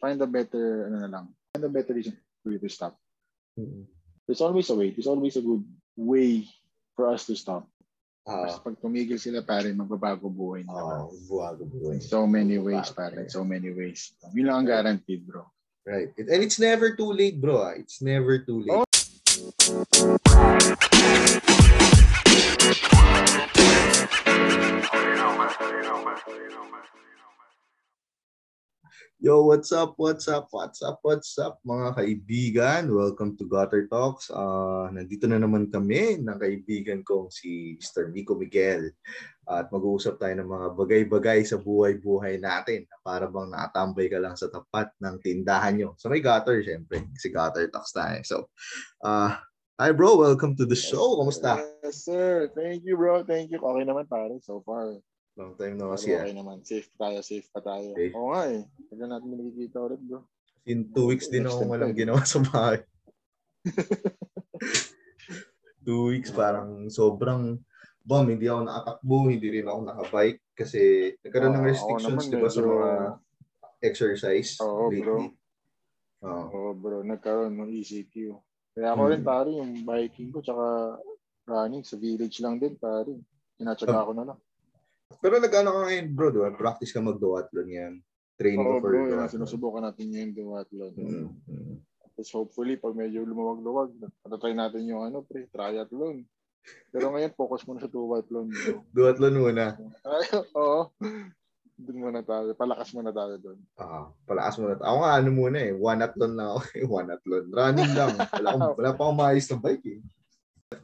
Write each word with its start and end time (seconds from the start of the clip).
Find 0.00 0.20
a 0.20 0.28
better, 0.28 0.88
ano 0.92 0.96
na 1.00 1.08
lang, 1.08 1.26
find 1.52 1.64
a 1.64 1.72
better 1.72 1.94
reason 1.96 2.16
for 2.44 2.52
you 2.52 2.60
to 2.60 2.68
stop. 2.68 2.96
Mm. 3.56 3.88
There's 4.28 4.40
always 4.40 4.68
a 4.68 4.76
way. 4.76 4.90
There's 4.92 5.08
always 5.08 5.36
a 5.36 5.44
good 5.44 5.64
way 5.96 6.44
for 6.96 7.08
us 7.08 7.24
to 7.28 7.36
stop. 7.36 7.68
Ah, 8.24 8.48
Kasi 8.48 8.56
pag 8.64 8.76
tumigil 8.80 9.20
sila, 9.20 9.44
pare, 9.44 9.68
magbabago 9.76 10.32
buhay 10.32 10.64
nila. 10.64 11.04
ah, 11.04 11.08
buwago 11.28 11.64
buhay. 11.68 12.00
So 12.00 12.24
many 12.24 12.56
ways, 12.56 12.88
Bago, 12.92 12.96
pare. 12.96 13.28
So 13.28 13.44
many 13.44 13.68
ways. 13.72 14.16
Yun 14.32 14.48
lang 14.48 14.64
ang 14.64 14.68
guaranteed, 14.68 15.24
bro. 15.28 15.44
Right. 15.84 16.08
And 16.16 16.40
it's 16.40 16.56
never 16.56 16.96
too 16.96 17.12
late, 17.12 17.36
bro. 17.36 17.68
ah. 17.68 17.76
It's 17.76 18.00
never 18.00 18.40
too 18.40 18.64
late. 18.64 18.72
Oh. 18.72 18.83
Yo, 29.24 29.40
what's 29.40 29.72
up? 29.72 29.96
What's 29.96 30.28
up? 30.28 30.52
What's 30.52 30.84
up? 30.84 31.00
What's 31.00 31.40
up, 31.40 31.56
mga 31.64 31.96
kaibigan? 31.96 32.92
Welcome 32.92 33.40
to 33.40 33.48
Gutter 33.48 33.88
Talks. 33.88 34.28
Ah, 34.28 34.92
nandito 34.92 35.24
na 35.24 35.40
naman 35.40 35.72
kami 35.72 36.20
ng 36.20 36.36
kaibigan 36.36 37.00
kong 37.00 37.32
si 37.32 37.72
Mr. 37.80 38.12
Nico 38.12 38.36
Miguel. 38.36 38.92
At 39.48 39.72
mag-uusap 39.72 40.20
tayo 40.20 40.36
ng 40.36 40.44
mga 40.44 40.66
bagay-bagay 40.76 41.40
sa 41.40 41.56
buhay-buhay 41.56 42.36
natin 42.36 42.84
na 42.84 43.00
para 43.00 43.24
bang 43.24 43.48
nakatambay 43.48 44.12
ka 44.12 44.20
lang 44.20 44.36
sa 44.36 44.52
tapat 44.52 44.92
ng 45.00 45.16
tindahan 45.24 45.72
nyo. 45.72 45.96
So 45.96 46.12
may 46.12 46.20
gutter, 46.20 46.60
syempre. 46.60 47.08
Si 47.16 47.32
Gutter 47.32 47.72
Talks 47.72 47.96
tayo. 47.96 48.20
So, 48.28 48.52
ah, 49.08 49.40
hi 49.80 49.88
bro, 49.96 50.20
welcome 50.20 50.52
to 50.52 50.68
the 50.68 50.76
show. 50.76 51.16
Kamusta? 51.16 51.64
Yes, 51.80 52.04
sir. 52.04 52.52
Thank 52.52 52.84
you, 52.84 53.00
bro. 53.00 53.24
Thank 53.24 53.56
you. 53.56 53.64
Okay 53.64 53.88
naman, 53.88 54.04
pare. 54.04 54.36
So 54.44 54.60
far. 54.68 55.00
Long 55.34 55.54
time 55.54 55.74
no 55.74 55.90
Pero 55.90 55.98
see. 55.98 56.12
ah. 56.12 56.22
okay 56.22 56.32
naman. 56.32 56.62
Safe 56.62 56.88
tayo. 56.94 57.18
Safe 57.20 57.46
pa 57.48 57.60
tayo. 57.60 57.90
Okay. 57.90 58.10
Oo 58.14 58.30
nga 58.30 58.42
eh. 58.48 58.62
Tagal 58.86 59.08
natin 59.08 59.28
nakikita 59.30 59.80
ulit, 59.80 60.00
bro. 60.00 60.20
In 60.64 60.88
two 60.88 61.06
weeks 61.06 61.26
din 61.26 61.44
ako 61.44 61.66
walang 61.66 61.90
tayo. 61.90 62.00
ginawa 62.00 62.22
sa 62.24 62.38
bahay. 62.40 62.78
two 65.84 66.00
weeks 66.08 66.30
parang 66.30 66.88
sobrang 66.88 67.58
bum, 68.00 68.24
hindi 68.24 68.46
ako 68.46 68.60
nakatakbo, 68.62 69.16
hindi 69.26 69.48
rin 69.50 69.66
ako 69.66 69.78
nakabike 69.82 70.40
kasi 70.52 71.12
nagkaroon 71.20 71.52
ng 71.52 71.58
ako 71.58 71.68
restrictions 71.68 72.24
di 72.24 72.36
ba 72.36 72.48
sa 72.48 72.56
medyo- 72.56 72.70
mga 72.70 72.92
exercise 73.82 74.50
Oo, 74.60 74.88
lately. 74.88 75.00
bro. 75.00 75.16
Oo. 76.24 76.44
Oo, 76.48 76.70
bro. 76.72 76.96
Nagkaroon 77.02 77.52
ng 77.52 77.70
ECQ. 77.74 78.14
Kaya 78.72 78.86
ako 78.92 79.02
rin, 79.06 79.20
Hmm. 79.20 79.28
pare, 79.28 79.48
yung 79.50 79.72
biking 79.82 80.30
ko 80.30 80.38
tsaka 80.40 80.98
running 81.44 81.84
sa 81.84 81.96
village 81.96 82.40
lang 82.40 82.56
din, 82.56 82.74
pare. 82.74 83.12
Tinatsaga 83.54 84.02
ko 84.02 84.12
na 84.12 84.24
lang. 84.24 84.38
Pero 85.20 85.40
nag-ano 85.40 85.68
ka 85.72 85.80
ngayon 85.88 86.06
bro, 86.12 86.28
di 86.32 86.40
ba? 86.40 86.52
Practice 86.52 86.92
ka 86.92 87.00
mag-duathlon 87.00 87.68
yan. 87.68 87.94
Train 88.36 88.58
Oo, 88.60 88.82
for 88.82 88.92
bro. 88.92 89.08
Duathlon. 89.08 89.30
sinusubukan 89.30 89.82
natin 89.84 90.12
yung 90.12 90.34
duathlon. 90.34 90.92
Mm, 90.96 91.28
mm. 91.48 91.76
Tapos 92.02 92.28
hopefully, 92.34 92.78
pag 92.78 92.94
medyo 92.94 93.26
lumawag-luwag, 93.26 93.94
natatry 94.26 94.54
natin 94.54 94.86
yung 94.86 95.02
ano, 95.06 95.26
pre, 95.26 95.50
triathlon. 95.50 96.22
Pero 96.90 97.12
ngayon, 97.12 97.36
focus 97.36 97.66
muna 97.68 97.84
sa 97.84 97.90
duathlon. 97.90 98.48
Bro. 98.48 98.76
Duathlon 98.92 99.36
muna. 99.36 99.76
Oo. 100.58 100.92
Doon 101.74 101.98
muna 102.06 102.22
tayo. 102.22 102.54
Palakas 102.54 102.94
muna 102.94 103.10
tayo 103.10 103.34
doon. 103.42 103.58
Ah, 103.74 104.06
palakas 104.30 104.62
mo 104.62 104.70
na. 104.70 104.78
Ako 104.78 104.98
nga 105.02 105.12
ano 105.18 105.30
muna 105.34 105.58
eh, 105.58 105.74
one 105.74 106.00
athlon 106.06 106.32
lang 106.38 106.48
ako. 106.54 106.60
eh, 106.78 106.86
one 106.86 107.10
athlon. 107.10 107.44
Running 107.50 107.92
lang. 107.98 108.12
Wala, 108.14 108.48
akong, 108.54 108.66
wala 108.78 108.90
pa 108.94 109.02
akong 109.02 109.18
maayos 109.18 109.48
na 109.50 109.58
bike 109.58 109.86
eh. 109.90 110.00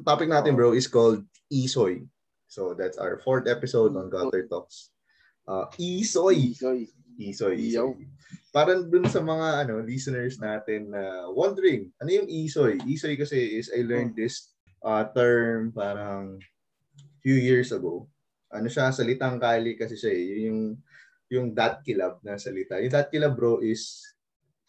Topic 0.02 0.28
natin 0.30 0.58
bro 0.58 0.74
is 0.74 0.90
called 0.90 1.22
Isoy. 1.46 2.02
So 2.50 2.74
that's 2.74 2.98
our 2.98 3.22
fourth 3.22 3.46
episode 3.46 3.94
on 3.94 4.10
Gutter 4.10 4.50
Talks. 4.50 4.90
Uh, 5.46 5.70
Isoy. 5.78 6.50
Isoy. 6.50 6.90
Isoy. 7.14 7.54
Isoy. 7.70 8.10
Parang 8.50 8.90
dun 8.90 9.06
sa 9.06 9.22
mga 9.22 9.66
ano 9.66 9.78
listeners 9.86 10.42
natin 10.42 10.90
na 10.90 11.30
wondering, 11.30 11.94
ano 12.02 12.10
yung 12.10 12.26
Isoy? 12.26 12.82
Isoy 12.90 13.14
kasi 13.14 13.38
is 13.62 13.70
I 13.70 13.86
learned 13.86 14.18
this 14.18 14.50
uh, 14.82 15.06
term 15.14 15.70
parang 15.70 16.42
few 17.22 17.38
years 17.38 17.70
ago. 17.70 18.10
Ano 18.50 18.66
siya, 18.66 18.90
salitang 18.90 19.38
kali 19.38 19.78
kasi 19.78 19.94
siya 19.94 20.10
eh. 20.10 20.50
Yung, 20.50 20.74
yung 21.30 21.46
dat 21.54 21.86
kilab 21.86 22.18
na 22.26 22.34
salita. 22.34 22.82
Yung 22.82 22.90
dat 22.90 23.14
kilab 23.14 23.38
bro 23.38 23.62
is 23.62 24.02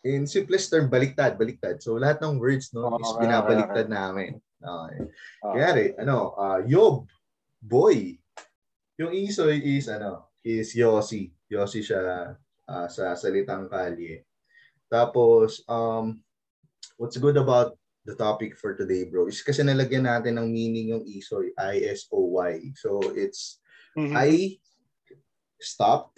in 0.05 0.29
simplest 0.29 0.69
term, 0.69 0.85
baliktad, 0.85 1.33
baliktad. 1.33 1.81
So 1.81 1.97
lahat 1.97 2.21
ng 2.21 2.37
words 2.37 2.69
no 2.77 2.93
is 3.01 3.09
binabaliktad 3.17 3.89
namin. 3.89 4.37
Okay. 4.61 5.01
Kaya 5.41 5.97
ano, 5.97 6.37
uh, 6.37 6.61
Yob, 6.61 7.09
boy. 7.61 8.17
Yung 8.97 9.13
Isoy 9.13 9.61
is 9.61 9.87
ano, 9.87 10.33
is 10.41 10.73
Yossi. 10.73 11.29
Yossi 11.47 11.85
siya 11.85 12.33
ah, 12.65 12.87
sa 12.89 13.13
salitang 13.13 13.69
kalye. 13.69 14.25
Tapos, 14.91 15.63
um, 15.69 16.19
what's 16.97 17.15
good 17.21 17.37
about 17.37 17.77
the 18.03 18.17
topic 18.17 18.57
for 18.57 18.73
today, 18.75 19.05
bro, 19.05 19.29
is 19.29 19.39
kasi 19.45 19.61
nalagyan 19.61 20.09
natin 20.09 20.41
ng 20.41 20.49
meaning 20.49 20.91
yung 20.97 21.05
Isoy, 21.05 21.53
I-S-O-Y. 21.55 22.73
So, 22.75 22.99
it's 23.13 23.61
mhm. 23.95 24.11
I 24.17 24.57
stop 25.61 26.17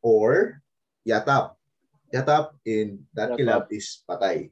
or 0.00 0.58
yatap. 1.04 1.54
Yatap 2.08 2.56
in 2.64 3.04
that 3.12 3.36
Yatap. 3.36 3.38
kilab 3.38 3.64
is 3.70 4.02
patay. 4.08 4.48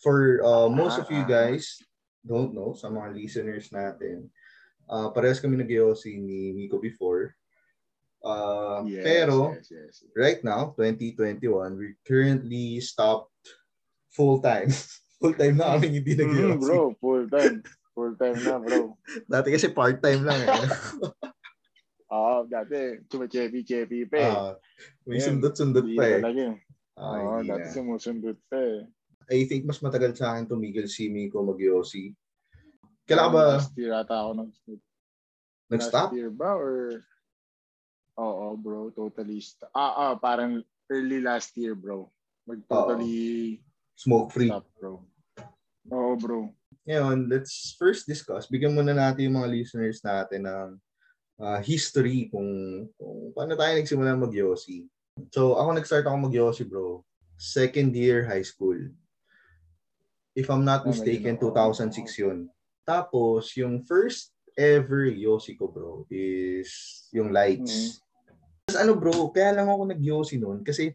For 0.00 0.40
uh, 0.40 0.68
most 0.70 0.96
of 0.96 1.10
you 1.12 1.26
Ah. 1.26 1.28
guys 1.28 1.76
don't 2.24 2.52
know, 2.56 2.72
sa 2.72 2.88
mga 2.88 3.12
listeners 3.16 3.68
natin, 3.72 4.28
uh, 4.90 5.08
parehas 5.14 5.38
kami 5.38 5.54
nag 5.54 5.70
ni 5.70 6.52
Nico 6.52 6.82
before. 6.82 7.32
Uh, 8.20 8.84
Yes, 8.84 9.00
pero 9.00 9.56
yes, 9.56 9.68
yes. 9.72 9.94
right 10.12 10.44
now, 10.44 10.76
2021, 10.76 11.40
we 11.78 11.96
currently 12.04 12.76
stopped 12.84 13.32
full-time. 14.12 14.68
full-time 15.22 15.56
na 15.56 15.78
kami 15.78 16.02
hindi 16.02 16.12
nag 16.18 16.28
Mhm, 16.28 16.60
bro, 16.60 16.92
full 17.00 17.24
time. 17.32 17.64
Full 17.96 18.20
time 18.20 18.36
na, 18.44 18.60
bro. 18.60 18.92
Dati 19.32 19.48
kasi 19.56 19.72
part-time 19.72 20.26
lang. 20.26 20.40
Eh. 20.44 20.68
Ah, 22.10 22.42
dati, 22.42 23.06
chumachepi-chepi 23.06 24.10
pa 24.10 24.18
eh. 24.18 24.34
Ah, 24.34 24.52
may 25.06 25.22
sundot-sundot 25.22 25.86
pa 25.94 26.02
eh. 26.10 26.18
eh. 26.18 26.58
Oo, 26.98 27.38
hindi 27.38 27.54
dati 27.54 27.70
na. 27.70 27.74
sumusundot 27.78 28.34
pa 28.50 28.58
eh. 28.58 28.82
I 29.30 29.46
think 29.46 29.62
mas 29.62 29.78
matagal 29.78 30.18
sa 30.18 30.34
akin 30.34 30.50
tumigil 30.50 30.90
si 30.90 31.06
Miko 31.06 31.38
mag-Yossi. 31.46 32.10
Kailan 33.10 33.26
ka 33.26 33.34
ba 33.34 33.44
Last 33.58 33.74
year 33.74 33.92
ata 33.98 34.14
ako 34.14 34.30
nag 34.38 34.50
nag-stop? 35.70 36.08
Last 36.10 36.14
year 36.14 36.30
ba 36.30 36.50
or 36.54 37.02
Oo, 38.20 38.52
bro, 38.54 38.92
totally. 38.92 39.40
st- 39.40 39.64
Ah, 39.72 40.12
ah, 40.12 40.14
parang 40.14 40.60
early 40.92 41.24
last 41.24 41.56
year, 41.56 41.72
bro. 41.72 42.12
Mag-totally 42.44 43.58
Smoke-free. 43.96 44.52
stop, 44.52 44.68
bro. 44.76 45.00
Oo, 45.88 46.12
bro. 46.20 46.52
Ngayon, 46.84 47.32
let's 47.32 47.72
first 47.80 48.04
discuss. 48.04 48.44
Bigyan 48.44 48.76
muna 48.76 48.92
natin 48.92 49.30
yung 49.30 49.40
mga 49.40 49.48
listeners 49.50 50.04
natin 50.04 50.44
ng 50.44 50.68
ah, 51.40 51.60
history 51.64 52.28
kung, 52.28 52.84
kung 53.00 53.32
paano 53.32 53.56
tayo 53.56 53.72
nagsimula 53.80 54.12
mag-Yossi. 54.20 54.84
So, 55.32 55.56
ako 55.56 55.80
nag-start 55.80 56.04
ako 56.04 56.16
mag-Yossi, 56.28 56.68
bro. 56.68 57.00
Second 57.40 57.96
year 57.96 58.28
high 58.28 58.44
school. 58.44 58.76
If 60.36 60.52
I'm 60.52 60.68
not 60.68 60.84
mistaken, 60.84 61.40
medyo 61.40 61.48
na- 61.56 61.72
2006 61.72 62.20
yun. 62.20 62.38
Tapos, 62.90 63.54
yung 63.54 63.86
first 63.86 64.34
ever 64.58 65.06
Yossi 65.06 65.54
ko, 65.54 65.70
bro, 65.70 66.02
is 66.10 67.06
yung 67.14 67.30
lights. 67.30 68.02
Tapos 68.66 68.82
ano, 68.82 68.98
bro, 68.98 69.30
kaya 69.30 69.54
lang 69.54 69.70
ako 69.70 69.94
nag-Yossi 69.94 70.42
noon 70.42 70.66
kasi 70.66 70.90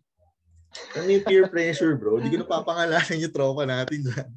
ano 0.92 1.08
yung 1.08 1.24
peer 1.24 1.48
pressure, 1.48 1.96
bro? 1.96 2.20
Hindi 2.20 2.36
ko 2.36 2.44
napapangalanan 2.44 3.24
yung 3.24 3.32
tropa 3.32 3.64
natin 3.64 4.04
dyan. 4.04 4.30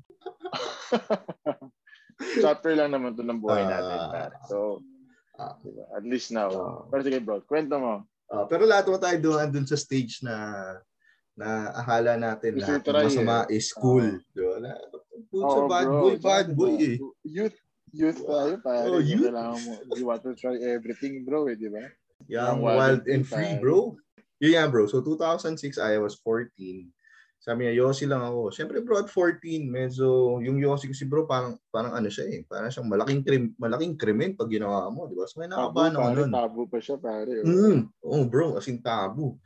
Chapter 2.43 2.79
lang 2.79 2.95
naman 2.95 3.19
to 3.19 3.27
ng 3.27 3.43
buhay 3.43 3.66
Ah. 3.66 3.71
natin, 3.75 3.99
pare. 4.11 4.34
So, 4.47 4.78
diba? 5.66 5.84
at 5.99 6.04
least 6.07 6.31
now. 6.31 6.51
Ah. 6.54 6.87
Pero 6.87 7.01
sige, 7.03 7.19
bro, 7.19 7.43
kwento 7.43 7.75
mo. 7.78 8.07
Ah, 8.31 8.47
pero 8.47 8.71
lahat 8.71 8.87
mo 8.87 9.03
tayo 9.03 9.19
doon 9.19 9.51
dun 9.51 9.66
sa 9.66 9.75
stage 9.75 10.22
na 10.22 10.34
na 11.39 11.71
akala 11.75 12.19
natin 12.19 12.59
Gusto 12.59 12.66
lahat 12.66 12.83
try 12.83 13.07
masama 13.07 13.47
eh. 13.47 13.59
is 13.59 13.71
cool. 13.71 14.07
Di 14.34 14.43
ba? 14.43 14.75
Sa 15.28 15.45
Oo, 15.45 15.69
bad 15.69 15.84
bro. 15.84 16.01
boy, 16.01 16.15
bad 16.19 16.47
boy 16.57 16.72
eh. 16.80 16.97
Youth, 17.25 17.59
youth 17.92 18.21
tayo, 18.25 18.57
pare. 18.65 18.89
Oh, 18.89 19.01
youth. 19.01 19.28
Kailangan 19.28 19.59
mo, 19.60 19.72
you 19.92 20.04
want 20.09 20.22
to 20.25 20.33
try 20.33 20.57
everything, 20.57 21.25
bro, 21.28 21.53
eh, 21.53 21.57
di 21.57 21.69
ba? 21.69 21.84
Young, 22.27 22.65
wild, 22.65 22.77
wild, 22.77 23.03
and 23.09 23.25
free, 23.28 23.57
free, 23.57 23.60
bro. 23.60 23.97
Yun 24.41 24.53
yan, 24.57 24.69
bro. 24.72 24.89
So, 24.89 25.04
2006, 25.04 25.77
I 25.77 26.01
was 26.01 26.16
14. 26.25 26.89
Sabi 27.39 27.71
niya, 27.71 27.87
Yossi 27.87 28.11
lang 28.11 28.19
ako. 28.27 28.51
Siyempre, 28.51 28.83
bro, 28.83 28.99
at 28.99 29.07
14, 29.07 29.71
medyo, 29.71 30.39
yung 30.43 30.59
Yossi 30.59 30.91
kasi, 30.91 31.07
bro, 31.07 31.23
parang, 31.23 31.55
parang 31.71 31.95
ano 31.95 32.11
siya 32.11 32.27
eh. 32.27 32.43
Parang 32.43 32.67
siyang 32.67 32.91
malaking, 32.91 33.23
krim, 33.23 33.55
malaking 33.55 33.95
krimen 33.95 34.35
pag 34.35 34.51
ginawa 34.51 34.91
mo, 34.91 35.07
di 35.07 35.15
ba? 35.15 35.23
So, 35.23 35.39
may 35.39 35.47
ako 35.47 35.71
pare, 35.71 35.95
nun. 35.95 36.35
tabu 36.35 36.67
pa 36.67 36.79
siya, 36.83 36.99
pare. 36.99 37.31
oh. 37.39 37.47
Mm. 37.47 37.79
Oh, 38.03 38.27
bro, 38.27 38.59
as 38.59 38.67
in 38.67 38.83
tabu. 38.83 39.39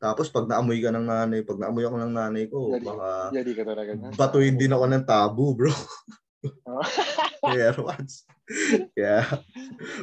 Tapos, 0.00 0.32
pag 0.32 0.48
naamoy 0.48 0.80
ka 0.80 0.88
ng 0.88 1.04
nanay, 1.04 1.44
pag 1.44 1.60
naamoy 1.60 1.84
ako 1.84 1.96
ng 2.00 2.14
nanay 2.16 2.44
ko, 2.48 2.72
Yari. 2.72 2.86
baka 2.88 3.08
Yari 3.36 3.52
ka 3.52 3.62
talaga. 3.68 3.90
niya. 3.92 4.08
batuin 4.16 4.56
din 4.56 4.72
ako 4.72 4.84
ng 4.88 5.04
tabu, 5.04 5.44
bro. 5.52 5.72
Air 7.52 7.76
Watts. 7.76 8.24
Kaya, 8.96 9.24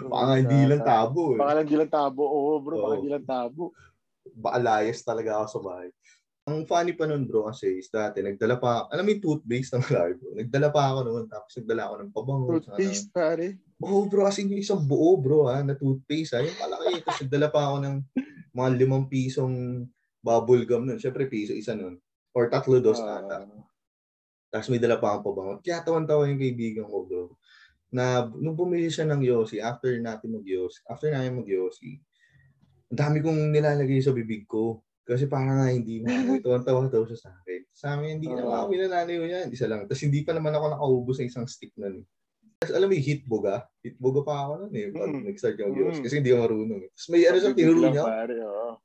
baka 0.10 0.32
hindi 0.42 0.60
lang 0.66 0.82
tabo. 0.82 1.34
Eh. 1.34 1.40
Baka 1.42 1.52
lang 1.58 1.66
hindi 1.66 1.78
lang 1.78 1.92
tabo. 1.94 2.24
Oo, 2.26 2.62
bro. 2.62 2.78
Baka 2.82 2.94
hindi 3.02 3.12
lang 3.14 3.26
tabo. 3.26 3.74
Baka 4.38 4.58
layas 4.62 5.02
talaga 5.02 5.42
ako 5.42 5.48
sa 5.50 5.62
bahay. 5.62 5.90
Ang 6.52 6.68
funny 6.68 6.94
pa 6.94 7.08
nun 7.08 7.24
bro 7.24 7.48
kasi 7.48 7.80
is 7.80 7.88
dati 7.88 8.20
nagdala 8.20 8.60
pa, 8.60 8.92
alam 8.92 9.08
mo 9.08 9.10
yung 9.16 9.24
toothpaste 9.24 9.80
ng 9.80 9.84
bro. 10.20 10.30
Nagdala 10.36 10.68
pa 10.68 10.82
ako 10.92 11.00
noon 11.08 11.26
tapos 11.32 11.52
nagdala 11.56 11.82
ako 11.88 11.94
ng 11.96 12.12
pabango. 12.12 12.48
Toothpaste 12.60 13.08
sana. 13.08 13.16
pare? 13.16 13.48
Oo 13.80 13.88
oh, 13.88 14.04
bro 14.12 14.28
kasi 14.28 14.44
yung 14.44 14.60
isang 14.60 14.84
buo 14.84 15.16
bro 15.16 15.48
ha 15.48 15.64
na 15.64 15.80
toothpaste 15.80 16.36
ha. 16.36 16.44
Yung 16.44 16.60
malaki. 16.60 17.00
tapos 17.08 17.22
nagdala 17.24 17.48
pa 17.48 17.62
ako 17.72 17.78
ng 17.88 17.96
mga 18.52 18.70
limang 18.76 19.06
pisong 19.08 19.88
bubble 20.20 20.64
gum 20.68 20.86
nun. 20.86 21.00
Siyempre 21.00 21.26
piso 21.32 21.56
isa 21.56 21.74
nun. 21.74 21.98
Or 22.36 22.48
tatlo 22.48 22.80
dos 22.80 23.00
uh, 23.02 23.24
ata. 23.24 23.48
Tapos 24.52 24.68
may 24.68 24.84
dala 24.84 25.00
pa 25.00 25.16
akong 25.16 25.26
pabango. 25.32 25.54
Kaya 25.64 25.80
tawan-tawa 25.80 26.28
yung 26.28 26.40
kaibigan 26.40 26.86
ko 26.88 27.08
bro. 27.08 27.24
Na 27.92 28.28
nung 28.28 28.56
bumili 28.56 28.88
siya 28.88 29.08
ng 29.08 29.24
Yossi, 29.24 29.60
after 29.60 29.92
natin 30.00 30.36
mag-Yossi, 30.36 30.84
after 30.88 31.12
namin 31.12 31.44
mag-Yossi, 31.44 32.00
ang 32.92 33.00
dami 33.00 33.24
kong 33.24 33.52
nilalagay 33.52 34.04
sa 34.04 34.12
bibig 34.12 34.48
ko. 34.48 34.84
Kasi 35.12 35.28
parang 35.28 35.60
nga 35.60 35.68
hindi 35.68 36.00
mo 36.00 36.08
ito 36.40 36.48
ang 36.56 36.64
tawa 36.64 36.88
daw 36.88 37.04
siya 37.04 37.20
sa 37.20 37.30
akin. 37.44 37.62
Sa 37.76 37.86
amin, 38.00 38.16
hindi 38.16 38.32
na 38.32 38.48
ako 38.48 38.72
pinananayo 38.72 39.28
yan. 39.28 39.52
Isa 39.52 39.68
lang. 39.68 39.84
Tapos 39.84 40.08
hindi 40.08 40.24
pa 40.24 40.32
naman 40.32 40.56
ako 40.56 40.66
nakaubos 40.72 41.20
ng 41.20 41.28
isang 41.28 41.44
stick 41.52 41.76
nun. 41.76 42.00
Eh. 42.00 42.06
Tapos 42.64 42.80
alam 42.80 42.88
mo 42.88 42.96
yung 42.96 43.08
hitboga? 43.12 43.68
Hitboga 43.84 44.22
pa 44.24 44.34
ako 44.48 44.52
nun 44.64 44.72
eh. 44.72 44.88
Pag 44.88 45.12
mm. 45.12 45.24
nag-start 45.28 45.60
yung 45.60 45.76
Diyos. 45.76 45.96
Mm. 46.00 46.04
Kasi 46.08 46.14
hindi 46.16 46.32
ako 46.32 46.40
marunong 46.48 46.80
eh. 46.88 46.90
Tapos 46.96 47.08
may 47.12 47.22
ano 47.28 47.38
siya, 47.44 47.52
tinuro 47.52 47.82
niya. 47.92 48.06
Pare, 48.08 48.36
oh. 48.48 48.76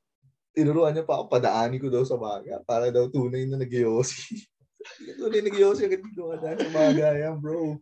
Tinuruan 0.51 0.91
niya 0.91 1.05
pa 1.07 1.13
ako, 1.15 1.23
padaani 1.31 1.77
ko 1.79 1.87
daw 1.87 2.03
sa 2.03 2.19
baga. 2.19 2.59
Para 2.67 2.91
daw 2.91 3.07
tunay 3.07 3.47
na 3.47 3.55
nag-yosi. 3.55 4.43
tunay 5.23 5.39
nag-yosi 5.47 5.87
agad 5.87 6.03
dito 6.03 6.27
ka 6.27 6.43
sa 6.43 6.71
baga 6.75 7.07
yan, 7.15 7.39
bro. 7.39 7.79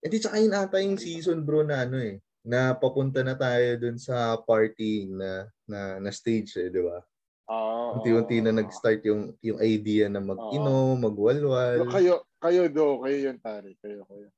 Hindi, 0.00 0.16
tsaka 0.24 0.40
yun 0.40 0.56
ata 0.56 0.80
yung 0.80 0.96
season, 0.96 1.44
bro, 1.44 1.68
na 1.68 1.84
ano 1.84 2.00
eh 2.00 2.16
na 2.46 2.78
papunta 2.78 3.26
na 3.26 3.34
tayo 3.34 3.74
dun 3.74 3.98
sa 3.98 4.38
party 4.38 5.10
na 5.10 5.50
na, 5.66 5.98
na 5.98 6.10
stage 6.14 6.54
eh, 6.62 6.70
di 6.70 6.78
ba? 6.78 7.02
Oh, 7.46 7.98
Unti-unti 7.98 8.42
na 8.42 8.54
nag-start 8.54 9.02
yung 9.06 9.34
yung 9.42 9.58
idea 9.62 10.06
na 10.06 10.22
mag-inom, 10.22 10.98
oh. 10.98 11.02
magwalwal. 11.02 11.82
Pero 11.82 11.90
kayo, 11.90 12.14
kayo 12.38 12.62
do, 12.70 13.02
kayo 13.02 13.18
yun 13.30 13.38
pare, 13.42 13.74
kayo, 13.82 14.06
kayo. 14.06 14.30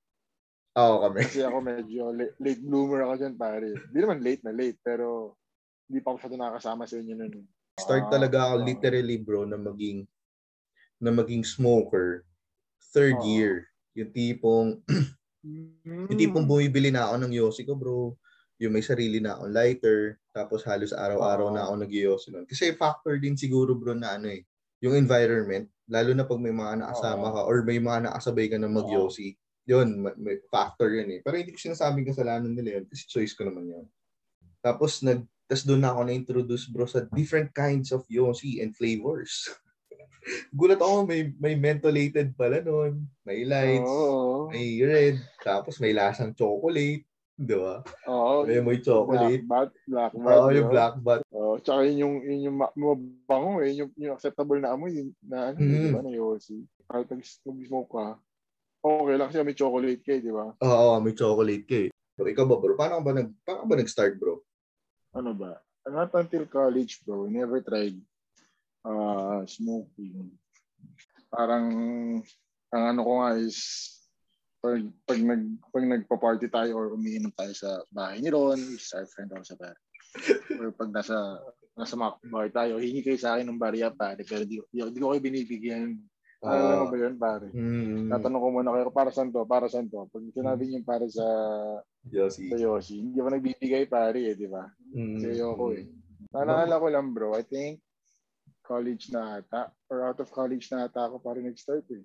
Oo, 0.76 0.96
kami. 1.04 1.24
Kasi 1.24 1.44
ako 1.44 1.58
medyo 1.60 2.12
late, 2.12 2.36
late 2.40 2.62
bloomer 2.64 3.04
ako 3.04 3.14
dyan, 3.20 3.34
pare. 3.36 3.68
Hindi 3.72 3.98
naman 4.00 4.20
late 4.24 4.42
na 4.44 4.52
late, 4.52 4.78
pero 4.80 5.36
hindi 5.88 6.00
pa 6.04 6.12
ako 6.12 6.18
sa 6.20 6.28
nakakasama 6.32 6.84
sa 6.84 6.96
inyo 7.00 7.14
nun. 7.16 7.44
Start 7.80 8.06
talaga 8.12 8.38
ako 8.48 8.54
literally, 8.64 9.16
bro, 9.20 9.48
na 9.48 9.56
maging 9.56 10.04
na 11.00 11.12
maging 11.12 11.44
smoker 11.44 12.24
third 12.92 13.20
oh. 13.20 13.24
year. 13.24 13.68
Yung 13.96 14.12
tipong 14.12 14.84
Mm. 15.42 16.08
Yung 16.10 16.18
tipong 16.18 16.46
bumibili 16.48 16.90
na 16.90 17.06
ako 17.08 17.14
ng 17.22 17.32
Yossi 17.34 17.62
ko, 17.62 17.78
bro. 17.78 18.14
Yung 18.58 18.74
may 18.74 18.82
sarili 18.82 19.22
na 19.22 19.38
akong 19.38 19.54
lighter. 19.54 20.18
Tapos 20.34 20.66
halos 20.66 20.90
araw-araw 20.90 21.54
na 21.54 21.66
ako 21.66 21.74
nag-Yossi 21.86 22.28
nun. 22.34 22.46
Kasi 22.46 22.74
factor 22.74 23.18
din 23.22 23.38
siguro, 23.38 23.78
bro, 23.78 23.94
na 23.94 24.18
ano 24.18 24.30
eh. 24.30 24.42
Yung 24.82 24.94
environment, 24.94 25.66
lalo 25.90 26.10
na 26.14 26.26
pag 26.26 26.38
may 26.38 26.54
mga 26.54 26.82
nakasama 26.82 27.34
ka 27.34 27.40
or 27.46 27.66
may 27.66 27.78
mga 27.82 28.10
nakasabay 28.10 28.46
ka 28.50 28.58
na 28.58 28.70
mag-Yossi. 28.70 29.34
Yun, 29.68 30.00
may 30.16 30.40
factor 30.48 30.88
yun 30.88 31.12
eh. 31.12 31.20
Pero 31.20 31.36
hindi 31.36 31.52
ko 31.52 31.60
sinasabing 31.60 32.08
kasalanan 32.08 32.56
nila 32.56 32.80
yun 32.80 32.84
kasi 32.88 33.04
choice 33.04 33.36
ko 33.36 33.44
naman 33.44 33.68
yun. 33.68 33.86
Tapos 34.64 35.04
nag 35.04 35.28
tapos 35.48 35.64
doon 35.64 35.80
na 35.80 35.96
ako 35.96 36.00
na-introduce 36.04 36.68
bro 36.68 36.84
sa 36.84 37.08
different 37.16 37.56
kinds 37.56 37.88
of 37.88 38.04
Yossi 38.12 38.60
and 38.60 38.76
flavors. 38.76 39.48
Gulat 40.58 40.80
ako, 40.80 41.06
may, 41.06 41.32
may 41.38 41.54
mentholated 41.54 42.34
pala 42.34 42.60
noon. 42.60 43.06
May 43.24 43.44
lights, 43.44 43.88
Oo. 43.88 44.48
may 44.52 44.80
red, 44.82 45.16
tapos 45.40 45.78
may 45.80 45.92
lasang 45.94 46.34
chocolate. 46.34 47.04
Di 47.38 47.54
ba? 47.54 47.86
Oo. 48.10 48.42
May 48.42 48.58
may 48.58 48.82
chocolate. 48.82 49.46
Black 49.46 49.70
bat, 49.70 49.70
black 49.86 50.12
bat. 50.18 50.34
Oo, 50.34 50.48
yung 50.50 50.68
black 50.68 50.94
bat. 50.98 51.20
Oo, 51.30 51.54
tsaka 51.62 51.86
yun 51.86 51.98
yung, 52.02 52.14
yun 52.26 52.40
yung 52.50 52.56
mabango 52.58 53.62
eh, 53.62 53.72
yung, 53.78 53.90
yung 53.94 54.14
acceptable 54.18 54.58
na 54.58 54.74
amoy, 54.74 54.90
yung, 54.98 55.10
na 55.22 55.54
ano, 55.54 55.58
mm. 55.62 55.70
di 55.70 55.94
ba, 55.94 56.02
na 56.02 56.12
Yossi. 56.12 56.58
Kahit 56.90 57.06
nag-smoke 57.14 57.92
ka, 57.94 58.18
okay 58.82 59.14
lang 59.14 59.28
kasi 59.30 59.46
may 59.46 59.54
chocolate 59.58 60.02
ka 60.02 60.18
di 60.18 60.32
ba? 60.34 60.50
Oo, 60.62 60.98
may 60.98 61.14
chocolate 61.14 61.66
ka 61.66 61.78
Pero 62.18 62.26
ikaw 62.26 62.44
ba 62.50 62.56
bro, 62.58 62.74
paano 62.74 62.98
ba, 62.98 63.14
nag, 63.14 63.30
paano 63.46 63.62
ba 63.70 63.74
nag-start 63.78 64.18
bro? 64.18 64.42
Ano 65.14 65.30
ba? 65.38 65.62
Not 65.86 66.10
until 66.18 66.44
college 66.50 67.06
bro, 67.06 67.30
never 67.30 67.62
tried 67.62 67.96
uh, 68.84 69.42
smoking. 69.48 70.30
Parang, 71.28 71.66
ang 72.70 72.84
ano 72.94 73.00
ko 73.02 73.12
nga 73.22 73.30
is, 73.40 73.58
pag, 74.58 74.82
pag, 75.06 75.20
nag, 75.22 75.42
pag 75.70 75.84
nagpa-party 75.86 76.46
tayo 76.50 76.72
or 76.78 76.86
umiinom 76.98 77.30
tayo 77.34 77.52
sa 77.54 77.82
bahay 77.94 78.18
ni 78.18 78.28
Ron, 78.30 78.58
is 78.58 78.90
our 78.94 79.06
friend 79.06 79.30
ako 79.30 79.44
sa 79.46 79.56
bar. 79.58 79.76
or 80.60 80.70
pag 80.74 80.90
nasa 80.90 81.16
nasa 81.78 81.94
bar 81.94 82.50
tayo, 82.50 82.82
hingi 82.82 83.06
kayo 83.06 83.18
sa 83.20 83.38
akin 83.38 83.46
ng 83.54 83.60
barya 83.60 83.94
pare, 83.94 84.26
pero 84.26 84.42
di, 84.42 84.58
di, 84.74 84.82
di 84.82 84.98
ko 84.98 85.14
kayo 85.14 85.22
binibigyan. 85.22 85.94
Uh, 86.38 86.54
Alam 86.54 86.86
mo 86.86 86.94
ba 86.94 86.96
yun, 86.98 87.14
pare? 87.18 87.46
Mm, 87.50 88.14
Tatanong 88.14 88.42
ko 88.42 88.48
muna 88.50 88.70
kayo, 88.74 88.90
para 88.94 89.10
saan 89.10 89.30
to? 89.34 89.42
Para 89.46 89.66
saan 89.66 89.90
to? 89.90 90.06
Pag 90.10 90.22
sinabi 90.34 90.70
niyo 90.70 90.82
para 90.86 91.06
sa 91.06 91.26
Yossi. 92.10 92.50
Sa 92.50 92.58
Yossi. 92.58 92.94
Hindi 92.98 93.18
ko 93.18 93.30
nagbibigay, 93.30 93.90
pare, 93.90 94.22
eh, 94.22 94.34
di 94.38 94.46
ba? 94.46 94.66
Mm. 94.94 95.18
Kasi 95.18 95.26
ayoko 95.38 95.66
eh. 95.74 95.86
Naalala 96.34 96.82
ko 96.82 96.86
lang, 96.90 97.06
bro. 97.14 97.34
I 97.34 97.42
think 97.46 97.82
college 98.68 99.08
na 99.08 99.40
ata 99.40 99.72
or 99.88 100.04
out 100.04 100.20
of 100.20 100.28
college 100.28 100.68
na 100.68 100.84
ata 100.84 101.08
ako 101.08 101.16
para 101.24 101.40
nag-start 101.40 101.88
eh. 101.96 102.04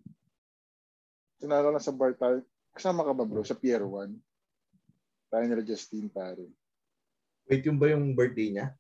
Sinara 1.43 1.67
lang 1.67 1.83
sa 1.83 1.91
bar 1.91 2.15
tayo. 2.15 2.39
Kasama 2.71 3.03
ka 3.03 3.11
ba 3.11 3.27
bro 3.27 3.43
sa 3.43 3.59
Pier 3.59 3.83
1? 3.83 4.15
Tayo 5.27 5.43
nila 5.43 5.67
Justine 5.67 6.07
pare. 6.07 6.47
Wait, 7.51 7.67
yung 7.67 7.75
ba 7.75 7.91
yung 7.91 8.15
birthday 8.15 8.55
niya? 8.55 8.71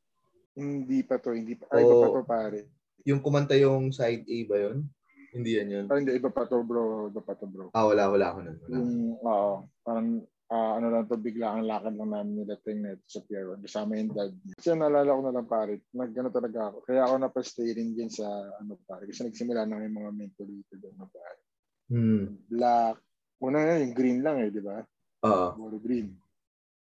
Hindi 0.55 1.03
pa 1.03 1.19
to, 1.19 1.35
hindi 1.35 1.59
pa. 1.59 1.67
Ay, 1.75 1.83
iba 1.83 1.95
pa 1.99 2.07
to 2.07 2.23
pare. 2.23 2.59
Yung 3.03 3.19
kumanta 3.19 3.59
yung 3.59 3.91
side 3.91 4.23
A 4.23 4.37
ba 4.47 4.55
yun? 4.55 4.87
Hindi 5.33 5.51
yan 5.59 5.69
yun. 5.73 5.85
Ah, 5.89 5.97
hindi, 5.99 6.13
iba 6.15 6.29
pa 6.29 6.45
to 6.47 6.61
bro. 6.63 7.09
Iba 7.11 7.19
pa 7.25 7.33
to 7.35 7.49
bro. 7.49 7.73
Ah, 7.73 7.89
wala, 7.89 8.07
wala 8.07 8.25
ako 8.31 8.39
nun. 8.45 8.57
Wala. 8.63 8.71
Yung, 8.77 8.91
oo. 9.19 9.53
Parang 9.83 10.07
uh, 10.53 10.71
ano 10.77 10.87
lang 10.93 11.09
to, 11.09 11.17
bigla 11.17 11.57
ang 11.57 11.65
lakad 11.65 11.97
lang 11.97 12.13
namin 12.13 12.45
nila 12.45 12.55
ting 12.61 12.85
net 12.85 13.01
sa 13.09 13.25
Pier 13.25 13.49
1. 13.49 13.65
Kasama 13.65 13.97
yung 13.97 14.13
dad 14.13 14.33
niya. 14.45 14.53
Kasi 14.61 14.69
naalala 14.77 15.17
ko 15.17 15.21
na 15.25 15.33
lang 15.33 15.47
pare, 15.49 15.73
nagano 15.97 16.29
talaga 16.29 16.59
ako. 16.69 16.77
Kaya 16.85 17.01
ako 17.09 17.13
napastay 17.17 17.69
rin 17.73 17.97
din 17.97 18.11
sa 18.13 18.29
ano 18.61 18.77
pare. 18.85 19.09
Kasi 19.09 19.25
nagsimula 19.25 19.65
na 19.65 19.81
yung 19.81 19.97
mga 19.97 20.11
mentality 20.13 20.75
doon 20.77 20.95
na 21.01 21.07
pare. 21.09 21.41
Hmm. 21.89 22.23
Black. 22.45 22.95
Una 23.41 23.57
na 23.65 23.81
yung 23.81 23.95
green 23.97 24.19
lang 24.21 24.37
eh, 24.45 24.53
di 24.53 24.61
ba? 24.61 24.77
Oo. 25.25 25.33
Uh. 25.33 25.49
Puro 25.57 25.77
green. 25.81 26.13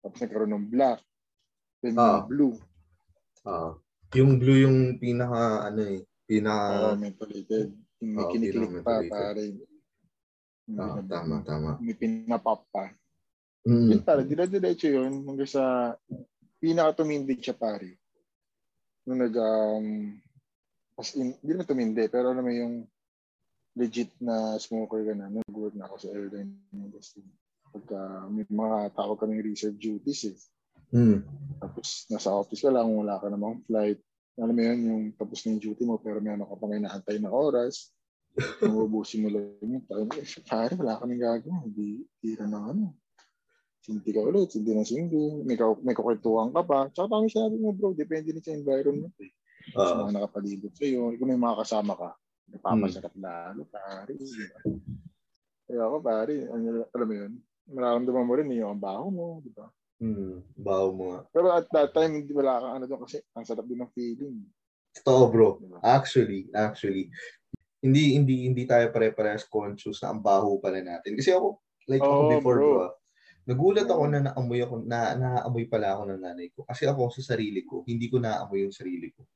Tapos 0.03 0.19
nagkaroon 0.19 0.51
ng 0.51 0.67
black. 0.67 0.99
Then 1.79 1.95
uh. 1.95 2.27
blue. 2.27 2.59
Oo. 3.47 3.47
Uh. 3.47 3.71
Yung 4.13 4.37
blue 4.37 4.61
yung 4.61 5.01
pinaka 5.01 5.73
ano 5.73 5.81
eh, 5.89 6.05
pinaka 6.29 6.93
uh, 6.93 6.97
mentolated. 6.99 7.73
Yung 7.97 8.11
may 8.13 8.25
uh, 8.27 8.29
kinikilig 8.29 8.73
pa 8.85 9.01
pare. 9.09 9.45
Ah, 10.79 10.95
uh, 10.95 11.03
tama, 11.09 11.43
tama. 11.43 11.69
May 11.81 11.97
pinapop 11.97 12.69
pa. 12.69 12.93
Mm. 13.63 13.95
Yun 13.95 14.01
pare, 14.03 14.27
dire-diretso 14.27 14.91
yun 14.91 15.23
hanggang 15.23 15.47
sa 15.47 15.95
pinaka-tumindig 16.59 17.39
siya 17.39 17.55
pare. 17.55 17.95
Nung 19.07 19.23
nag, 19.23 19.35
um, 19.39 19.87
as 20.99 21.15
in, 21.15 21.31
hindi 21.39 21.51
naman 21.55 21.67
tumindi, 21.67 22.03
pero 22.11 22.31
alam 22.31 22.43
mo 22.43 22.51
yung 22.51 22.83
legit 23.79 24.11
na 24.19 24.59
smoker 24.59 25.07
ka 25.07 25.13
na, 25.15 25.31
nag-work 25.31 25.75
na 25.79 25.87
ako 25.87 25.95
sa 25.95 26.11
airline 26.11 26.51
industry. 26.75 27.23
Pagka 27.71 28.27
may 28.29 28.45
mga 28.45 28.93
tao 28.93 29.15
kaming 29.15 29.43
reserve 29.43 29.79
duties 29.79 30.27
eh. 30.27 30.37
Mm. 30.93 31.23
Tapos 31.57 32.05
nasa 32.11 32.35
office 32.35 32.61
ka 32.61 32.69
lang, 32.69 32.91
wala 32.91 33.17
ka 33.17 33.31
namang 33.31 33.63
flight. 33.63 33.97
Alam 34.37 34.55
mo 34.59 34.61
yun, 34.61 34.79
yung 34.83 35.03
tapos 35.15 35.39
na 35.43 35.55
yung 35.55 35.63
duty 35.63 35.83
mo, 35.87 35.97
pero 36.03 36.19
may 36.19 36.35
ano 36.35 36.45
ka 36.45 36.59
pang 36.59 36.75
inaantay 36.75 37.17
na 37.17 37.31
oras. 37.31 37.95
Nabubusin 38.61 39.23
mo 39.23 39.29
lang 39.31 39.55
yung 39.63 39.87
time. 39.87 40.09
Eh, 40.19 40.27
pare, 40.43 40.75
wala 40.75 40.99
kaming 40.99 41.23
gagawin. 41.23 41.63
Hindi, 41.63 42.03
tira 42.19 42.43
na 42.43 42.59
ano 42.59 43.02
hindi 43.83 44.09
ka 44.15 44.21
ulit, 44.23 44.49
hindi 44.55 44.71
na 44.71 44.83
sindi, 44.87 45.43
may, 45.43 45.59
ka, 45.59 45.75
may 45.83 45.91
kukwentuhan 45.91 46.55
ka 46.55 46.63
pa. 46.63 46.87
Tsaka 46.87 47.11
parang 47.11 47.27
sabi 47.27 47.59
mo 47.59 47.75
bro, 47.75 47.91
depende 47.91 48.31
din 48.31 48.39
sa 48.39 48.55
environment 48.55 49.11
eh. 49.19 49.31
Uh, 49.75 49.87
sa 49.87 49.95
mga 49.99 50.13
nakapalibot 50.19 50.71
sa'yo, 50.75 51.15
kung 51.19 51.29
may 51.31 51.39
mga 51.39 51.59
kasama 51.63 51.95
ka, 51.95 52.09
napapasarap 52.51 53.13
hmm. 53.15 53.23
lalo, 53.23 53.61
pare. 53.67 54.13
Kaya 55.67 55.81
ako 55.87 55.97
pare, 55.99 56.35
ano, 56.47 56.87
alam 56.87 57.07
mo 57.07 57.15
yun, 57.15 57.31
mararamdaman 57.71 58.27
mo 58.27 58.33
rin 58.39 58.51
yung 58.55 58.79
baho 58.79 59.07
mo, 59.11 59.27
di 59.43 59.51
ba? 59.51 59.67
Hmm, 60.03 60.43
baho 60.55 60.87
mo 60.95 61.03
nga. 61.15 61.21
Pero 61.31 61.47
at 61.51 61.67
that 61.71 61.91
time, 61.95 62.23
hindi 62.23 62.31
wala 62.35 62.59
kang 62.59 62.73
ano 62.79 62.85
doon 62.87 63.01
kasi 63.07 63.23
ang 63.35 63.47
sarap 63.47 63.67
din 63.67 63.79
ng 63.79 63.91
feeling. 63.95 64.35
Totoo 64.99 65.21
bro. 65.31 65.49
Diba? 65.63 65.79
Actually, 65.79 66.51
actually, 66.51 67.07
hindi 67.79 68.19
hindi 68.19 68.51
hindi 68.51 68.63
tayo 68.67 68.91
pare-parehas 68.91 69.47
conscious 69.47 70.03
na 70.03 70.11
ang 70.11 70.19
baho 70.19 70.59
pala 70.59 70.83
natin. 70.83 71.15
Kasi 71.15 71.31
ako, 71.31 71.63
like 71.87 72.03
oh, 72.03 72.11
ako 72.11 72.21
before, 72.35 72.59
bro. 72.59 72.71
bro 72.75 73.02
Nagulat 73.43 73.87
ako 73.91 74.03
na 74.07 74.19
naamoy 74.23 74.63
ako 74.63 74.75
na 74.87 75.19
naamoy 75.19 75.67
pala 75.67 75.99
ako 75.99 76.03
ng 76.07 76.21
nanay 76.23 76.47
ko 76.55 76.63
kasi 76.63 76.87
ako 76.87 77.11
sa 77.11 77.35
sarili 77.35 77.67
ko, 77.67 77.83
hindi 77.83 78.07
ko 78.07 78.23
naamoy 78.23 78.63
yung 78.63 78.75
sarili 78.75 79.11
ko. 79.11 79.27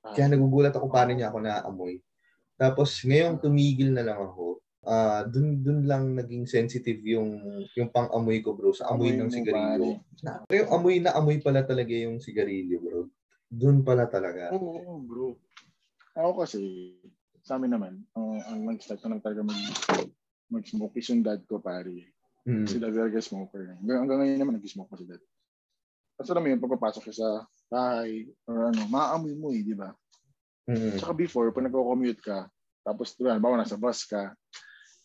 Kaya 0.00 0.32
nagugulat 0.32 0.72
ako 0.72 0.88
paano 0.88 1.12
niya 1.12 1.28
ako 1.28 1.38
naamoy. 1.44 2.00
Tapos 2.56 3.04
ngayong 3.04 3.40
tumigil 3.40 3.92
na 3.92 4.04
lang 4.04 4.20
ako, 4.20 4.64
ah 4.88 5.28
dun 5.28 5.60
dun 5.60 5.84
lang 5.84 6.16
naging 6.16 6.48
sensitive 6.48 7.04
yung 7.04 7.36
yung 7.76 7.92
pang-amoy 7.92 8.40
ko 8.40 8.56
bro 8.56 8.72
sa 8.72 8.88
amoy, 8.88 9.12
Amoy 9.12 9.28
ng 9.28 9.32
sigarilyo. 9.32 10.00
Na, 10.24 10.32
yung 10.48 10.68
amoy 10.72 10.96
na 11.04 11.12
amoy 11.12 11.36
pala 11.44 11.60
talaga 11.68 11.92
yung 11.92 12.16
sigarilyo 12.16 12.80
bro. 12.80 13.00
Dun 13.50 13.84
pala 13.84 14.08
talaga. 14.08 14.56
Oo, 14.56 14.80
oo, 14.80 14.94
bro. 15.04 15.36
Ako 16.16 16.42
kasi, 16.42 16.96
sa 17.44 17.58
amin 17.58 17.70
naman, 17.76 17.94
ang, 18.14 18.40
ang 18.46 18.60
nag-start 18.66 19.02
na 19.04 19.16
lang 19.16 19.22
talaga 19.22 19.42
mag, 19.46 19.58
mag-smoke 20.50 20.96
is 20.98 21.06
yung 21.10 21.22
dad 21.22 21.42
ko, 21.46 21.58
pare. 21.62 22.10
Mm. 22.50 22.66
Si 22.66 22.76
dad 22.82 22.90
talaga 22.90 23.22
smoker. 23.22 23.78
Hanggang, 23.78 23.98
hanggang 24.02 24.18
ngayon 24.26 24.40
naman, 24.42 24.54
nag-smoke 24.58 24.90
pa 24.90 24.98
si 24.98 25.06
dad. 25.06 25.22
Kasi 26.18 26.28
alam 26.34 26.42
mo 26.42 26.48
yun, 26.50 26.58
pagpapasok 26.58 27.02
siya 27.06 27.16
sa 27.16 27.28
bahay, 27.70 28.26
or 28.50 28.74
ano, 28.74 28.82
maaamoy 28.90 29.34
mo 29.38 29.54
eh, 29.54 29.62
di 29.62 29.78
ba? 29.78 29.94
Mm. 30.66 30.98
Tsaka 30.98 31.14
before, 31.14 31.54
pag 31.54 31.70
nagko-commute 31.70 32.18
ka, 32.18 32.50
tapos, 32.82 33.14
di 33.14 33.22
ba, 33.22 33.38
halimbawa 33.38 33.62
nasa 33.62 33.78
bus 33.78 34.02
ka, 34.02 34.34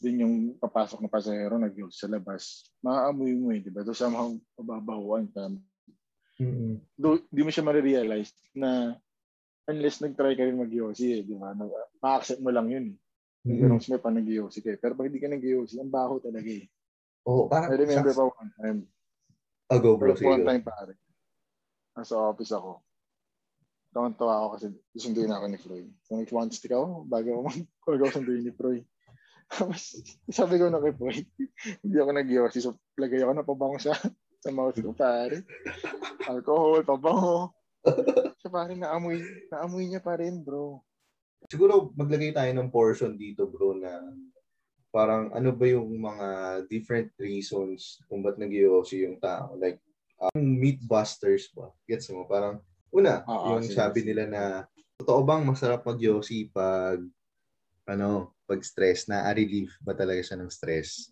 din 0.02 0.25
yung 0.25 0.36
papasok 0.58 1.06
na 1.06 1.10
pasahero, 1.14 1.56
nag 1.62 1.78
sa 1.94 2.10
labas, 2.10 2.66
maaamoy 2.82 3.32
mo 3.38 3.54
eh, 3.54 3.62
di 3.62 3.70
ba? 3.70 3.86
Doon 3.86 3.96
somehow, 3.96 4.34
mababahuan 4.58 5.30
ka. 5.30 5.54
Mm. 6.42 6.82
Do, 6.98 7.22
di 7.30 7.42
mo 7.46 7.54
siya 7.54 7.64
marirealize 7.64 8.34
na 8.58 8.98
unless 9.70 10.02
nag-try 10.04 10.34
ka 10.36 10.44
rin 10.44 10.58
mag 10.58 10.74
eh, 10.74 11.22
di 11.24 11.34
ba? 11.38 11.54
Ma-accept 12.02 12.42
mo 12.42 12.50
lang 12.50 12.68
yun 12.74 12.86
eh. 12.92 12.98
Yung 13.46 13.56
Mm. 13.56 13.62
ganun 13.62 13.82
smell 13.82 14.02
pa 14.02 14.10
nag 14.10 14.25
ka 14.25 14.70
eh. 14.74 14.78
Pero 14.82 14.98
pag 14.98 15.06
hindi 15.06 15.22
ka 15.22 15.30
nag 15.30 15.46
ang 15.46 15.94
baho 15.94 16.18
talaga 16.18 16.50
eh. 16.50 16.66
Oh, 17.25 17.50
parang 17.50 17.74
I 17.74 17.82
remember 17.82 18.13
sa- 18.13 18.22
pa 18.22 18.29
one 18.29 18.51
time. 18.62 18.79
Ah, 19.65 19.82
go 19.82 19.98
bro, 19.98 20.13
sige. 20.13 20.29
one 20.29 20.46
go. 20.46 20.48
time 20.53 20.62
pare. 20.62 20.94
Nasa 21.98 22.13
office 22.22 22.53
ako. 22.53 22.86
Tawan-tawa 23.89 24.34
ako 24.46 24.48
kasi 24.53 24.65
susunduin 24.94 25.34
ako 25.34 25.46
ni 25.50 25.58
Froy. 25.58 25.84
So, 26.05 26.22
nag-one 26.22 26.53
stick 26.53 26.75
ako 26.75 27.08
bago 27.10 27.41
ako 27.41 27.50
bago 27.89 28.01
ako 28.05 28.13
sunduin 28.22 28.46
ni 28.46 28.53
Froy. 28.53 28.79
Tapos, 29.51 29.98
sabi 30.29 30.62
ko 30.62 30.70
na 30.70 30.84
kay 30.84 30.94
Froy, 30.94 31.17
hindi 31.82 31.98
ako 31.98 32.12
nag 32.13 32.29
So, 32.53 32.77
lagay 33.01 33.25
ako 33.25 33.34
na 33.34 33.48
pabango 33.48 33.77
sa 33.82 33.98
sa 34.46 34.53
mouth 34.53 34.77
ko, 34.77 34.94
pare. 34.94 35.41
Alcohol, 36.29 36.86
pabango. 36.86 37.58
So, 38.38 38.53
pare, 38.53 38.77
naamoy, 38.77 39.25
naamoy 39.50 39.89
niya 39.89 40.05
pa 40.05 40.22
rin, 40.22 40.46
bro. 40.46 40.86
Siguro 41.50 41.94
maglagay 41.98 42.34
tayo 42.34 42.51
ng 42.53 42.74
portion 42.74 43.13
dito 43.17 43.46
bro 43.46 43.77
na 43.77 44.01
parang 44.96 45.28
ano 45.36 45.52
ba 45.52 45.68
yung 45.68 45.92
mga 46.00 46.28
different 46.72 47.12
reasons 47.20 48.00
kung 48.08 48.24
ba't 48.24 48.40
nag 48.40 48.56
yung 48.56 49.20
tao. 49.20 49.60
Like, 49.60 49.84
um, 50.24 50.40
meat 50.40 50.80
busters 50.88 51.52
ba? 51.52 51.68
Gets 51.84 52.16
mo? 52.16 52.24
Parang, 52.24 52.64
una, 52.96 53.28
Oo, 53.28 53.60
yung 53.60 53.68
sabi 53.68 54.08
nila 54.08 54.24
na, 54.24 54.44
totoo 54.96 55.28
bang 55.28 55.44
masarap 55.44 55.84
mag 55.84 56.00
pag, 56.56 57.00
ano, 57.92 58.32
pag 58.48 58.62
stress, 58.64 59.12
na-relieve 59.12 59.75
ba 59.84 59.92
talaga 59.92 60.24
siya 60.24 60.40
ng 60.40 60.48
stress? 60.48 61.12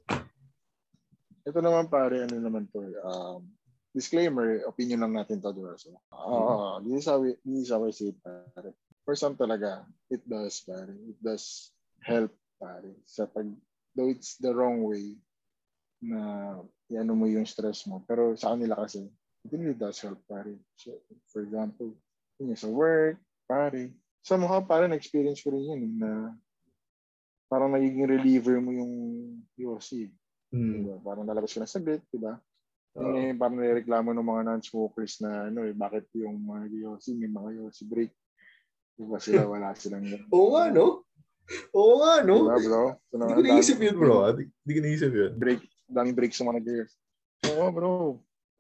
Ito 1.43 1.59
naman 1.59 1.91
pare, 1.91 2.23
ano 2.23 2.39
naman 2.39 2.71
to, 2.71 2.87
um, 3.03 3.43
disclaimer, 3.91 4.63
opinion 4.63 5.03
lang 5.03 5.13
natin 5.19 5.43
to, 5.43 5.51
diba? 5.51 5.75
So, 5.75 5.91
uh, 6.15 6.79
this 6.87 7.03
is 7.03 7.07
how 7.11 7.19
we, 7.19 7.35
this 7.43 7.67
is 7.67 7.71
how 7.75 7.83
I 7.83 7.91
say 7.91 8.15
it, 8.15 8.17
pare. 8.23 8.71
For 9.03 9.19
some 9.19 9.35
talaga, 9.35 9.83
it 10.07 10.23
does, 10.23 10.63
pare. 10.63 10.95
It 11.03 11.19
does 11.19 11.75
help, 11.99 12.31
pare. 12.63 12.95
Sa 13.03 13.27
pag, 13.27 13.51
though 13.95 14.09
it's 14.09 14.37
the 14.41 14.53
wrong 14.53 14.83
way 14.83 15.17
na 16.03 16.59
iano 16.91 17.13
mo 17.15 17.25
yung 17.25 17.47
stress 17.47 17.87
mo. 17.87 18.03
Pero 18.03 18.35
sa 18.35 18.53
kanila 18.53 18.83
kasi, 18.83 19.07
it 19.45 19.51
really 19.53 19.77
does 19.77 19.97
help, 20.03 20.19
pare. 20.27 20.53
So, 20.75 20.99
for 21.31 21.41
example, 21.41 21.95
yun 22.37 22.59
sa 22.59 22.69
work, 22.69 23.17
pare. 23.47 23.95
Sa 24.23 24.35
mukha, 24.35 24.59
pare, 24.63 24.85
na-experience 24.87 25.39
ko 25.43 25.55
rin 25.55 25.63
yun, 25.63 25.81
eh, 25.83 25.93
na 25.99 26.11
parang 27.47 27.71
nagiging 27.71 28.09
reliever 28.09 28.57
mo 28.59 28.71
yung 28.73 28.93
UOC. 29.55 30.09
Hmm. 30.53 30.85
Diba? 30.85 30.95
Parang 31.01 31.25
lalabas 31.25 31.53
ka 31.53 31.63
na 31.63 31.69
saglit, 31.69 32.01
di 32.09 32.19
ba? 32.19 32.37
Oo. 32.93 33.17
Eh, 33.17 33.33
parang 33.33 33.57
nireklamo 33.57 34.13
ng 34.13 34.25
mga 34.25 34.41
non-smokers 34.53 35.25
na 35.25 35.49
ano 35.49 35.65
eh, 35.65 35.73
bakit 35.73 36.05
yung 36.13 36.37
mga 36.45 36.69
Yossi, 36.69 37.17
may 37.17 37.29
mga 37.29 37.61
Yossi 37.61 37.83
break. 37.89 38.13
Di 38.93 39.05
ba 39.09 39.17
sila, 39.17 39.49
wala 39.49 39.73
silang 39.73 40.05
Oo 40.35 40.53
nga, 40.53 40.69
no? 40.69 41.01
Oo 41.75 41.93
nga, 41.99 42.23
no? 42.23 42.47
Di 42.47 42.49
ba, 42.49 42.57
bro? 42.59 42.83
So, 43.11 43.15
Hindi 43.19 43.33
ko 43.35 43.41
naisip 43.43 43.77
yun, 43.79 43.95
bro. 43.99 44.15
ah. 44.23 44.31
Hindi 44.31 44.47
hindi 44.49 44.73
ko 44.73 44.81
naisip 44.81 45.11
yun. 45.11 45.31
Break, 45.35 45.61
daming 45.91 46.15
breaks 46.15 46.37
sa 46.39 46.47
mga 46.47 46.59
nag 46.63 46.69
Oo, 47.43 47.65
bro. 47.69 47.89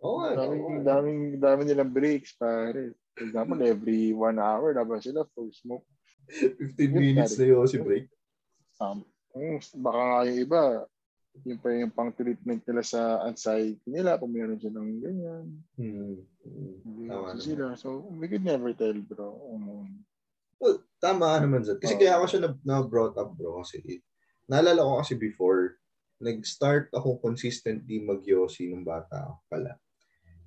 Oo 0.03 0.15
nga, 0.19 0.29
Daming, 0.35 0.61
nga. 0.61 0.83
daming, 0.99 1.19
daming 1.39 1.67
nilang 1.71 1.91
breaks, 1.95 2.35
pare. 2.35 2.91
For 3.15 3.23
example, 3.23 3.59
every 3.63 4.11
one 4.11 4.35
hour, 4.35 4.75
dapat 4.75 4.99
sila 4.99 5.23
full 5.31 5.47
smoke. 5.55 5.87
15 6.27 6.75
minutes 6.91 7.39
na 7.39 7.45
yun 7.47 7.67
si 7.67 7.79
break. 7.79 8.07
Um, 8.83 9.03
mm, 9.31 9.59
baka 9.79 9.99
nga 10.01 10.19
yung 10.27 10.39
iba, 10.43 10.61
yung 11.47 11.59
pa 11.59 11.67
yung 11.71 11.93
pang-treatment 11.95 12.61
nila 12.67 12.83
sa 12.83 13.23
anxiety 13.23 13.87
nila, 13.87 14.19
kung 14.19 14.31
meron 14.35 14.59
silang 14.59 14.99
ganyan. 14.99 15.45
Hmm. 15.79 16.19
Hmm. 16.43 16.75
Hindi 16.83 17.07
kasi 17.07 17.55
sila. 17.55 17.79
So, 17.79 18.03
we 18.11 18.27
could 18.27 18.43
never 18.43 18.75
tell, 18.75 18.95
bro. 19.07 19.39
Um, 19.55 20.03
Well, 20.63 20.79
tama 21.03 21.35
naman 21.43 21.67
dyan. 21.67 21.75
Kasi 21.83 21.93
Oo. 21.95 21.99
kaya 21.99 22.13
ako 22.15 22.25
siya 22.31 22.41
na, 22.47 22.49
na 22.63 22.75
brought 22.87 23.19
up, 23.19 23.35
bro. 23.35 23.59
Kasi 23.59 23.83
naalala 24.47 24.79
ko 24.79 25.03
kasi 25.03 25.19
before, 25.19 25.75
nag-start 26.23 26.87
ako 26.95 27.19
consistently 27.19 27.99
mag 27.99 28.23
nung 28.23 28.87
bata 28.87 29.27
ako 29.27 29.43
pala. 29.51 29.75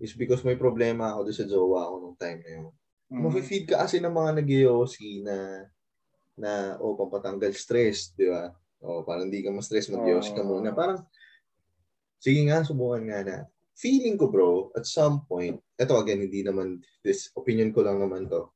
Is 0.01 0.17
because 0.17 0.41
may 0.41 0.57
problema 0.57 1.13
ako 1.13 1.29
doon 1.29 1.37
sa 1.37 1.45
jowa 1.45 1.93
ko 1.93 1.95
nung 2.01 2.17
time 2.17 2.41
na 2.41 2.51
yun. 2.57 2.73
mm, 3.13 3.21
Mafe-feed 3.29 3.65
ka 3.69 3.85
kasi 3.85 4.01
ng 4.01 4.13
mga 4.13 4.31
nag 4.41 4.51
na 5.21 5.37
na 6.37 6.53
o 6.81 6.97
pampatanggal 6.97 7.53
stress, 7.57 8.13
di 8.17 8.29
ba? 8.29 8.53
O 8.81 9.05
parang 9.05 9.29
hindi 9.29 9.41
ka 9.45 9.53
ma-stress, 9.53 9.89
mag 9.93 10.05
ka 10.05 10.43
muna. 10.45 10.73
Parang, 10.77 11.05
sige 12.21 12.45
nga, 12.45 12.61
subukan 12.61 13.05
nga 13.09 13.21
na. 13.25 13.37
Feeling 13.77 14.17
ko, 14.17 14.29
bro, 14.33 14.73
at 14.77 14.89
some 14.89 15.25
point, 15.29 15.61
eto 15.77 15.97
again, 16.01 16.25
hindi 16.25 16.41
naman, 16.45 16.81
this 17.05 17.33
opinion 17.37 17.73
ko 17.73 17.85
lang 17.85 18.01
naman 18.01 18.29
to. 18.29 18.53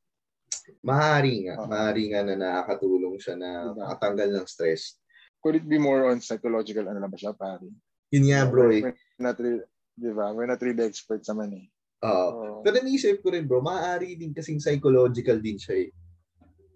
Maaari 0.83 1.35
nga, 1.49 1.55
Oo. 1.61 1.69
maaari 1.69 2.05
nga 2.12 2.21
na 2.25 2.35
nakakatulong 2.39 3.17
siya 3.19 3.35
na 3.37 3.75
makatanggal 3.75 4.29
ng 4.35 4.47
stress. 4.47 4.97
could 5.41 5.57
it 5.57 5.65
be 5.65 5.81
more 5.81 6.12
on 6.12 6.21
psychological 6.21 6.85
ano 6.85 7.00
lang 7.00 7.12
ba 7.12 7.17
siya, 7.17 7.33
pare? 7.33 7.65
Yun 8.12 8.25
nga, 8.29 8.41
bro, 8.45 8.69
eh. 8.69 8.85
We're 8.85 9.25
not 9.25 9.37
really, 9.41 9.65
di 9.97 10.12
ba? 10.12 10.27
We're 10.37 10.50
not 10.50 10.61
really 10.61 10.85
experts 10.85 11.33
naman 11.33 11.57
eh. 11.57 11.67
Oo. 12.05 12.29
Oo. 12.31 12.61
Pero 12.61 12.77
naisip 12.85 13.25
ko 13.25 13.33
rin, 13.33 13.49
bro, 13.49 13.65
maaari 13.65 14.21
din 14.21 14.37
kasing 14.37 14.61
psychological 14.61 15.41
din 15.41 15.57
siya 15.57 15.89
eh. 15.89 15.91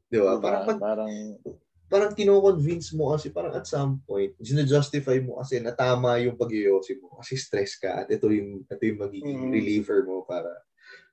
Di 0.08 0.16
ba? 0.16 0.36
Diba? 0.36 0.40
Parang 0.40 0.62
pag 0.64 0.78
parang, 0.80 1.12
parang 1.88 2.12
kino-convince 2.16 2.96
mo 2.96 3.12
kasi 3.12 3.28
parang 3.28 3.52
at 3.52 3.68
some 3.68 4.00
point, 4.08 4.32
justify 4.40 5.20
mo 5.20 5.38
kasi 5.38 5.60
na 5.60 5.76
tama 5.76 6.16
yung 6.24 6.34
pag 6.34 6.50
mo 6.98 7.20
kasi 7.20 7.36
stress 7.36 7.76
ka 7.76 8.02
at 8.04 8.08
ito 8.08 8.32
yung 8.32 8.64
ito 8.64 8.82
yung 8.82 9.00
magiging 9.04 9.40
Mhm. 9.46 9.52
reliever 9.52 10.00
mo 10.08 10.24
para 10.24 10.50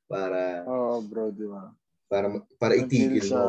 para 0.07 0.63
oh 0.67 1.03
bro, 1.03 1.29
di 1.31 1.45
ba? 1.47 1.71
Para 2.11 2.27
para 2.59 2.75
itigil 2.75 3.23
sa, 3.23 3.39
mo. 3.39 3.47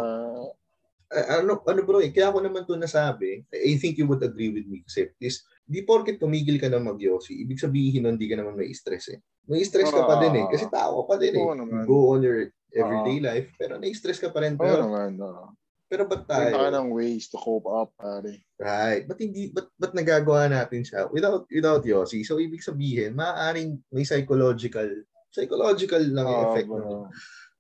Ah, 1.10 1.42
ano 1.42 1.58
ano 1.66 1.80
bro, 1.82 1.98
eh, 1.98 2.14
kaya 2.14 2.30
ako 2.30 2.38
naman 2.46 2.62
to 2.62 2.78
nasabi, 2.78 3.42
I 3.50 3.74
think 3.82 3.98
you 3.98 4.06
would 4.06 4.22
agree 4.22 4.54
with 4.54 4.70
me 4.70 4.86
kasi 4.86 5.10
is 5.18 5.42
di 5.66 5.82
porket 5.82 6.22
tumigil 6.22 6.62
ka 6.62 6.70
na 6.70 6.78
mag 6.78 6.96
ibig 7.02 7.58
sabihin 7.58 8.06
nun 8.06 8.14
hindi 8.14 8.30
ka 8.30 8.38
naman 8.38 8.54
may 8.54 8.70
stress 8.70 9.10
eh. 9.10 9.18
May 9.50 9.66
stress 9.66 9.90
ka 9.90 10.06
pa 10.06 10.16
Ah. 10.16 10.22
din 10.22 10.38
eh 10.38 10.46
kasi 10.46 10.70
tao 10.70 11.02
ka 11.02 11.04
pa 11.10 11.16
din 11.18 11.34
eh. 11.34 11.42
You 11.42 11.82
go 11.84 12.14
on 12.14 12.22
your 12.22 12.54
everyday 12.72 13.18
life 13.20 13.52
pero 13.58 13.76
na-stress 13.76 14.22
ka 14.22 14.32
pa 14.32 14.46
rin 14.46 14.56
pero 14.56 14.88
naman, 14.88 15.20
oo. 15.20 15.52
pero 15.92 16.08
ba't 16.08 16.24
Tayo. 16.24 16.56
ka 16.56 16.72
ng 16.72 16.88
ways 16.88 17.28
to 17.28 17.36
cope 17.36 17.68
up, 17.68 17.92
pare. 18.00 18.40
Right. 18.56 19.04
Ba't 19.04 19.20
hindi, 19.20 19.52
ba't, 19.52 19.68
ba't 19.76 19.92
nagagawa 19.92 20.48
natin 20.48 20.80
siya 20.80 21.12
without, 21.12 21.44
without 21.52 21.84
Yossi? 21.84 22.24
So, 22.24 22.40
ibig 22.40 22.64
sabihin, 22.64 23.12
maaaring 23.12 23.76
may 23.92 24.08
psychological, 24.08 24.88
psychological 25.28 26.00
lang 26.00 26.24
yung 26.24 26.40
Oo, 26.40 26.48
effect 26.48 26.68
bro. 26.72 27.12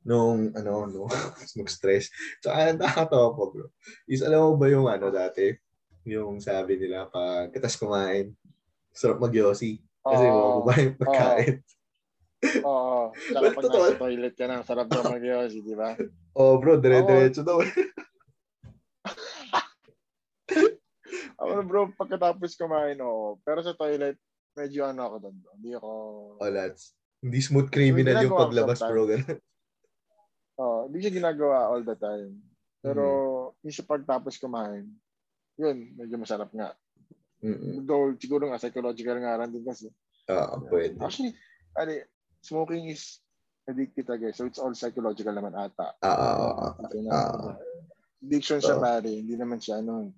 Nung, 0.02 0.50
ano, 0.54 0.86
no, 0.86 1.06
mag-stress. 1.58 2.10
So, 2.42 2.50
ang 2.50 2.78
nakakatawa 2.78 3.34
po, 3.34 3.42
bro. 3.50 3.66
Is, 4.06 4.22
alam 4.22 4.52
mo 4.52 4.60
ba 4.60 4.66
yung, 4.70 4.86
ano, 4.86 5.10
dati, 5.10 5.54
yung 6.06 6.42
sabi 6.42 6.78
nila, 6.78 7.06
pag 7.10 7.50
katas 7.54 7.78
kumain, 7.78 8.34
sarap 8.90 9.22
mag-Yossi. 9.22 9.78
Kasi 10.02 10.24
Oo. 10.26 10.66
mababa 10.66 10.74
yung 10.82 10.98
pagkain. 10.98 11.54
Oo. 12.66 13.14
Tsaka 13.14 13.38
Well, 13.38 13.54
pag 13.54 13.64
totoo. 13.70 13.82
nasa 13.86 14.02
toilet 14.02 14.34
ka 14.34 14.44
na, 14.50 14.66
sarap 14.66 14.90
na 14.90 15.06
mag 15.06 15.22
di 15.22 15.74
ba? 15.78 15.94
Oh, 16.34 16.58
bro, 16.58 16.82
dire-diretso 16.82 17.46
daw. 17.46 17.62
Ako 21.42 21.62
bro, 21.66 21.80
pagkatapos 21.94 22.58
kumain, 22.58 22.98
oo. 23.02 23.38
Pero 23.42 23.62
sa 23.62 23.74
toilet, 23.74 24.18
medyo 24.58 24.86
ano 24.86 25.06
ako 25.06 25.16
doon. 25.28 25.36
Hindi 25.58 25.70
ako... 25.78 25.90
oh, 26.38 26.50
lads. 26.50 26.94
Hindi 27.22 27.38
smooth 27.38 27.70
criminal 27.70 28.18
yung 28.22 28.34
paglabas, 28.34 28.82
bro. 28.82 29.06
Ganun. 29.06 29.38
Oo, 30.60 30.90
hindi 30.90 30.98
siya 31.00 31.14
ginagawa 31.14 31.72
all 31.72 31.84
the 31.86 31.96
time. 31.96 32.36
Pero, 32.82 33.04
Mm-hmm. 33.04 33.64
yung 33.68 33.76
sa 33.78 33.84
pagtapos 33.86 34.34
kumain, 34.42 34.84
yun, 35.56 35.76
medyo 35.96 36.16
masarap 36.18 36.50
nga. 36.50 36.74
Mm-mm. 37.42 37.82
Though, 37.86 38.14
siguro 38.18 38.50
nga, 38.50 38.58
psychological 38.58 39.18
nga 39.22 39.38
rin 39.38 39.50
din 39.54 39.64
kasi. 39.66 39.90
Ah, 40.26 40.58
pwede. 40.70 40.98
Actually, 40.98 41.34
ano, 41.74 41.90
smoking 42.42 42.90
is 42.90 43.22
addictive 43.66 44.06
talaga. 44.06 44.34
So, 44.34 44.46
it's 44.46 44.58
all 44.58 44.74
psychological 44.74 45.34
naman 45.34 45.54
ata. 45.54 45.94
Ah, 46.02 46.10
ah, 46.10 46.54
ah. 46.58 46.72
Ito 46.82 46.96
na, 47.02 47.10
ah. 47.10 47.54
Addiction 48.22 48.58
siya, 48.62 48.78
Oo. 48.78 48.82
pare. 48.82 49.10
Hindi 49.10 49.34
naman 49.34 49.58
siya, 49.58 49.82
ano, 49.82 50.10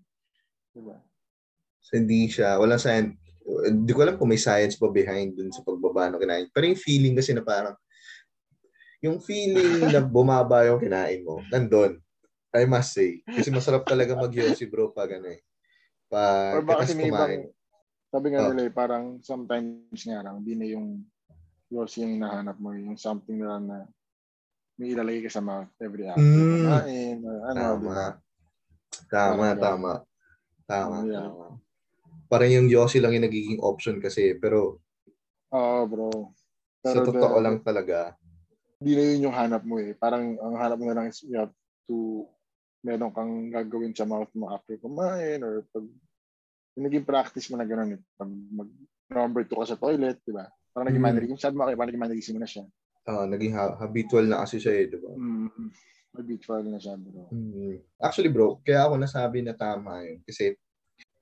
diba? 0.73 0.97
So, 1.85 2.01
hindi 2.01 2.29
siya, 2.33 2.57
walang 2.57 2.81
science, 2.81 3.17
hindi 3.45 3.93
ko 3.93 4.01
alam 4.05 4.17
kung 4.17 4.33
may 4.33 4.41
science 4.41 4.77
pa 4.81 4.89
behind 4.89 5.37
dun 5.37 5.53
sa 5.53 5.61
pagbaba 5.61 6.09
ng 6.09 6.21
kinain. 6.21 6.49
Pero 6.49 6.65
yung 6.65 6.81
feeling 6.81 7.13
kasi 7.13 7.37
na 7.37 7.45
parang, 7.45 7.77
yung 9.05 9.21
feeling 9.21 9.93
na 9.93 10.01
bumaba 10.01 10.65
yung 10.65 10.81
kinain 10.81 11.21
mo, 11.21 11.45
nandun. 11.53 12.01
I 12.57 12.65
must 12.65 12.97
say. 12.97 13.21
Kasi 13.27 13.53
masarap 13.53 13.85
talaga 13.85 14.17
mag 14.17 14.33
bro 14.71 14.89
pag 14.89 15.13
ano 15.13 15.29
eh. 15.29 15.45
Pag 16.09 16.57
Or 16.57 16.65
baka 16.65 16.89
kasi 16.89 16.97
may 16.97 17.11
ibang, 17.13 17.51
sabi 18.09 18.27
nga 18.33 18.41
Oh. 18.41 18.55
nila 18.55 18.63
eh, 18.65 18.73
parang 18.73 19.19
sometimes 19.21 20.01
nga 20.01 20.25
lang, 20.25 20.41
hindi 20.41 20.55
na 20.57 20.67
yung 20.73 21.05
Yossi 21.69 22.07
yung 22.07 22.23
hinahanap 22.23 22.57
mo, 22.63 22.71
yung 22.71 22.95
something 22.95 23.43
na 23.43 23.59
na 23.59 23.79
may 24.79 24.95
ilalagay 24.95 25.27
ka 25.27 25.33
sa 25.35 25.43
mouth 25.43 25.69
every 25.83 26.07
after 26.07 26.23
Mm. 26.23 26.63
kumain, 26.63 27.17
or 27.27 27.37
ano, 27.51 27.59
Tama. 27.59 27.75
di 27.75 27.87
ba? 27.91 28.07
Tama, 29.11 29.35
Parang 29.37 29.59
tama. 29.59 29.93
Tama, 30.65 30.97
Yeah. 31.05 31.27
tama. 31.27 31.47
Parang 32.31 32.51
yung 32.55 32.69
Yossi 32.71 33.03
lang 33.03 33.13
yung 33.13 33.27
nagiging 33.27 33.59
option 33.61 33.99
kasi. 33.99 34.39
Pero 34.39 34.79
Oo, 35.51 35.79
bro. 35.85 36.11
sa 36.79 36.95
Pero 36.95 37.11
totoo 37.11 37.37
the- 37.39 37.43
lang 37.43 37.57
talaga, 37.61 38.15
Hindi 38.81 38.93
na 38.95 39.03
yun 39.07 39.25
yung 39.31 39.37
hanap 39.37 39.63
mo 39.63 39.77
eh. 39.79 39.95
Parang 39.95 40.35
ang 40.37 40.55
hanap 40.57 40.79
mo 40.79 40.87
na 40.89 40.97
lang 40.97 41.07
is 41.09 41.23
you 41.25 41.39
have 41.39 41.53
to 41.87 42.27
meron 42.85 43.13
kang 43.13 43.49
gagawin 43.49 43.97
sa 43.97 44.05
mouth 44.05 44.29
mo 44.37 44.53
after 44.53 44.77
kumain 44.77 45.41
or 45.41 45.65
pag 45.73 45.87
naging 46.77 47.07
practice 47.07 47.49
mo 47.49 47.57
na 47.57 47.65
gano'n 47.65 47.97
eh. 47.97 48.01
Pag 48.19 48.29
mag 48.29 48.69
number 49.09 49.47
two 49.47 49.57
ka 49.57 49.73
sa 49.73 49.79
toilet, 49.79 50.19
di 50.21 50.35
ba? 50.35 50.45
Parang 50.75 50.91
naging 50.91 51.01
Mm. 51.01 51.09
mannerism. 51.09 51.39
Sabi 51.39 51.55
mo 51.55 51.65
kayo, 51.65 51.79
parang 51.79 51.91
naging 51.95 52.03
mannerism 52.03 52.35
mo 52.35 52.43
na 52.43 52.51
siya. 52.51 52.65
ah, 53.05 53.29
naging 53.29 53.53
ha- 53.53 53.77
habitual 53.79 54.25
na 54.25 54.41
kasi 54.43 54.57
siya 54.57 54.75
eh, 54.81 54.89
di 54.89 54.97
ba? 54.97 55.13
Mm. 55.13 55.69
Habitual 56.15 56.63
na 56.65 56.79
siya, 56.81 56.97
bro. 56.97 57.29
Mm. 57.31 57.77
Actually 58.01 58.33
bro, 58.33 58.59
kaya 58.65 58.81
ako 58.85 58.95
nasabi 58.97 59.45
na 59.45 59.53
tama 59.53 60.03
yun. 60.03 60.25
Kasi 60.25 60.57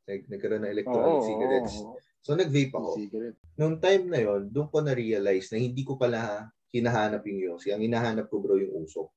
nag 0.07 0.21
nagkaroon 0.27 0.63
ng 0.63 0.73
electronic 0.73 1.19
Oo, 1.19 1.27
cigarettes. 1.27 1.75
oo, 1.79 1.99
So 2.23 2.39
nag-vape 2.39 2.71
ako. 2.71 2.91
Cigarette. 2.97 3.39
Nung 3.59 3.77
time 3.77 4.05
na 4.09 4.19
yon, 4.19 4.47
doon 4.47 4.71
ko 4.71 4.79
na-realize 4.79 5.51
na 5.51 5.59
hindi 5.59 5.83
ko 5.83 5.99
pala 5.99 6.47
hinahanap 6.73 7.23
yung 7.29 7.41
Yossi. 7.53 7.69
Ang 7.71 7.85
hinahanap 7.85 8.27
ko 8.33 8.41
bro 8.41 8.57
yung 8.57 8.83
usok. 8.83 9.13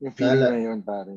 Yung 0.00 0.14
feeling 0.14 0.40
Lala- 0.40 0.54
na 0.54 0.60
yun, 0.62 0.80
pare. 0.80 1.14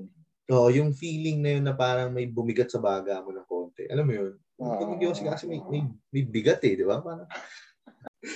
Oo, 0.47 0.71
yung 0.71 0.95
feeling 0.95 1.43
na 1.43 1.59
yun 1.59 1.65
na 1.67 1.75
parang 1.75 2.09
may 2.09 2.25
bumigat 2.25 2.71
sa 2.71 2.81
baga 2.81 3.19
mo 3.19 3.35
ng 3.35 3.45
konti. 3.45 3.83
Alam 3.91 4.05
mo 4.07 4.13
yun? 4.15 4.33
Yung 4.57 4.69
Oo. 4.73 4.79
pag 4.79 5.03
Yossi 5.03 5.23
kasi 5.27 5.43
may, 5.45 5.59
may, 5.69 5.83
may 6.09 6.23
bigat 6.23 6.63
eh, 6.65 6.73
di 6.73 6.87
ba? 6.87 7.03
Parang, 7.03 7.27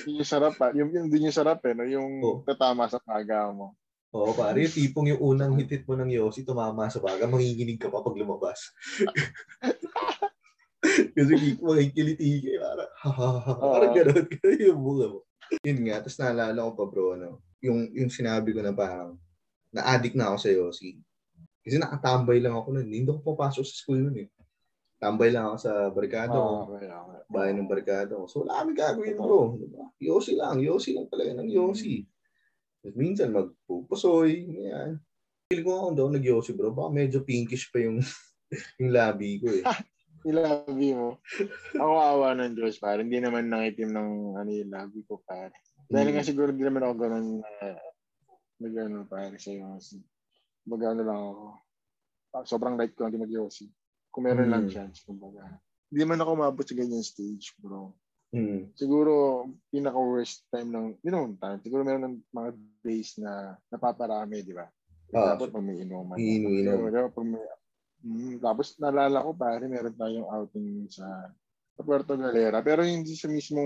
Yung 0.06 0.28
sarap 0.28 0.54
pa. 0.60 0.70
Yung, 0.76 0.92
yung 0.94 1.08
din 1.10 1.32
yung 1.32 1.36
sarap 1.36 1.64
eh, 1.66 1.74
no? 1.74 1.88
Yung 1.88 2.22
Oo. 2.22 2.40
tatama 2.46 2.86
sa 2.92 3.02
paga 3.02 3.50
mo. 3.50 3.74
Oo, 4.12 4.36
pare, 4.36 4.68
yung 4.68 4.76
tipong 4.76 5.08
yung 5.16 5.24
unang 5.24 5.56
hitit 5.56 5.88
mo 5.88 5.96
ng 5.96 6.12
Yossi, 6.12 6.44
tumama 6.44 6.92
sa 6.92 7.00
baga, 7.00 7.32
manginginig 7.32 7.80
ka 7.80 7.88
pa 7.88 8.04
pag 8.04 8.20
lumabas. 8.20 8.60
Kasi 11.16 11.32
hindi 11.32 11.56
ko 11.56 11.72
makikiliti 11.72 12.44
ka, 12.44 12.60
parang, 12.60 12.92
ha, 12.92 13.10
ha, 13.10 13.28
ha, 13.40 13.52
parang 13.56 13.94
gano'n, 13.96 14.26
gano'n 14.28 14.68
yung 14.68 14.84
bunga 14.84 15.08
mo. 15.16 15.20
Yun 15.60 15.80
nga, 15.84 16.00
tapos 16.00 16.18
naalala 16.20 16.60
ko 16.68 16.72
pa 16.74 16.86
bro, 16.88 17.06
ano, 17.20 17.30
yung, 17.60 17.92
yung 17.92 18.12
sinabi 18.12 18.56
ko 18.56 18.64
na 18.64 18.72
parang, 18.72 19.20
na-addict 19.72 20.16
na 20.16 20.32
ako 20.32 20.38
sa 20.40 20.50
Yossi. 20.52 21.00
Kasi 21.62 21.78
nakatambay 21.78 22.42
lang 22.42 22.58
ako 22.58 22.76
nun, 22.76 22.90
hindi 22.90 23.08
ako 23.08 23.22
papasok 23.36 23.64
sa 23.64 23.76
school 23.76 24.00
nun 24.02 24.18
eh. 24.26 24.30
Tambay 25.02 25.34
lang 25.34 25.50
ako 25.50 25.58
sa 25.58 25.74
barkada 25.90 26.36
ko, 26.38 26.46
Ah, 26.46 26.66
okay, 26.70 26.86
okay. 26.90 27.22
bahay 27.30 27.52
ng 27.58 27.70
barkada 27.70 28.14
ko. 28.14 28.30
So 28.30 28.46
wala 28.46 28.62
kami 28.62 28.72
gagawin 28.78 29.18
bro. 29.18 29.58
Diba? 29.58 29.84
Yossi 29.98 30.38
lang, 30.38 30.62
Yossi 30.62 30.94
lang 30.94 31.10
talaga 31.10 31.42
ng 31.42 31.50
Yossi. 31.50 32.06
Tapos 32.82 32.96
minsan 32.98 33.34
magpupusoy, 33.34 34.46
yan. 34.62 35.02
Feeling 35.50 35.66
ko 35.66 35.72
ako 35.74 35.90
daw 35.98 36.08
nag-Yossi 36.10 36.52
bro, 36.54 36.70
baka 36.70 36.90
medyo 36.94 37.26
pinkish 37.26 37.74
pa 37.74 37.82
yung 37.82 37.98
yung 38.82 38.92
labi 38.94 39.42
ko 39.42 39.50
eh. 39.50 39.64
Ilabi 40.22 40.94
mo. 40.94 41.18
Ako 41.74 41.94
awa 41.98 42.38
ng 42.38 42.54
Diyos, 42.54 42.78
pare. 42.78 43.02
Hindi 43.02 43.18
naman 43.18 43.50
nangitim 43.50 43.90
ng 43.90 44.10
ano 44.38 44.50
yung 44.50 44.72
labi 44.72 45.02
ko, 45.06 45.18
pare. 45.26 45.54
Dahil 45.90 46.14
nga 46.14 46.22
Mm. 46.24 46.30
siguro 46.30 46.50
hindi 46.54 46.64
naman 46.64 46.84
ako 46.86 46.94
ganun 46.96 47.28
uh, 47.42 47.80
nag-ano, 48.62 49.10
pare, 49.10 49.36
sa 49.36 49.50
Yossi. 49.50 49.98
Mag-ano 50.70 51.02
lang 51.02 51.20
ako. 51.20 51.46
Ah, 52.32 52.46
Sobrang 52.46 52.78
light 52.78 52.94
ko 52.94 53.04
lang 53.04 53.12
din 53.12 53.26
mag-Yossi. 53.26 53.66
Kung 54.14 54.24
meron 54.30 54.48
lang 54.48 54.70
Mm. 54.70 54.72
chance, 54.72 55.02
kumbaga. 55.02 55.42
Hindi 55.92 56.04
man 56.06 56.22
ako 56.22 56.30
umabot 56.32 56.64
sa 56.64 56.78
ganyan 56.78 57.04
stage, 57.04 57.52
bro. 57.60 57.92
Hmm. 58.32 58.72
Siguro, 58.80 59.44
pinaka-worst 59.68 60.48
time 60.48 60.72
ng, 60.72 60.86
hindi 60.96 61.10
naman 61.12 61.36
time, 61.36 61.60
siguro 61.60 61.84
meron 61.84 62.04
ng 62.08 62.18
mga 62.32 62.50
days 62.80 63.20
na 63.20 63.60
napaparami, 63.68 64.40
di 64.40 64.56
ba? 64.56 64.72
Ah, 65.12 65.36
Dapat 65.36 65.52
pag 65.52 65.60
may 65.60 65.84
inuman. 65.84 66.16
Di 66.16 66.40
ba? 66.64 67.12
Pag 67.12 67.28
may, 67.28 67.44
Mm, 68.02 68.42
tapos 68.42 68.74
naalala 68.82 69.22
ko 69.22 69.32
pare, 69.38 69.70
meron 69.70 69.94
tayong 69.94 70.26
outing 70.26 70.90
sa, 70.90 71.06
sa 71.78 71.82
Puerto 71.86 72.18
Galera. 72.18 72.62
Pero 72.66 72.82
hindi 72.82 73.14
sa 73.14 73.30
mismo 73.30 73.62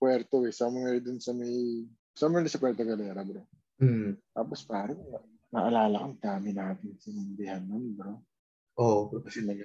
Puerto 0.00 0.44
eh. 0.48 0.52
Somewhere 0.52 1.00
dun 1.00 1.20
sa 1.20 1.36
may, 1.36 1.84
somewhere 2.16 2.48
sa 2.48 2.56
Puerto 2.56 2.80
Galera 2.80 3.20
bro. 3.20 3.44
Hmm. 3.76 4.16
Tapos 4.32 4.64
pare, 4.64 4.96
naalala 5.52 6.08
ko, 6.08 6.08
dami 6.16 6.56
natin 6.56 6.96
sinundihan 6.96 7.60
nun 7.64 7.92
bro. 7.92 8.16
Oh, 8.76 9.08
Kasi 9.24 9.44
nag 9.44 9.56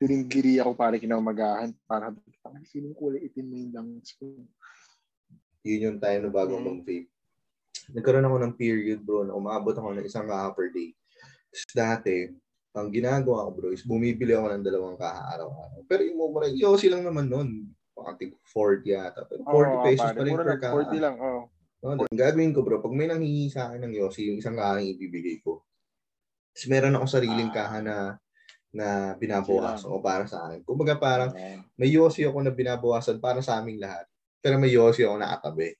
Tiringgiri 0.00 0.56
ako 0.60 0.72
pare 0.72 0.96
kinamagahan. 0.96 1.76
Para 1.84 2.08
ang 2.12 2.64
feeling 2.64 2.96
kulay 2.96 3.20
itim 3.28 3.46
na 3.52 3.56
yung 3.60 3.72
lungs 3.76 4.16
ko. 4.16 4.24
yun 5.60 5.92
yung 5.92 5.98
time 6.00 6.24
na 6.24 6.32
bago 6.32 6.56
Mm. 6.56 6.64
mag-vape. 6.64 7.12
Nagkaroon 7.92 8.24
ako 8.24 8.36
ng 8.40 8.54
period 8.56 9.00
bro 9.04 9.28
na 9.28 9.36
umabot 9.36 9.76
ako 9.76 9.92
ng 9.92 10.08
isang 10.08 10.24
kaha 10.24 10.56
per 10.56 10.72
day. 10.72 10.96
Tapos 11.52 11.64
dati, 11.76 12.16
ang 12.70 12.88
ginagawa 12.94 13.46
ko 13.46 13.50
bro 13.50 13.68
is 13.74 13.82
bumibili 13.82 14.30
ako 14.30 14.46
ng 14.54 14.64
dalawang 14.64 14.98
kaha 14.98 15.34
araw-araw. 15.34 15.80
Pero 15.90 16.00
yung 16.06 16.18
mura, 16.22 16.46
Yossi 16.46 16.86
lang 16.86 17.02
naman 17.02 17.26
nun. 17.26 17.74
Pakating 17.92 18.38
40 18.46 18.86
yata. 18.86 19.26
Pero 19.26 19.42
40 19.42 19.74
Oo, 19.74 19.84
pesos 19.84 20.10
pa 20.14 20.22
rin 20.22 20.34
per 20.38 20.46
lang, 20.46 20.60
kaha. 20.62 20.74
40 20.78 20.98
lang, 21.02 21.16
oh. 21.18 21.42
No, 21.80 21.96
ang 21.96 22.12
gagawin 22.12 22.52
ko 22.52 22.60
bro, 22.62 22.78
pag 22.84 22.92
may 22.92 23.08
nanghingi 23.08 23.48
sa 23.48 23.72
akin 23.72 23.80
ng 23.88 23.94
Yossi, 23.96 24.28
yung 24.30 24.38
isang 24.38 24.54
kaha 24.54 24.78
yung 24.84 24.94
ibibigay 24.94 25.40
ko. 25.40 25.64
Tapos 26.54 26.66
meron 26.68 26.94
ako 26.98 27.06
sariling 27.08 27.50
Ah. 27.50 27.56
kaha 27.56 27.78
na 27.82 27.96
na 28.70 29.18
binabawasan 29.18 29.90
ko 29.90 29.98
para 29.98 30.30
sa 30.30 30.46
akin. 30.46 30.62
Kumbaga 30.62 30.94
parang 30.94 31.34
Oo. 31.34 31.58
may 31.74 31.90
Yossi 31.90 32.22
ako 32.22 32.38
na 32.46 32.54
binabawasan 32.54 33.18
para 33.18 33.42
sa 33.42 33.58
aming 33.58 33.82
lahat. 33.82 34.06
Pero 34.38 34.62
may 34.62 34.70
Yossi 34.70 35.02
ako 35.02 35.18
na 35.18 35.34
katabi. 35.34 35.74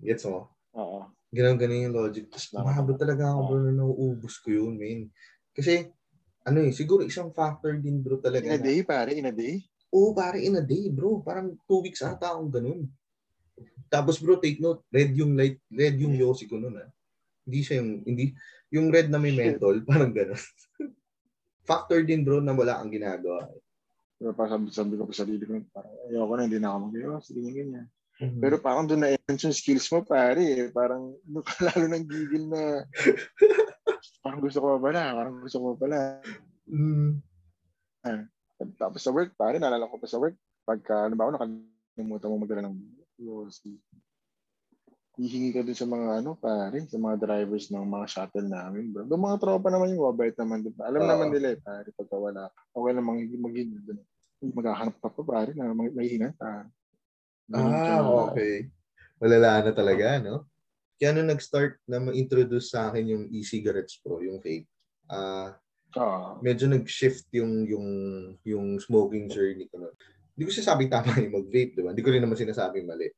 Gets 0.00 0.24
mo? 0.24 0.48
Oo. 0.72 1.04
Ganun-ganun 1.30 1.84
yung 1.90 1.96
logic. 1.96 2.32
Tapos 2.32 2.48
umabot 2.56 2.96
talaga 2.96 3.28
ako 3.28 3.40
bro 3.44 3.58
na 3.60 3.72
nauubos 3.76 4.40
ko 4.40 4.48
yun, 4.56 4.74
man. 4.80 5.12
Kasi, 5.52 5.92
ano 6.40 6.58
eh, 6.64 6.72
siguro 6.72 7.04
isang 7.04 7.28
factor 7.30 7.76
din 7.76 8.00
bro 8.00 8.16
talaga. 8.18 8.46
In 8.46 8.56
a 8.56 8.58
na- 8.58 8.64
day, 8.64 8.78
pare, 8.82 9.12
in 9.12 9.28
a 9.28 9.34
day. 9.34 9.60
Oo, 9.90 10.14
pare, 10.14 10.38
in 10.40 10.54
a 10.56 10.64
day, 10.64 10.86
bro. 10.88 11.18
Parang 11.20 11.58
two 11.66 11.82
weeks 11.82 12.00
ata 12.00 12.32
akong 12.32 12.48
ganun. 12.48 12.86
Tapos 13.90 14.22
bro, 14.22 14.38
take 14.38 14.62
note, 14.62 14.86
red 14.88 15.10
yung 15.18 15.34
light, 15.34 15.58
red 15.66 15.98
yung 15.98 16.14
Yossi 16.14 16.46
ko 16.46 16.56
nun 16.56 16.78
ah. 16.78 16.88
Hindi 17.42 17.60
siya 17.66 17.82
yung, 17.82 18.06
hindi, 18.06 18.30
yung 18.70 18.86
red 18.88 19.10
na 19.10 19.18
may 19.18 19.34
menthol, 19.34 19.82
parang 19.88 20.14
ganun. 20.14 20.38
Factor 21.66 22.06
din 22.06 22.22
bro 22.22 22.38
na 22.38 22.54
wala 22.54 22.78
kang 22.78 22.94
ginagawa. 22.94 23.50
Pero 24.20 24.30
pa 24.36 24.46
sabi, 24.46 24.70
sabi 24.70 24.94
ko 24.94 25.10
sa 25.10 25.24
sarili 25.26 25.42
ko, 25.42 25.58
parang 25.74 25.92
ayoko 26.06 26.32
na, 26.38 26.44
hindi 26.46 26.58
na 26.62 26.68
ako 26.70 26.78
mag-iwas, 26.86 27.26
ganyan, 27.34 27.54
ganyan. 27.56 27.86
Mhm. 28.20 28.36
Pero 28.36 28.54
parang 28.60 28.84
doon 28.84 29.00
na-enhance 29.00 29.42
yung 29.48 29.56
skills 29.56 29.88
mo, 29.90 30.04
pare. 30.04 30.44
eh. 30.44 30.68
Parang 30.70 31.16
lalo 31.66 31.84
nang 31.88 32.04
gigil 32.04 32.46
na 32.46 32.84
parang 34.30 34.46
gusto 34.46 34.62
ko 34.62 34.66
pa 34.70 34.78
pala, 34.78 35.02
parang 35.10 35.34
gusto 35.42 35.58
ko 35.58 35.66
pa 35.74 35.78
pala. 35.82 35.98
Mm. 36.70 37.18
Tapos 38.78 39.02
sa 39.02 39.10
work, 39.10 39.34
pare, 39.34 39.58
naalala 39.58 39.90
ko 39.90 39.98
pa 39.98 40.06
sa 40.06 40.22
work, 40.22 40.38
pagka, 40.62 41.10
ano 41.10 41.18
ba 41.18 41.26
ako, 41.26 41.30
nakalimutan 41.34 42.30
mo 42.30 42.36
magdala 42.38 42.62
ng 42.70 42.78
UOC. 43.26 43.74
Hihingi 45.18 45.50
ka 45.50 45.66
dun 45.66 45.74
sa 45.74 45.90
mga 45.90 46.22
ano, 46.22 46.38
pare, 46.38 46.86
sa 46.86 46.94
mga 46.94 47.16
drivers 47.18 47.74
ng 47.74 47.82
mga 47.82 48.06
shuttle 48.06 48.46
namin, 48.46 48.94
bro. 48.94 49.02
Doon 49.02 49.26
mga 49.26 49.40
tropa 49.42 49.66
naman 49.66 49.98
yung 49.98 50.06
mabait 50.06 50.38
naman 50.38 50.62
dun. 50.62 50.78
Alam 50.78 51.02
Oo. 51.02 51.10
naman 51.10 51.28
nila 51.34 51.50
eh, 51.50 51.58
pare, 51.58 51.90
pagka 51.90 52.14
wala. 52.14 52.46
ka. 52.54 52.60
Okay 52.70 52.90
lang 52.94 53.06
mag- 53.10 53.42
maghingi 53.50 53.78
dun. 53.82 53.98
Maghahanap 54.54 54.94
ka 55.02 55.10
pa, 55.10 55.22
pare, 55.26 55.50
na. 55.58 55.74
Ganun 57.50 57.74
Ah, 57.74 57.82
ka- 57.82 58.30
okay. 58.30 58.70
Malala 59.18 59.66
na 59.66 59.72
talaga, 59.74 60.22
no? 60.22 60.46
Kaya 61.00 61.16
nung 61.16 61.32
nag-start 61.32 61.80
na 61.88 61.98
ma-introduce 61.98 62.70
sa 62.76 62.92
akin 62.92 63.04
yung 63.08 63.24
e-cigarettes 63.32 63.98
pro, 64.04 64.20
yung 64.20 64.38
vape, 64.44 64.68
ah 65.10 65.56
Ah, 65.94 66.42
medyo 66.42 66.66
nag-shift 66.70 67.28
yung 67.36 67.68
yung 67.68 67.88
yung 68.46 68.66
smoking 68.80 69.28
journey 69.28 69.68
ko 69.68 69.76
nun. 69.82 69.94
Hindi 70.36 70.44
ko 70.48 70.52
sinasabing 70.56 70.90
tama 70.92 71.12
yung 71.20 71.36
mag-vape, 71.36 71.72
di 71.76 71.82
ba? 71.84 71.92
Hindi 71.92 72.04
ko 72.04 72.10
rin 72.14 72.22
naman 72.24 72.38
sinasabing 72.38 72.86
mali. 72.88 73.08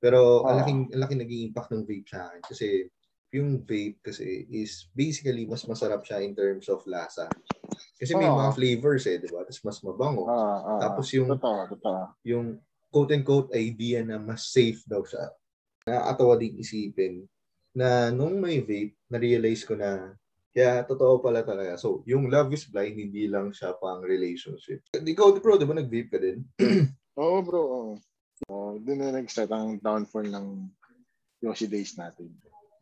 Pero 0.00 0.46
ang 0.48 0.56
Oo. 0.56 0.60
laking, 0.60 0.80
ang 0.94 1.00
laking 1.04 1.20
naging 1.24 1.42
impact 1.52 1.70
ng 1.72 1.84
vape 1.88 2.08
sa 2.08 2.28
akin. 2.30 2.42
Kasi 2.44 2.66
yung 3.34 3.64
vape 3.66 4.00
kasi 4.04 4.46
is 4.50 4.88
basically 4.96 5.44
mas 5.48 5.64
masarap 5.68 6.02
siya 6.06 6.22
in 6.24 6.34
terms 6.36 6.68
of 6.70 6.82
lasa. 6.88 7.34
Kasi 8.00 8.12
may 8.16 8.28
Oo. 8.28 8.32
mga 8.32 8.52
flavors 8.56 9.04
eh, 9.08 9.18
di 9.20 9.28
ba? 9.30 9.44
Tapos 9.46 9.62
mas 9.66 9.78
mabango. 9.84 10.26
ah, 10.34 10.58
ah. 10.72 10.80
Tapos 10.80 11.06
yung 11.16 11.40
Totoo, 11.40 11.60
totoo. 11.70 12.02
yung 12.26 12.60
quote-unquote 12.90 13.54
idea 13.56 14.02
na 14.04 14.16
mas 14.20 14.50
safe 14.50 14.82
daw 14.88 15.02
siya. 15.06 15.30
Nakakatawa 15.86 16.34
din 16.34 16.58
isipin 16.58 17.14
na 17.70 18.10
nung 18.10 18.42
may 18.42 18.58
vape, 18.58 18.98
na-realize 19.06 19.62
ko 19.62 19.78
na 19.78 20.18
Kaya 20.56 20.88
totoo 20.88 21.20
pala 21.20 21.44
talaga. 21.44 21.76
So, 21.76 22.00
yung 22.08 22.32
love 22.32 22.48
is 22.56 22.64
blind, 22.64 22.96
hindi 22.96 23.28
lang 23.28 23.52
siya 23.52 23.76
pang 23.76 24.00
relationship. 24.00 24.80
Ikaw, 24.88 25.36
bro, 25.44 25.60
di 25.60 25.68
ba 25.68 25.76
nag-vape 25.76 26.08
ka 26.08 26.16
din? 26.16 26.48
Oo, 27.20 27.44
bro. 27.44 27.60
Oo. 27.60 27.92
Oh, 28.48 28.80
doon 28.80 29.04
na 29.04 29.20
nag-start 29.20 29.52
ang 29.52 29.76
downfall 29.84 30.24
ng 30.32 30.64
Yoshi 31.44 31.68
days 31.68 32.00
natin. 32.00 32.32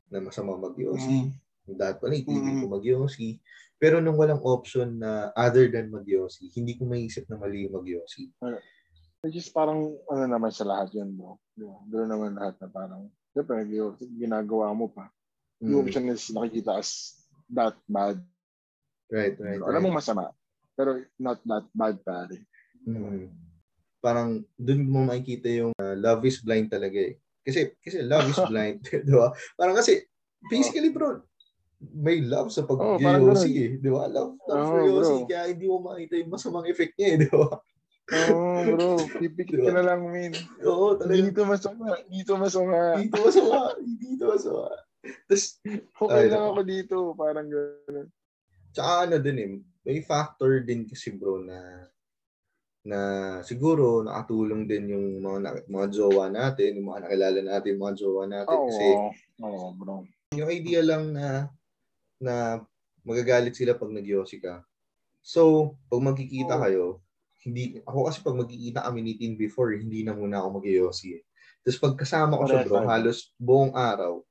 Na 0.06 0.22
masama 0.22 0.54
mag-Yoshi. 0.54 1.34
Mm. 1.34 1.74
Dahil 1.74 1.94
pala, 1.98 2.14
hindi 2.14 2.30
Mm. 2.30 2.62
ko 2.62 2.66
mag-Yoshi. 2.78 3.42
Pero 3.82 3.98
nung 3.98 4.22
walang 4.22 4.38
option 4.46 4.94
na 5.02 5.34
other 5.34 5.66
than 5.66 5.90
mag-Yoshi, 5.90 6.54
hindi 6.54 6.78
ko 6.78 6.86
maisip 6.86 7.26
na 7.26 7.42
mali 7.42 7.66
yung 7.66 7.74
mag-Yoshi. 7.74 8.30
Which 9.24 9.40
is 9.40 9.48
parang 9.48 9.96
ano 10.12 10.24
naman 10.28 10.52
sa 10.52 10.68
lahat 10.68 10.92
yun, 10.92 11.16
bro. 11.16 11.40
Di 11.56 11.64
ba? 11.64 11.80
Doon 11.88 12.08
naman 12.12 12.36
lahat 12.36 12.60
na 12.60 12.68
parang, 12.68 13.08
siyempre, 13.32 13.64
Yoshi, 13.72 14.04
ginagawa 14.20 14.76
mo 14.76 14.92
pa. 14.92 15.08
Yung 15.64 15.80
Mm. 15.80 15.82
option 15.88 16.04
is 16.12 16.28
nakikita 16.28 16.76
as 16.76 17.16
that 17.48 17.72
bad. 17.88 18.20
Right, 19.08 19.32
right, 19.40 19.64
Alam 19.64 19.80
right. 19.80 19.84
mong 19.88 19.96
masama. 19.96 20.28
Pero 20.76 21.00
not 21.16 21.40
that 21.48 21.64
bad, 21.72 21.96
pare. 22.04 22.36
Mm. 22.84 23.32
Parang 24.04 24.44
dun 24.60 24.84
mo 24.84 25.08
makikita 25.08 25.48
yung 25.48 25.72
uh, 25.80 25.96
love 25.96 26.20
is 26.28 26.44
blind 26.44 26.68
talaga 26.68 27.00
eh. 27.00 27.16
Kasi 27.40 27.72
kasi 27.80 28.04
love 28.04 28.28
is 28.28 28.36
blind, 28.52 28.84
'di 29.08 29.14
ba? 29.14 29.32
Parang 29.56 29.72
kasi 29.72 30.04
basically 30.52 30.92
bro, 30.92 31.24
may 31.80 32.20
love 32.20 32.52
sa 32.52 32.68
pag 32.68 32.76
Oh, 32.76 33.00
eh, 33.00 33.80
'di 33.80 33.88
ba? 33.88 34.04
Love, 34.04 34.36
love 34.44 34.64
Oo, 34.64 34.68
for 34.68 34.80
Yossi, 34.84 35.24
kaya 35.24 35.48
hindi 35.48 35.64
mo 35.64 35.80
makita 35.80 36.20
yung 36.20 36.28
masamang 36.28 36.68
effect 36.68 36.92
niya 37.00 37.08
eh, 37.08 37.18
'di 37.24 37.30
ba? 37.32 37.48
Oo, 38.12 38.36
oh, 38.36 38.58
bro. 38.68 38.88
Pipikit 39.16 39.64
ka 39.64 39.72
na 39.72 39.80
lang, 39.80 40.04
min. 40.12 40.32
Oo, 40.60 40.92
talaga. 41.00 41.16
Dito 41.16 41.40
masama. 41.48 41.96
Dito 42.04 42.32
masama. 42.36 42.78
Dito 43.00 43.16
masama, 43.24 43.60
dito 43.80 44.24
masama. 44.28 44.68
Tapos, 45.28 45.44
Okay 46.00 46.24
Ay, 46.24 46.32
lang 46.32 46.44
ako 46.52 46.60
dito. 46.64 46.96
Parang 47.16 47.48
gano'n. 47.48 48.08
tsaka 48.74 49.06
ano 49.06 49.16
din 49.22 49.38
eh, 49.38 49.50
may 49.86 50.00
factor 50.02 50.64
din 50.66 50.88
kasi 50.88 51.14
bro 51.14 51.38
na 51.44 51.86
na 52.84 52.98
siguro 53.40 54.04
nakatulong 54.04 54.68
din 54.68 54.92
yung 54.92 55.06
mga 55.24 55.38
na- 55.40 55.64
mga 55.70 55.86
jowa 55.94 56.26
natin, 56.28 56.80
yung 56.80 56.92
mga 56.92 57.00
nakilala 57.08 57.40
natin, 57.40 57.68
yung 57.76 57.84
mga 57.86 57.96
jowa 57.96 58.24
natin 58.28 58.56
Oo. 58.60 58.66
kasi 58.68 58.86
Oo, 59.40 59.66
bro. 59.78 59.94
yung 60.36 60.50
idea 60.52 60.80
lang 60.84 61.12
na 61.14 61.48
na 62.20 62.60
magagalit 63.04 63.56
sila 63.56 63.76
pag 63.76 63.92
nagyosi 63.92 64.40
ka. 64.40 64.64
So, 65.24 65.72
pag 65.88 66.00
magkikita 66.04 66.56
Oo. 66.56 66.62
kayo, 66.64 66.84
hindi 67.44 67.78
ako 67.84 68.08
kasi 68.08 68.18
pag 68.24 68.40
magkikita 68.40 68.80
kami 68.88 69.00
ni 69.04 69.12
Tin 69.20 69.36
before, 69.36 69.76
hindi 69.76 70.00
na 70.00 70.16
muna 70.16 70.40
ako 70.40 70.64
magyosi. 70.64 71.20
Eh. 71.20 71.22
Tapos 71.60 71.78
pag 71.80 71.94
kasama 72.00 72.40
ko 72.40 72.44
siya 72.48 72.64
bro, 72.64 72.88
halos 72.88 73.32
buong 73.36 73.76
araw, 73.76 74.24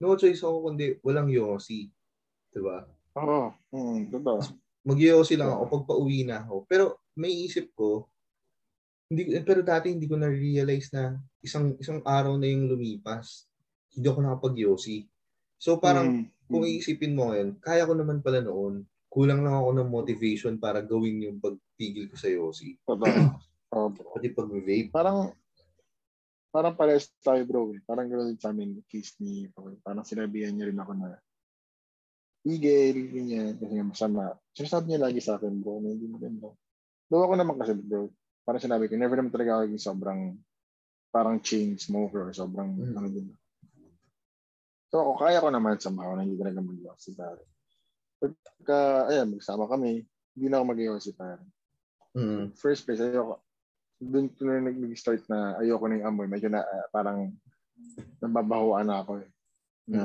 no 0.00 0.16
choice 0.16 0.40
ako 0.40 0.72
kundi 0.72 0.96
walang 1.04 1.28
yosi. 1.28 1.92
'Di 2.52 2.60
ba? 2.64 2.84
Oo. 3.20 3.52
Hmm, 3.72 4.08
totoo. 4.08 4.40
Magyosi 4.84 5.36
lang 5.36 5.52
ako 5.52 5.62
pag 5.68 5.84
pauwi 5.88 6.24
na 6.24 6.44
ako. 6.44 6.64
Pero 6.68 6.84
may 7.16 7.32
isip 7.44 7.72
ko, 7.72 8.08
hindi 9.08 9.36
pero 9.44 9.60
dati 9.60 9.92
hindi 9.92 10.08
ko 10.08 10.16
na-realize 10.16 10.92
na 10.96 11.16
isang 11.44 11.76
isang 11.76 12.00
araw 12.04 12.36
na 12.40 12.48
yung 12.48 12.72
lumipas. 12.72 13.48
Hindi 13.92 14.06
ako 14.08 14.18
nakapag-yosi. 14.24 15.04
So 15.60 15.76
parang 15.80 16.28
Hmm, 16.28 16.28
kung 16.48 16.64
hmm. 16.64 16.72
iisipin 16.76 17.16
mo 17.16 17.32
ngayon, 17.32 17.56
kaya 17.60 17.88
ko 17.88 17.96
naman 17.96 18.20
pala 18.20 18.44
noon. 18.44 18.84
Kulang 19.14 19.46
lang 19.46 19.54
ako 19.54 19.70
ng 19.78 19.90
motivation 19.94 20.54
para 20.58 20.82
gawin 20.82 21.22
yung 21.22 21.38
pagtigil 21.38 22.10
ko 22.10 22.16
sa 22.18 22.26
Yossi. 22.26 22.74
Pati 22.82 24.26
pag-vape. 24.34 24.90
Parang, 24.90 25.30
parang 26.50 26.74
pares 26.74 27.14
tayo, 27.22 27.46
bro. 27.46 27.70
eh. 27.70 27.80
Parang 27.86 28.10
gano'n 28.10 28.34
din 28.34 28.42
sa 28.42 28.50
amin, 28.50 28.82
case 28.90 29.14
ni 29.22 29.46
Paul. 29.54 29.78
Parang 29.86 30.02
sinabihan 30.02 30.50
niya 30.50 30.66
rin 30.66 30.82
ako 30.82 30.92
na, 30.98 31.14
Igel, 32.44 33.08
ganyan, 33.08 33.56
kasi 33.56 33.72
nga 33.72 33.86
masama. 33.88 34.22
Sinasabi 34.52 34.84
niya 34.90 35.00
lagi 35.06 35.22
sa 35.22 35.38
akin, 35.40 35.64
bro, 35.64 35.80
na 35.80 35.94
hindi 35.94 36.04
maganda. 36.10 36.52
Though 37.08 37.24
ako 37.24 37.34
naman 37.40 37.56
kasi, 37.56 37.72
bro, 37.78 38.10
parang 38.44 38.60
sinabi 38.60 38.90
ko, 38.90 38.98
never 38.98 39.16
naman 39.16 39.32
talaga 39.32 39.62
ako 39.62 39.64
yung 39.72 39.80
sobrang, 39.80 40.20
parang 41.08 41.38
chain 41.40 41.78
smoker, 41.80 42.34
sobrang, 42.36 42.74
Mm. 42.76 42.98
ano 42.98 43.08
din. 43.08 43.30
So, 44.92 45.00
ako, 45.00 45.12
kaya 45.24 45.38
ko 45.40 45.48
naman 45.48 45.80
somehow 45.80 46.12
na 46.18 46.26
hindi 46.26 46.36
talaga 46.36 46.60
mag 46.60 46.76
si 47.00 47.16
pare. 47.16 47.53
Pagka, 48.32 49.10
ayan, 49.12 49.28
magsama 49.34 49.68
kami, 49.68 50.06
hindi 50.34 50.46
na 50.48 50.62
ako 50.62 50.64
mag 50.64 50.80
si 51.02 51.12
pare 51.12 51.44
Mm. 52.14 52.54
first 52.54 52.86
place, 52.86 53.02
ayoko. 53.02 53.42
Doon 53.98 54.30
ko 54.30 54.46
na 54.46 54.62
nag- 54.62 54.78
nag-start 54.78 55.26
na 55.26 55.58
ayoko 55.58 55.90
na 55.90 55.98
yung 55.98 56.06
amoy. 56.14 56.26
Medyo 56.30 56.46
na 56.46 56.62
ah, 56.62 56.86
parang 56.94 57.34
nababahuan 58.22 58.86
na 58.86 59.02
ako 59.02 59.18
eh. 59.18 59.28
Na 59.90 60.02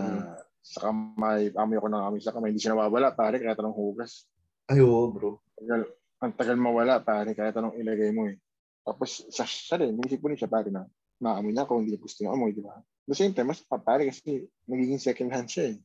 sa 0.60 0.90
kamay, 0.90 1.54
amoy 1.54 1.78
ko 1.78 1.88
ng 1.88 2.02
amoy 2.02 2.22
sa 2.22 2.34
kamay. 2.34 2.50
Hindi 2.50 2.66
siya 2.66 2.74
nawawala, 2.74 3.14
pare, 3.14 3.38
kaya 3.38 3.54
tanong 3.54 3.78
hugas. 3.78 4.26
Ay, 4.66 4.82
oo, 4.82 5.14
bro. 5.14 5.38
Tagal, 5.54 5.86
ang 6.20 6.34
tagal 6.34 6.58
mawala, 6.58 6.98
pare, 7.06 7.38
kaya 7.38 7.54
tanong 7.54 7.78
ilagay 7.78 8.10
mo 8.10 8.26
eh. 8.26 8.42
Tapos, 8.82 9.30
sa 9.30 9.46
siya 9.46 9.86
rin, 9.86 9.94
naisip 9.94 10.18
ko 10.18 10.34
rin 10.34 10.40
siya, 10.40 10.50
pare, 10.50 10.74
na 10.74 10.90
naamoy 11.22 11.54
na 11.54 11.64
ako, 11.64 11.84
hindi 11.84 11.94
gusto 12.00 12.26
yung 12.26 12.34
amoy, 12.36 12.58
di 12.58 12.64
ba? 12.66 12.74
At 12.80 13.08
the 13.08 13.16
same 13.16 13.38
time, 13.38 13.54
mas 13.54 13.62
pa, 13.62 13.78
pare, 13.78 14.10
kasi 14.10 14.50
nagiging 14.66 14.98
second 14.98 15.30
hand 15.30 15.50
siya 15.52 15.76
eh. 15.76 15.78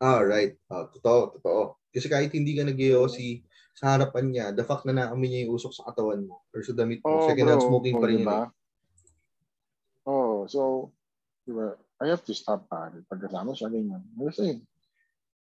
Ah, 0.00 0.20
right. 0.20 0.56
Ah, 0.68 0.84
totoo, 0.92 1.40
totoo. 1.40 1.62
Kasi 1.88 2.06
kahit 2.12 2.28
hindi 2.36 2.52
ka 2.52 2.68
nag 2.68 2.76
si 3.08 3.40
sa 3.76 3.96
harapan 3.96 4.32
niya, 4.32 4.46
the 4.56 4.64
fact 4.64 4.84
na 4.88 4.92
naamoy 4.96 5.28
niya 5.28 5.44
yung 5.48 5.56
usok 5.56 5.72
sa 5.72 5.84
katawan 5.92 6.24
mo 6.24 6.44
or 6.52 6.64
sa 6.64 6.72
damit 6.72 7.04
mo, 7.04 7.20
Oh, 7.20 7.24
second 7.24 7.48
hand 7.48 7.60
smoking 7.64 7.96
pa 8.00 8.08
rin 8.08 8.16
Oh, 8.16 8.20
yun. 8.20 8.24
diba? 8.24 8.40
eh. 8.40 8.48
Oh, 10.06 10.36
so, 10.48 10.60
di 11.44 11.52
ba, 11.52 11.76
I 12.00 12.08
have 12.08 12.24
to 12.24 12.32
stop 12.36 12.68
pare. 12.72 13.04
Pagkasama 13.08 13.52
siya, 13.52 13.68
ganyan. 13.68 14.00
Kasi 14.16 14.40
yun, 14.48 14.58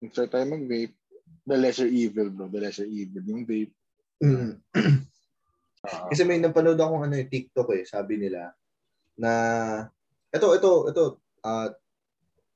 nag-start 0.03 0.29
tayo 0.31 0.45
mag-vape. 0.47 0.95
The 1.43 1.55
lesser 1.59 1.89
evil, 1.91 2.31
bro. 2.31 2.47
The 2.47 2.59
lesser 2.63 2.87
evil. 2.87 3.23
Yung 3.27 3.43
vape. 3.43 3.75
Mm. 4.23 4.55
ah, 5.87 6.07
Kasi 6.07 6.23
may 6.23 6.39
napanood 6.39 6.79
akong 6.79 7.03
ano, 7.07 7.15
eh, 7.19 7.27
TikTok 7.27 7.75
eh, 7.75 7.83
sabi 7.83 8.19
nila 8.23 8.55
na 9.13 9.31
ito 10.33 10.47
ito 10.57 10.89
ito 10.89 11.03
uh, 11.45 11.69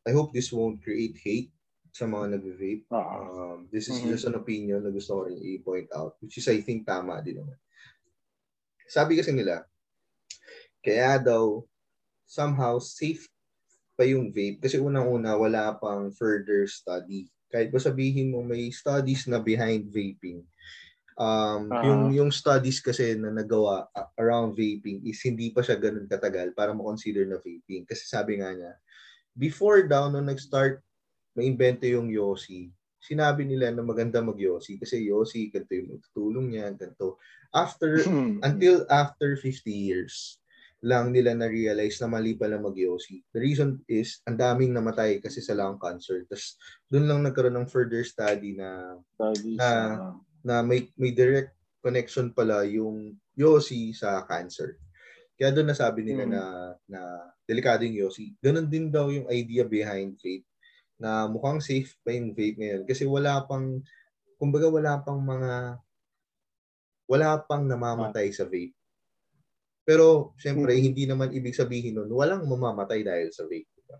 I 0.08 0.12
hope 0.16 0.34
this 0.34 0.50
won't 0.50 0.82
create 0.82 1.14
hate 1.22 1.54
sa 1.98 2.06
mga 2.14 2.26
nag-vape. 2.40 2.86
ah, 2.90 3.28
Um, 3.28 3.60
this 3.74 3.86
is 3.92 3.98
Mhm. 3.98 4.12
just 4.12 4.26
an 4.30 4.38
opinion 4.42 4.80
na 4.86 4.92
gusto 4.98 5.12
ko 5.18 5.22
rin 5.28 5.40
i-point 5.42 5.90
out, 6.00 6.14
which 6.22 6.38
is 6.40 6.48
I 6.50 6.60
think 6.62 6.86
tama 6.86 7.20
din 7.26 7.42
naman. 7.42 7.58
Sabi 8.88 9.14
kasi 9.20 9.32
nila, 9.36 9.56
kaya 10.82 11.20
daw 11.20 11.66
somehow 12.28 12.80
safe 12.80 13.28
pa 13.98 14.06
yung 14.08 14.32
vape 14.34 14.64
kasi 14.64 14.80
unang-una 14.82 15.36
wala 15.38 15.76
pang 15.78 16.10
further 16.14 16.66
study. 16.70 17.30
Kahit 17.52 17.70
ba 17.72 17.80
sabihin 17.82 18.34
mo 18.34 18.42
may 18.44 18.72
studies 18.74 19.28
na 19.30 19.40
behind 19.42 19.90
vaping, 19.94 20.44
um, 21.20 21.76
Ah. 21.76 21.84
yung 21.84 22.14
yung 22.14 22.32
studies 22.34 22.80
kasi 22.84 23.16
na 23.20 23.32
nagawa 23.34 23.90
around 24.20 24.56
vaping 24.58 25.04
is 25.06 25.20
hindi 25.26 25.52
pa 25.54 25.62
siya 25.66 25.78
ganun 25.80 26.08
katagal 26.10 26.54
para 26.58 26.74
ma-consider 26.76 27.26
na 27.28 27.40
vaping. 27.42 27.86
Kasi 27.88 28.06
sabi 28.08 28.40
nga 28.42 28.54
niya, 28.56 28.74
before 29.38 29.86
daw 29.88 30.08
nung 30.12 30.28
nag-start 30.30 30.84
ma-invento 31.38 31.86
yung 31.86 32.10
Yossi, 32.10 32.74
sinabi 32.98 33.46
nila 33.46 33.70
na 33.70 33.86
maganda 33.86 34.20
mag-Yossi 34.20 34.82
kasi 34.82 35.06
Yossi, 35.06 35.54
ganito 35.54 35.78
yung 35.78 36.02
tutulong 36.02 36.50
niya, 36.50 36.74
ganito. 36.74 37.22
After, 37.54 38.02
hmm. 38.10 38.42
until 38.42 38.90
after 38.90 39.38
50 39.38 39.70
years 39.70 40.42
lang 40.86 41.10
nila 41.10 41.34
na-realize 41.34 41.98
na 42.02 42.10
mali 42.10 42.38
pala 42.38 42.62
mag-Yossi. 42.62 43.26
The 43.34 43.42
reason 43.42 43.82
is, 43.90 44.22
ang 44.30 44.38
daming 44.38 44.78
namatay 44.78 45.18
kasi 45.18 45.42
sa 45.42 45.58
lung 45.58 45.82
cancer. 45.82 46.22
Tapos, 46.30 46.54
doon 46.86 47.10
lang 47.10 47.20
nagkaroon 47.26 47.58
ng 47.58 47.70
further 47.70 48.06
study 48.06 48.54
na 48.54 48.98
Studies, 49.18 49.58
na- 49.58 50.22
na 50.46 50.62
may 50.62 50.86
may 50.94 51.12
direct 51.12 51.58
connection 51.82 52.30
pala 52.30 52.62
yung 52.70 53.18
Yossi 53.34 53.90
sa 53.94 54.22
cancer. 54.30 54.78
Kaya 55.34 55.50
doon 55.54 55.74
nasabi 55.74 56.02
nila 56.06 56.30
Mm. 56.30 56.32
na 56.34 56.44
na 56.86 57.02
delikado 57.50 57.82
yung 57.86 58.06
Yossi. 58.06 58.38
Ganon 58.38 58.70
din 58.70 58.94
daw 58.94 59.10
yung 59.10 59.30
idea 59.34 59.66
behind 59.66 60.14
vape 60.22 60.47
na 61.02 61.30
mukhang 61.30 61.62
safe 61.62 61.96
pa 62.06 62.12
yung 62.14 62.34
vape 62.38 62.58
ngayon 62.62 62.84
kasi 62.90 63.06
wala 63.06 63.46
pang 63.50 63.82
kumbaga 64.40 64.68
wala 64.72 64.94
pang 65.06 65.22
mga 65.22 65.82
wala 67.10 67.40
pang 67.48 67.64
namamatay 67.64 68.36
sa 68.36 68.44
vape. 68.44 68.76
Pero 69.88 70.36
syempre 70.36 70.76
Mm. 70.76 70.84
hindi 70.84 71.08
naman 71.08 71.32
ibig 71.32 71.56
sabihin 71.56 71.96
nun 71.96 72.12
walang 72.12 72.44
mamamatay 72.44 73.08
dahil 73.08 73.32
sa 73.32 73.48
vape. 73.48 73.72
Diba? 73.72 73.98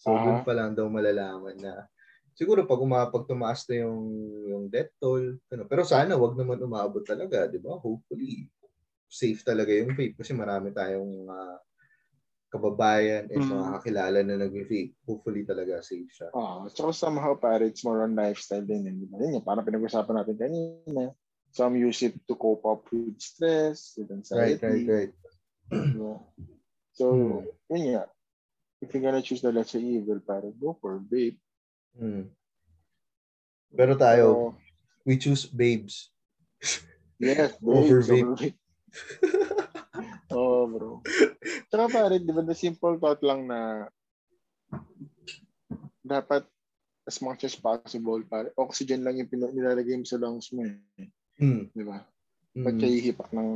So 0.00 0.16
Aha. 0.16 0.22
doon 0.22 0.44
pa 0.46 0.52
lang 0.56 0.72
daw 0.76 0.88
malalaman 0.92 1.56
na 1.60 1.88
siguro 2.36 2.64
pag 2.68 2.80
umapag 2.80 3.28
tumaas 3.28 3.64
na 3.68 3.84
yung 3.88 4.00
yung 4.48 4.64
death 4.72 4.92
toll, 5.00 5.36
ano, 5.52 5.64
pero 5.68 5.84
sana 5.84 6.16
wag 6.20 6.36
naman 6.38 6.60
umabot 6.62 7.04
talaga, 7.04 7.48
'di 7.50 7.60
ba? 7.60 7.76
Hopefully 7.80 8.48
safe 9.08 9.42
talaga 9.46 9.72
yung 9.76 9.94
vape 9.96 10.18
kasi 10.20 10.32
marami 10.36 10.72
tayong 10.74 11.10
mga 11.28 11.46
kababayan 12.56 13.28
at 13.28 13.36
Mm. 13.36 13.52
mga 13.52 13.66
kakilala 13.78 14.18
na 14.24 14.34
nag-vape. 14.40 14.96
Hopefully 15.04 15.44
talaga 15.44 15.84
safe 15.84 16.08
siya. 16.10 16.32
Ah, 16.32 16.64
tsaka 16.72 16.90
somehow 16.96 17.36
pare, 17.36 17.68
it's 17.68 17.84
more 17.84 18.02
on 18.02 18.16
lifestyle 18.16 18.64
din. 18.64 18.88
eh, 18.88 18.94
Di 18.96 19.06
ba? 19.06 19.20
Yun 19.20 19.44
parang 19.44 19.62
pinag-usapan 19.62 20.24
natin 20.24 20.36
kanina. 20.40 21.12
Some 21.52 21.76
use 21.76 22.02
it 22.04 22.16
to 22.26 22.34
cope 22.36 22.64
up 22.64 22.84
with 22.92 23.16
stress, 23.16 23.96
with 23.96 24.08
Right, 24.10 24.56
anxiety. 24.60 24.84
right, 24.88 24.88
right. 24.88 25.12
di 25.70 25.96
ba? 26.00 26.16
So, 26.92 27.04
Hmm. 27.12 27.44
yun 27.70 27.82
nga. 27.94 28.04
If 28.80 28.92
you're 28.92 29.04
gonna 29.04 29.24
choose 29.24 29.40
the 29.40 29.52
lesser 29.52 29.80
evil, 29.80 30.20
pare, 30.20 30.52
go 30.52 30.76
for 30.76 31.00
vape. 31.00 31.40
Mm. 31.96 32.28
Pero 33.72 33.92
tayo, 33.96 34.26
So, 34.28 34.56
we 35.04 35.16
choose 35.16 35.48
babes. 35.48 36.12
yes, 37.20 37.56
Over 37.64 38.04
babes, 38.04 38.08
vape. 38.08 38.24
over 38.24 38.36
vape. 38.36 38.58
Oo, 40.36 40.68
bro. 40.68 40.90
Tsaka 41.72 41.84
pare, 41.88 42.20
di 42.20 42.28
ba, 42.28 42.44
the 42.44 42.52
simple 42.52 43.00
thought 43.00 43.24
lang 43.24 43.48
na 43.48 43.88
dapat 46.04 46.44
as 47.08 47.18
much 47.24 47.46
as 47.48 47.56
possible, 47.56 48.20
pare, 48.28 48.52
oxygen 48.60 49.00
lang 49.00 49.16
yung 49.16 49.30
pina- 49.30 49.50
nilalagay 49.50 49.96
mo 49.96 50.04
sa 50.04 50.20
lungs 50.20 50.52
mo 50.52 50.66
eh. 50.66 50.76
Hmm. 51.40 51.70
Di 51.72 51.82
ba? 51.82 52.04
Hmm. 52.52 52.64
Ba't 52.66 52.76
kayo 52.76 52.92
hihipak 52.92 53.30
ng 53.32 53.50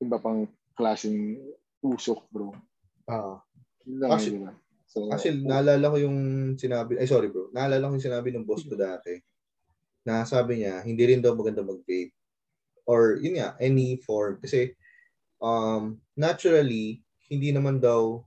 iba 0.00 0.16
pang 0.18 0.48
klaseng 0.72 1.36
usok, 1.84 2.24
bro? 2.32 2.54
Ah. 3.04 3.38
Lang 3.84 4.10
Kasi- 4.16 4.32
yun, 4.32 4.34
di 4.34 4.42
ba? 4.48 4.52
So, 4.94 5.10
Kasi 5.10 5.34
naalala 5.42 5.90
ko 5.90 5.98
yung 5.98 6.18
sinabi, 6.54 6.94
ay 7.02 7.10
sorry 7.10 7.26
bro, 7.26 7.50
naalala 7.50 7.90
ko 7.90 7.98
yung 7.98 8.06
sinabi 8.06 8.30
ng 8.30 8.46
boss 8.46 8.62
ko 8.62 8.78
dati 8.78 9.18
na 10.06 10.22
sabi 10.22 10.62
niya, 10.62 10.86
hindi 10.86 11.02
rin 11.02 11.18
daw 11.18 11.34
maganda 11.34 11.66
mag-vape. 11.66 12.14
Or 12.86 13.18
yun 13.18 13.42
nga, 13.42 13.58
any 13.58 13.98
form. 13.98 14.38
Kasi 14.38 14.70
um, 15.44 15.82
naturally, 16.16 17.04
hindi 17.28 17.52
naman 17.52 17.76
daw 17.78 18.24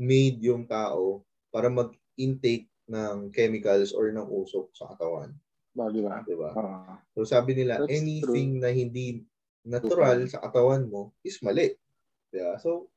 made 0.00 0.40
yung 0.40 0.64
tao 0.64 1.20
para 1.52 1.68
mag-intake 1.68 2.66
ng 2.88 3.28
chemicals 3.30 3.92
or 3.92 4.08
ng 4.08 4.24
usok 4.26 4.72
sa 4.72 4.88
katawan. 4.90 5.36
ba, 5.76 5.92
di 5.92 6.00
ba? 6.00 6.24
Di 6.24 6.34
ba? 6.34 6.50
Ah, 6.56 6.98
So 7.12 7.28
sabi 7.28 7.52
nila, 7.52 7.84
That's 7.84 7.92
anything 7.92 8.58
na 8.64 8.72
hindi 8.72 9.22
natural 9.64 10.24
sa 10.26 10.40
katawan 10.40 10.88
mo 10.88 11.12
is 11.20 11.36
mali. 11.40 11.76
Di 12.32 12.40
ba? 12.40 12.56
So, 12.58 12.88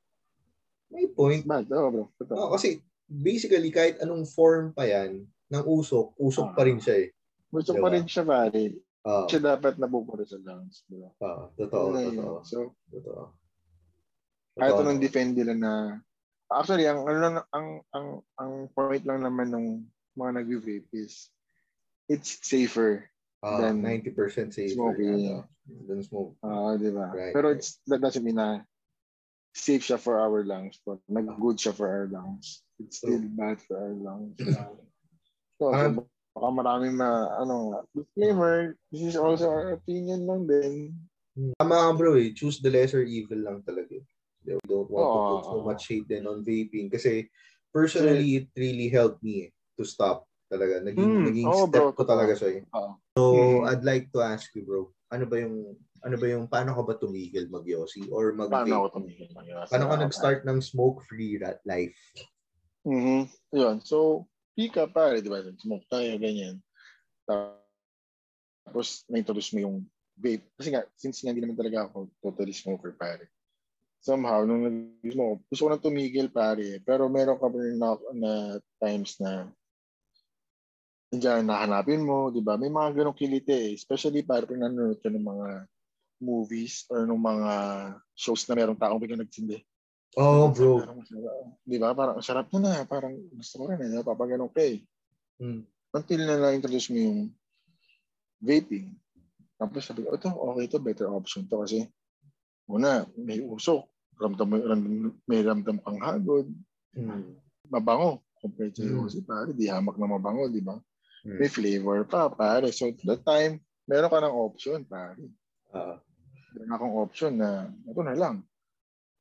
may 0.87 1.07
point. 1.11 1.43
bad. 1.43 1.67
Oo, 1.71 1.89
bro. 1.91 2.03
Totoo. 2.17 2.35
Oh, 2.35 2.49
kasi 2.55 2.79
basically, 3.05 3.71
kahit 3.71 3.99
anong 3.99 4.23
form 4.27 4.71
pa 4.71 4.87
yan 4.87 5.27
ng 5.47 5.63
usok, 5.63 6.15
usok 6.19 6.55
pa 6.55 6.63
rin 6.67 6.79
siya 6.79 7.07
eh. 7.07 7.09
Gusto 7.47 7.71
Diba? 7.75 7.83
pa 7.87 7.89
rin 7.95 8.03
siya, 8.03 8.23
pare. 8.27 8.63
Ah, 9.07 9.23
Siya 9.23 9.39
dapat 9.55 9.79
nabubuo 9.79 10.19
sa 10.27 10.35
lungs. 10.35 10.83
Di 10.83 10.99
ba? 10.99 11.07
ah, 11.23 11.47
totoo, 11.55 11.95
yun. 11.95 12.11
totoo, 12.11 12.35
So, 12.43 12.75
totoo. 12.91 13.46
Kahit 14.57 14.73
Totoo. 14.73 14.83
anong 14.83 15.01
defend 15.01 15.31
nila 15.33 15.53
na 15.53 15.71
actually 16.49 16.85
ang 16.85 17.05
ano 17.05 17.17
lang 17.19 17.35
ang 17.51 17.67
ang 17.93 18.07
ang 18.35 18.51
point 18.73 19.03
lang 19.03 19.21
naman 19.21 19.47
ng 19.49 19.65
mga 20.15 20.31
nag-vape 20.43 20.89
is 20.91 21.29
it's 22.09 22.41
safer 22.41 23.05
Ah, 23.37 23.61
Then, 23.61 23.85
90% 23.85 24.49
safer. 24.49 24.73
smoking. 24.73 25.29
ano, 25.29 25.45
than 25.85 26.01
smoke. 26.01 26.33
ah 26.41 26.73
di 26.73 26.89
ba 26.89 27.13
Right, 27.13 27.35
pero 27.37 27.53
right. 27.53 27.61
it's 27.61 27.77
that 27.85 28.01
doesn't 28.01 28.25
mean 28.25 28.41
na 28.41 28.65
safe 29.53 29.85
siya 29.85 30.01
for 30.01 30.17
our 30.17 30.41
lungs 30.41 30.81
but 30.81 30.97
nag-good 31.05 31.61
siya 31.61 31.69
for 31.69 31.85
our 31.85 32.09
lungs 32.09 32.65
it's 32.81 32.97
still 32.97 33.21
bad 33.37 33.61
for 33.61 33.77
our 33.77 33.93
lungs 33.93 34.41
so, 35.61 35.69
Ah. 35.69 35.93
so 35.93 36.01
baka 36.33 36.49
maraming 36.49 36.97
ma 36.97 37.29
ano 37.37 37.85
disclaimer 37.93 38.73
this 38.89 39.05
is 39.05 39.17
also 39.17 39.49
our 39.49 39.77
opinion 39.77 40.25
lang 40.25 40.49
din 40.49 40.73
Tama 41.61 41.77
ka 41.77 41.91
bro 41.93 42.17
eh, 42.17 42.33
choose 42.33 42.57
the 42.57 42.69
lesser 42.73 43.05
evil 43.05 43.37
lang 43.37 43.61
talaga. 43.61 44.01
We 44.47 44.63
don't 44.63 44.87
want 44.87 45.11
to 45.11 45.19
Oo. 45.19 45.27
put 45.35 45.43
so 45.51 45.59
much 45.59 45.91
hate 45.91 46.07
then 46.07 46.23
on 46.23 46.47
vaping 46.47 46.87
kasi 46.87 47.27
personally, 47.75 48.39
it 48.39 48.47
really 48.55 48.87
helped 48.87 49.19
me 49.19 49.51
to 49.75 49.83
stop 49.83 50.23
talaga. 50.47 50.79
Naging, 50.79 51.19
Hmm, 51.19 51.27
naging 51.27 51.49
oo, 51.51 51.67
step 51.67 51.83
bro, 51.83 51.91
ko 51.91 52.03
talaga 52.07 52.33
siya 52.39 52.63
eh. 52.63 52.63
So, 53.17 53.23
Mhm. 53.35 53.67
I'd 53.67 53.83
like 53.83 54.07
to 54.15 54.21
ask 54.23 54.47
you 54.55 54.63
bro, 54.63 54.93
ano 55.11 55.25
ba 55.27 55.35
yung 55.41 55.75
ano 56.05 56.15
ba 56.15 56.27
yung 56.29 56.45
paano 56.47 56.71
ka 56.77 56.83
ba 56.85 56.93
tumigil 56.95 57.49
mag-yossi 57.51 58.07
or 58.13 58.31
paano 58.31 58.47
mag-vape? 58.47 58.71
ako 58.87 58.87
tumigil 59.01 59.27
ng 59.35 59.47
Paano 59.67 59.85
ka 59.91 59.95
nag-start 59.99 60.39
ng 60.47 60.59
smoke-free 60.63 61.41
life? 61.67 61.97
Mhm. 62.87 63.27
Yun. 63.51 63.81
So, 63.83 64.27
pika 64.55 64.87
pare, 64.87 65.19
di 65.19 65.27
ba? 65.27 65.43
Smoke 65.43 65.83
tayo, 65.91 66.15
ganyan. 66.21 66.63
Tapos, 67.27 69.03
na-introduce 69.11 69.51
mo 69.57 69.59
yung 69.67 69.77
vape. 70.15 70.45
Kasi 70.55 70.71
nga, 70.71 70.87
since 70.95 71.19
nga 71.21 71.33
hindi 71.35 71.43
naman 71.43 71.59
talaga 71.59 71.91
ako 71.91 72.07
totally 72.23 72.53
smoker, 72.55 72.95
pare. 72.95 73.27
Somehow, 74.01 74.45
nung 74.45 74.63
nag-smoke, 74.63 75.43
gusto 75.49 75.61
ko 75.67 75.69
na 75.73 75.81
tumigil, 75.81 76.31
pare. 76.31 76.79
Pero 76.85 77.09
meron 77.11 77.39
ka 77.41 77.47
rin 77.49 77.75
na, 77.75 77.97
na 78.13 78.31
times 78.79 79.17
na 79.19 79.49
nandiyan, 81.11 81.47
nahanapin 81.47 82.03
mo, 82.03 82.29
di 82.29 82.43
ba? 82.43 82.59
May 82.59 82.71
mga 82.71 83.03
ganong 83.03 83.17
kilite 83.17 83.55
eh. 83.55 83.73
Especially, 83.75 84.23
pare, 84.23 84.45
pag 84.45 84.59
nanonood 84.59 84.99
ka 85.01 85.09
ng 85.09 85.23
mga 85.23 85.47
movies 86.21 86.85
or 86.89 87.05
ng 87.05 87.19
mga 87.19 87.53
shows 88.17 88.45
na 88.49 88.53
merong 88.57 88.79
taong 88.79 89.01
biglang 89.01 89.21
nagsindi. 89.21 89.61
Oh, 90.17 90.49
bro. 90.49 90.81
Parang. 90.81 91.01
Di 91.61 91.77
ba? 91.77 91.93
Parang 91.93 92.15
ang 92.17 92.25
sarap 92.25 92.49
na 92.55 92.59
na. 92.59 92.73
Parang 92.89 93.13
gusto 93.33 93.53
ko 93.61 93.63
rin. 93.69 93.85
Eh. 93.85 94.01
Papaganong 94.01 94.49
ka 94.49 94.65
eh. 94.65 94.81
Hmm. 95.37 95.61
Until 95.93 96.21
na 96.25 96.41
na-introduce 96.41 96.89
mo 96.89 96.97
yung 96.97 97.19
vaping. 98.41 98.97
Tapos 99.57 99.85
sabi 99.85 100.05
ko, 100.05 100.13
ito, 100.13 100.29
okay 100.29 100.65
to 100.69 100.79
better 100.81 101.09
option 101.09 101.45
to 101.49 101.61
kasi 101.61 101.85
una, 102.67 103.07
may 103.15 103.39
usok. 103.41 103.87
Ramdam, 104.17 104.49
ramdam, 104.49 105.13
may 105.29 105.41
ramdam 105.45 105.77
pang 105.81 105.99
hagod. 106.01 106.47
Hmm. 106.93 107.37
Mabango. 107.69 108.23
Compared 108.37 108.77
sa 108.77 108.85
Mm. 108.85 109.09
mm. 109.09 109.25
pare, 109.25 109.49
di 109.49 109.65
hamak 109.65 109.97
na 109.97 110.05
mabango, 110.05 110.45
di 110.45 110.61
ba? 110.61 110.77
Hmm. 111.25 111.37
May 111.41 111.49
flavor 111.49 112.05
pa, 112.05 112.29
pare. 112.29 112.69
So, 112.69 112.93
at 112.93 113.01
that 113.01 113.25
time, 113.25 113.65
meron 113.89 114.13
ka 114.13 114.21
ng 114.21 114.37
option, 114.37 114.85
pare. 114.85 115.17
Ah. 115.73 115.99
meron 116.57 116.73
akong 116.73 116.95
option 116.97 117.33
na 117.37 117.69
ito 117.85 118.01
na 118.01 118.17
lang. 118.17 118.41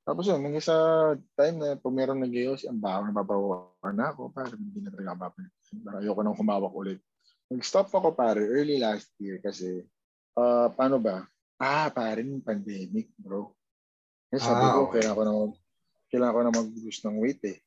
Tapos 0.07 0.31
yun, 0.31 0.39
hanggang 0.39 0.63
sa 0.63 0.77
time 1.35 1.57
na 1.59 1.69
pag 1.75 1.93
meron 1.97 2.23
nag 2.23 2.31
ang 2.31 2.79
bawang 2.79 3.11
nababawakan 3.11 3.95
na 3.97 4.07
ako, 4.15 4.31
pare, 4.31 4.55
hindi 4.55 4.79
na 4.81 4.95
talaga 4.95 5.27
babalik. 5.27 5.53
Parang 5.83 6.01
Ayoko 6.01 6.21
nang 6.23 6.39
humawak 6.39 6.73
ulit. 6.73 7.01
Nag-stop 7.51 7.91
ako, 7.91 8.15
pare, 8.15 8.41
early 8.41 8.79
last 8.79 9.11
year 9.19 9.43
kasi, 9.43 9.83
ah 10.39 10.71
paano 10.71 11.03
ba? 11.03 11.27
Ah, 11.57 11.89
pare, 11.89 12.21
yung 12.21 12.45
pandemic, 12.45 13.09
bro. 13.17 13.53
Kasi 14.29 14.45
sabi 14.45 14.65
Ah, 14.65 14.73
ko, 14.77 14.81
okay. 14.87 15.01
kailangan 15.01 15.17
ko 15.17 15.23
na, 15.25 15.33
kailangan 16.13 16.35
ko 16.35 16.41
na 16.45 16.53
mag-lose 16.53 17.01
ng 17.01 17.17
weight 17.17 17.43
eh. 17.49 17.59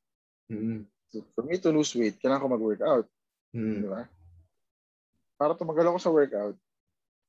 Hmm. 0.49 0.85
So, 1.09 1.25
for 1.33 1.41
me 1.41 1.57
to 1.57 1.73
lose 1.73 1.93
weight, 1.97 2.21
kailangan 2.21 2.45
ko 2.45 2.49
mag-workout, 2.53 3.07
di 3.49 3.57
Hmm. 3.57 3.89
ba? 3.89 4.05
Para 5.41 5.57
tumagal 5.57 5.89
ako 5.89 5.97
sa 5.97 6.13
workout, 6.13 6.57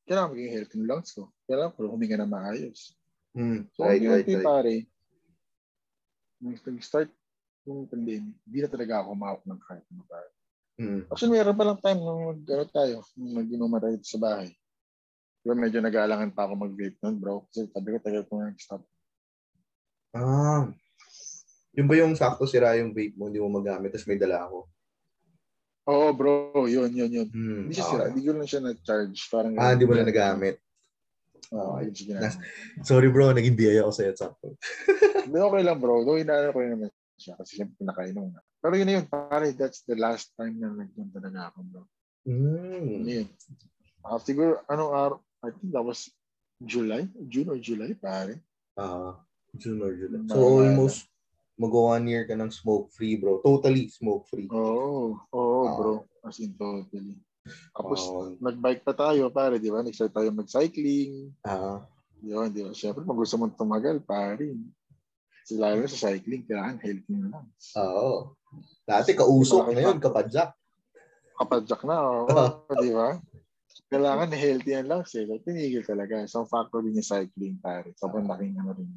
kailangan 0.04 0.36
maging 0.36 0.52
healthy 0.52 0.76
yung 0.76 0.88
lungs 0.90 1.10
ko. 1.16 1.32
Kailangan 1.48 1.72
ko 1.72 1.88
huminga 1.88 2.20
na 2.20 2.28
maayos. 2.28 2.92
Hmm. 3.32 3.64
So, 3.72 3.86
Right, 3.88 4.02
right, 4.04 4.26
right. 4.26 4.44
pare, 4.44 4.74
nung 6.42 6.56
nag-start 6.56 7.08
yung 7.64 7.88
pandemic, 7.88 8.36
hindi 8.44 8.58
na 8.60 8.68
talaga 8.68 9.00
ako 9.00 9.08
umawak 9.16 9.42
ng 9.48 9.60
kahit 9.64 9.84
ano 9.88 10.04
pare. 10.04 10.30
Hmm. 10.80 11.00
Actually, 11.08 11.32
meron 11.36 11.56
pa 11.56 11.64
lang 11.64 11.80
time 11.80 12.00
nung 12.00 12.22
nag, 12.36 12.40
ano 12.44 12.64
tayo, 12.68 12.96
nung 13.16 13.34
nag-inuman 13.36 13.80
tayo 13.80 13.96
sa 14.00 14.18
bahay. 14.20 14.48
Diba, 15.40 15.56
medyo 15.56 15.80
nag-aalangan 15.80 16.36
pa 16.36 16.44
ako 16.44 16.68
mag-vape 16.68 17.00
nun, 17.00 17.16
bro. 17.16 17.48
Kasi 17.48 17.64
sabi 17.72 17.88
ko, 17.96 17.98
tagal 18.04 18.22
ko 18.28 18.32
na 18.36 18.52
nag-stop. 18.52 18.82
Ah. 20.12 20.68
Yung 21.78 21.88
ba 21.88 21.94
yung 21.96 22.12
sakto 22.12 22.44
sira 22.44 22.76
yung 22.76 22.92
vape 22.92 23.16
mo, 23.16 23.32
hindi 23.32 23.40
mo 23.40 23.48
magamit, 23.48 23.94
tapos 23.94 24.04
may 24.04 24.20
dala 24.20 24.44
ako? 24.44 24.68
Oo, 25.88 26.08
bro. 26.12 26.68
Yun, 26.68 26.92
yun, 26.92 27.10
yun. 27.10 27.28
Hmm. 27.32 27.66
Hindi 27.66 27.72
siya 27.72 27.86
ah. 27.88 27.90
sira. 27.90 28.04
Hindi 28.12 28.22
ko 28.26 28.30
lang 28.36 28.48
siya 28.48 28.60
na-charge. 28.60 29.18
Parang, 29.32 29.52
Ah, 29.56 29.72
hindi 29.72 29.88
mo 29.88 29.96
na 29.96 30.04
nagamit. 30.04 30.60
Oo, 31.50 31.80
yun 31.82 31.94
siya. 31.96 32.30
Sorry 32.84 33.08
bro, 33.08 33.32
naging 33.32 33.56
biyaya 33.56 33.82
ako 33.88 33.92
sa'yo 33.96 34.10
at 34.12 34.20
sakto. 34.20 34.54
Hindi, 35.24 35.38
okay 35.40 35.62
lang, 35.64 35.78
bro. 35.80 36.04
Though, 36.04 36.20
inaano 36.20 36.52
ko 36.52 36.60
naman 36.60 36.92
siya. 37.16 37.34
Kasi 37.40 37.58
siyempre, 37.58 37.80
pinakainom 37.80 38.28
na. 38.28 38.44
Pero 38.60 38.76
yun 38.76 38.86
na 38.86 38.94
yun, 39.00 39.06
pare. 39.08 39.56
That's 39.56 39.82
the 39.88 39.96
last 39.96 40.36
time 40.36 40.60
na 40.60 40.68
nagpunta 40.68 41.32
na 41.32 41.48
ako, 41.48 41.58
bro. 41.64 41.82
Ano 42.28 43.08
yun? 43.08 43.26
Ah, 44.04 44.20
siguro, 44.20 44.60
anong 44.68 44.92
araw? 44.92 45.18
I 45.40 45.48
think 45.50 45.72
that 45.72 45.82
was 45.82 46.12
July? 46.60 47.08
June 47.28 47.48
or 47.48 47.58
July, 47.58 47.96
pare. 47.96 48.36
Ah, 48.76 49.16
June 49.56 49.80
or 49.80 49.96
July. 49.96 50.20
So 50.28 50.36
Maalala. 50.36 50.68
almost 50.68 51.08
mag 51.56 51.72
one 51.72 52.04
year 52.06 52.24
ka 52.24 52.34
ng 52.34 52.52
smoke-free 52.52 53.16
bro. 53.16 53.40
Totally 53.40 53.88
smoke-free. 53.88 54.48
Oo, 54.48 55.16
oo, 55.26 55.60
Ah. 55.64 55.74
bro. 55.76 55.92
As 56.20 56.36
in, 56.38 56.52
totally. 56.52 57.16
Tapos, 57.72 58.00
Oh, 58.04 58.36
nag-bike 58.36 58.84
pa 58.84 58.92
tayo, 58.92 59.32
pare, 59.32 59.56
di 59.56 59.72
ba? 59.72 59.80
Nag-start 59.80 60.12
tayo 60.12 60.28
mag-cycling. 60.30 61.32
ah, 61.42 61.80
Yun, 62.20 62.52
di 62.52 62.60
ba? 62.60 62.76
Siyempre, 62.76 63.00
pag 63.00 63.16
gusto 63.16 63.40
mong 63.40 63.56
tumagal, 63.56 63.96
pare. 64.04 64.52
Kasi 65.40 65.56
lalo 65.56 65.80
na 65.80 65.88
sa 65.88 66.12
cycling, 66.12 66.44
kailangan 66.44 66.76
healthy 66.78 67.12
na 67.16 67.26
lang. 67.32 67.46
oo. 67.80 68.36
Dati 68.84 69.16
kausok, 69.16 69.72
ngayon 69.72 69.96
kapadyak. 69.96 70.52
Kapadyak 71.34 71.80
na, 71.88 71.96
oo, 72.04 72.28
di 72.84 72.92
ba? 72.92 73.16
Kailangan 73.90 74.30
healthy 74.30 74.70
yan 74.70 74.86
lang. 74.86 75.02
So, 75.02 75.18
tinigil 75.42 75.82
talaga. 75.82 76.22
Isang 76.22 76.46
factor 76.46 76.78
din 76.86 76.94
yung 76.94 77.06
cycling, 77.06 77.58
pare. 77.58 77.90
Sobrang 77.98 78.30
laking 78.30 78.54
ano 78.62 78.70
rin. 78.78 78.90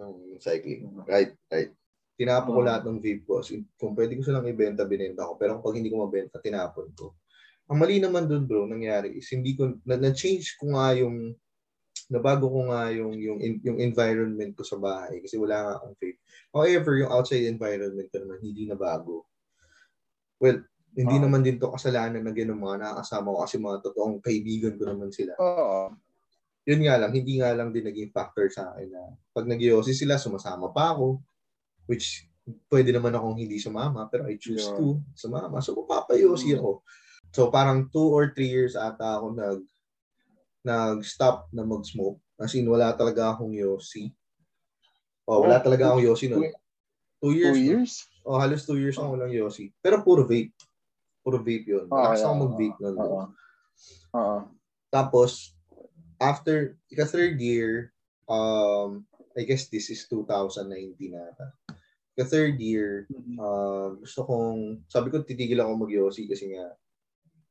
ng 0.00 0.40
cycling. 0.40 0.88
Right, 1.04 1.36
right. 1.52 1.76
Tinapon 2.16 2.56
ko 2.56 2.60
Oo. 2.64 2.68
lahat 2.68 2.88
ng 2.88 3.00
vape 3.04 3.24
ko. 3.28 3.44
Kung 3.76 3.92
pwede 3.92 4.16
ko 4.16 4.24
silang 4.24 4.48
ibenta, 4.48 4.88
binenta 4.88 5.28
ko. 5.28 5.36
Pero 5.36 5.60
pag 5.60 5.76
hindi 5.76 5.92
ko 5.92 6.08
mabenta, 6.08 6.40
tinapon 6.40 6.88
ko. 6.96 7.20
Ang 7.68 7.84
mali 7.84 8.00
naman 8.00 8.26
dun 8.26 8.48
bro, 8.48 8.64
nangyari 8.64 9.14
is 9.14 9.28
hindi 9.30 9.54
ko, 9.54 9.76
na, 9.84 10.00
na-change 10.00 10.56
ko 10.56 10.72
nga 10.72 10.96
yung, 10.96 11.36
nabago 12.10 12.50
ko 12.50 12.66
nga 12.72 12.90
yung, 12.90 13.14
yung, 13.14 13.38
yung 13.62 13.78
environment 13.78 14.56
ko 14.58 14.66
sa 14.66 14.74
bahay 14.80 15.22
kasi 15.22 15.38
wala 15.38 15.54
nga 15.62 15.72
akong 15.78 15.96
vape. 16.00 16.20
However, 16.50 16.92
yung 16.98 17.12
outside 17.14 17.46
environment 17.46 18.08
ko 18.10 18.16
naman, 18.24 18.42
hindi 18.42 18.66
na 18.66 18.74
bago. 18.74 19.28
Well, 20.40 20.64
Hindi 20.90 21.16
Oo. 21.16 21.22
naman 21.22 21.46
din 21.46 21.56
to 21.62 21.70
kasalanan 21.70 22.26
na 22.26 22.34
ganun 22.34 22.58
mga 22.58 22.76
nakakasama 22.82 23.30
ko 23.30 23.38
kasi 23.46 23.56
mga 23.62 23.78
totoong 23.86 24.18
kaibigan 24.18 24.74
ko 24.74 24.84
naman 24.90 25.10
sila. 25.14 25.38
Oo. 25.38 25.94
Yun 26.66 26.80
nga 26.86 26.94
lang, 26.98 27.12
hindi 27.14 27.38
nga 27.38 27.50
lang 27.54 27.70
din 27.70 27.86
naging 27.86 28.10
factor 28.10 28.50
sa 28.50 28.74
akin 28.74 28.88
na 28.90 29.02
pag 29.30 29.46
nag 29.46 29.62
sila, 29.86 30.18
sumasama 30.18 30.74
pa 30.74 30.92
ako. 30.92 31.22
Which, 31.86 32.26
pwede 32.70 32.90
naman 32.90 33.14
akong 33.14 33.38
hindi 33.38 33.58
sumama, 33.62 34.06
pero 34.10 34.26
I 34.26 34.34
choose 34.38 34.66
Yeah. 34.66 34.78
to 34.78 34.98
sumama. 35.14 35.62
So, 35.62 35.78
papayosi 35.86 36.54
Mm. 36.54 36.58
ako. 36.62 36.70
So, 37.30 37.50
parang 37.50 37.86
two 37.90 38.10
or 38.10 38.34
three 38.34 38.50
years 38.50 38.74
ata 38.74 39.18
ako 39.18 39.34
nag 39.34 39.60
nag-stop 40.60 41.48
na 41.56 41.64
mag-smoke. 41.64 42.20
As 42.36 42.52
in, 42.52 42.68
wala 42.68 42.92
talaga 42.92 43.32
akong 43.32 43.56
yosi. 43.56 44.12
Oh, 45.24 45.40
wala 45.46 45.56
Oh, 45.60 45.64
talaga 45.64 45.92
akong 45.92 46.04
yosi 46.04 46.28
nun. 46.28 46.52
Two 47.20 47.32
years. 47.32 47.56
Two 47.56 47.64
no? 47.64 47.68
years? 47.72 47.92
Oh, 48.28 48.36
halos 48.36 48.68
two 48.68 48.76
years 48.76 49.00
ako 49.00 49.16
walang 49.16 49.32
yosi. 49.32 49.72
Pero 49.80 50.04
puro 50.04 50.28
vape. 50.28 50.52
Puro 51.20 51.38
vape 51.40 51.68
yun. 51.68 51.86
Ah, 51.92 52.12
Malakas 52.12 52.24
yeah. 52.24 52.36
mag-vape 52.36 52.78
nun. 52.80 52.96
Oo. 52.96 53.22
Oo. 54.16 54.38
Tapos, 54.90 55.54
after, 56.18 56.76
ika 56.90 57.06
third 57.06 57.36
year, 57.38 57.92
um, 58.26 59.04
I 59.36 59.46
guess 59.46 59.70
this 59.70 59.88
is 59.88 60.04
2019 60.08 60.96
nata. 61.12 61.54
Ika 62.16 62.24
third 62.26 62.56
year, 62.58 63.06
uh, 63.38 63.94
gusto 64.00 64.26
kong, 64.26 64.84
sabi 64.90 65.08
ko 65.12 65.22
titigil 65.22 65.60
ako 65.62 65.86
mag-yosi 65.86 66.26
kasi 66.26 66.50
nga, 66.52 66.74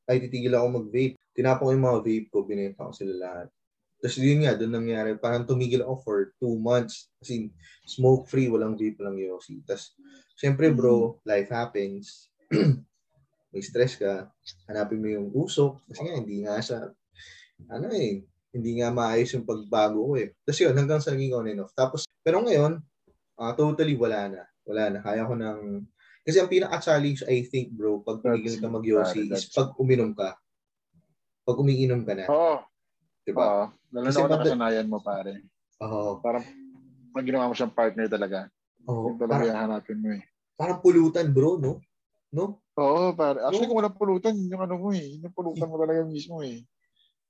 ay 0.10 0.20
titigil 0.26 0.58
ako 0.58 0.84
mag-vape. 0.84 1.16
Tinapon 1.38 1.66
ko 1.70 1.74
yung 1.74 1.88
mga 1.88 2.02
vape 2.04 2.28
ko, 2.34 2.38
binenta 2.44 2.90
ko 2.90 2.92
sila 2.92 3.16
lahat. 3.16 3.48
Tapos 4.00 4.16
yun 4.18 4.48
nga, 4.48 4.56
doon 4.56 4.74
nangyari, 4.80 5.12
parang 5.20 5.44
tumigil 5.44 5.84
ako 5.84 5.96
for 6.02 6.18
two 6.40 6.56
months. 6.56 7.12
Kasi 7.20 7.52
smoke-free, 7.84 8.48
walang 8.48 8.80
vape, 8.80 8.98
walang 9.00 9.20
yosi. 9.20 9.60
Tapos, 9.68 9.94
syempre 10.40 10.72
bro, 10.72 11.20
life 11.28 11.52
happens. 11.52 12.32
May 13.50 13.66
stress 13.66 13.98
ka, 13.98 14.30
hanapin 14.70 15.02
mo 15.02 15.08
yung 15.10 15.28
usok. 15.34 15.82
Kasi 15.90 16.06
nga, 16.06 16.16
hindi 16.16 16.46
nga 16.46 16.62
siya, 16.62 16.80
ano 17.66 17.86
eh, 17.90 18.22
hindi 18.54 18.72
nga 18.78 18.94
maayos 18.94 19.34
yung 19.34 19.46
pagbago 19.46 20.06
ko 20.06 20.14
eh. 20.18 20.38
Tapos 20.46 20.60
yun, 20.62 20.74
hanggang 20.78 21.02
sa 21.02 21.14
naging 21.14 21.34
on 21.34 21.50
and 21.50 21.62
off. 21.66 21.74
Tapos, 21.74 22.06
pero 22.22 22.46
ngayon, 22.46 22.78
ah, 23.38 23.54
totally 23.58 23.98
wala 23.98 24.30
na. 24.30 24.42
Wala 24.70 24.84
na. 24.94 25.00
Kaya 25.02 25.26
ko 25.26 25.34
ng, 25.34 25.82
kasi 26.22 26.38
ang 26.38 26.50
pinaka-challenge, 26.50 27.26
I 27.26 27.42
think, 27.42 27.74
bro, 27.74 28.06
pag 28.06 28.22
tumigil 28.22 28.62
ka 28.62 28.70
mag-yosi, 28.70 29.26
is 29.26 29.50
That's- 29.50 29.54
pag 29.54 29.74
uminom 29.82 30.14
ka. 30.14 30.38
Pag 31.42 31.58
umiinom 31.58 32.06
ka 32.06 32.14
na. 32.14 32.26
Oo. 32.30 32.62
Diba? 33.26 33.42
Oo. 33.42 33.64
Lalo 33.90 34.06
Kasi 34.06 34.18
na 34.18 34.22
kung 34.22 34.34
nakasanayan 34.38 34.88
mo, 34.90 34.98
pare. 35.02 35.42
Oo. 35.82 36.22
Parang 36.22 36.46
pag 37.10 37.26
ginawa 37.26 37.50
mo 37.50 37.58
siyang 37.58 37.74
partner 37.74 38.06
talaga, 38.06 38.40
Oo. 38.86 39.10
yun 39.10 39.18
talaga 39.18 39.34
Parang, 39.42 39.50
yung 39.50 39.58
hanapin 39.66 39.98
mo 39.98 40.10
eh. 40.14 40.22
parang 40.54 40.78
pulutan, 40.86 41.26
bro, 41.34 41.58
no? 41.58 41.82
No? 42.30 42.62
Oo, 42.80 43.12
pare. 43.14 43.44
Actually, 43.44 43.68
No. 43.68 43.72
kung 43.76 43.80
walang 43.84 44.00
pulutan, 44.00 44.34
yun 44.40 44.54
yung 44.56 44.64
ano 44.64 44.76
mo 44.80 44.90
eh. 44.96 45.20
Yun 45.20 45.28
yung 45.28 45.36
pulutan 45.36 45.68
mo 45.68 45.76
talaga 45.76 46.02
mismo 46.08 46.40
eh. 46.40 46.64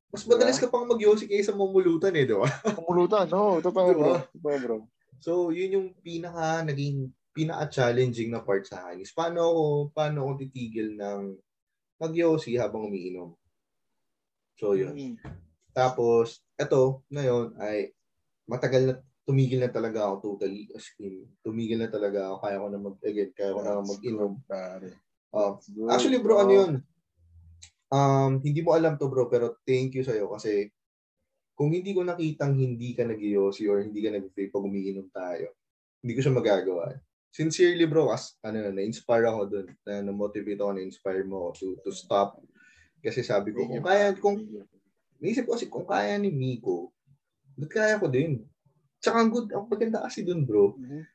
Mas 0.09 0.25
madalas 0.25 0.57
ka 0.57 0.69
pang 0.69 0.85
mag-yosi 0.89 1.25
kaysa 1.29 1.53
mamulutan 1.53 2.13
eh, 2.13 2.25
di 2.25 2.33
ba? 2.37 2.45
Pumulutan, 2.77 3.25
oo. 3.33 3.61
Totoo, 3.61 3.87
Diba? 3.89 3.97
bro. 3.97 4.13
Totoo, 4.33 4.57
bro. 4.61 4.77
So, 5.19 5.31
yun 5.49 5.75
yung 5.75 5.87
pinaka 5.99 6.63
naging 6.65 7.09
pinaka-challenging 7.33 8.29
na 8.33 8.41
part 8.41 8.65
sa 8.65 8.89
akin 8.89 9.05
is 9.05 9.13
paano 9.13 9.45
ako, 9.45 9.63
paano 9.93 10.17
ako 10.25 10.31
titigil 10.45 10.97
ng 10.97 11.37
mag-yosi 12.01 12.57
habang 12.57 12.89
umiinom. 12.89 13.33
So, 14.57 14.73
yun. 14.73 14.95
Mm. 14.95 15.15
Tapos, 15.71 16.41
eto, 16.57 17.05
ngayon 17.13 17.55
ay 17.61 17.93
matagal 18.49 18.81
na 18.89 18.93
tumigil 19.29 19.61
na 19.61 19.69
talaga 19.69 20.09
ako 20.09 20.33
totally 20.33 20.65
as 20.73 20.89
in 20.97 21.29
tumigil 21.45 21.77
na 21.77 21.85
talaga 21.85 22.33
ako 22.33 22.37
kaya 22.41 22.57
ko 22.57 22.67
na 22.73 22.79
mag 22.81 22.97
again 23.05 23.29
kaya 23.37 23.53
ko 23.53 23.61
na 23.61 23.77
mag-inom 23.77 24.33
pare. 24.49 24.89
Ah, 25.29 25.57
good, 25.61 25.89
Actually, 25.93 26.19
bro, 26.21 26.41
ano 26.41 26.51
yun? 26.51 26.73
Um, 27.89 28.41
hindi 28.41 28.61
mo 28.61 28.73
alam 28.73 28.97
to, 28.97 29.09
bro, 29.09 29.29
pero 29.29 29.57
thank 29.65 29.97
you 29.97 30.05
sa'yo 30.05 30.29
kasi 30.29 30.69
kung 31.57 31.73
hindi 31.73 31.91
ko 31.93 32.05
nakitang 32.05 32.55
hindi 32.55 32.93
ka 32.93 33.03
nag 33.05 33.19
or 33.35 33.77
hindi 33.81 33.99
ka 33.99 34.09
nag-vape 34.13 34.53
pag 34.53 34.65
umiinom 34.65 35.09
tayo, 35.11 35.53
hindi 36.01 36.13
ko 36.17 36.21
siya 36.21 36.37
magagawa. 36.37 36.97
Sincerely, 37.29 37.85
bro, 37.85 38.09
as, 38.09 38.37
ano, 38.41 38.73
na-inspire 38.73 39.25
ako 39.29 39.41
dun, 39.49 39.67
na, 39.85 40.01
na-motivate 40.01 40.61
ako, 40.61 40.71
na-inspire 40.73 41.25
mo 41.25 41.53
to, 41.53 41.77
to 41.85 41.93
stop. 41.93 42.41
Kasi 43.01 43.21
sabi 43.21 43.53
ko, 43.53 43.69
kung 43.69 43.85
kaya, 43.85 44.13
kung, 44.17 44.37
naisip 45.21 45.45
ko 45.45 45.53
kasi 45.53 45.67
kung 45.69 45.85
kaya 45.85 46.17
ni 46.17 46.33
Miko, 46.33 46.89
ba't 47.59 47.69
kaya 47.69 48.01
ko 48.01 48.07
din? 48.07 48.45
Tsaka 48.97 49.19
ang 49.19 49.29
good, 49.29 49.51
ang 49.53 49.67
maganda 49.67 50.01
kasi 50.01 50.25
dun, 50.25 50.47
bro, 50.47 50.73
Mhm. 50.79 51.05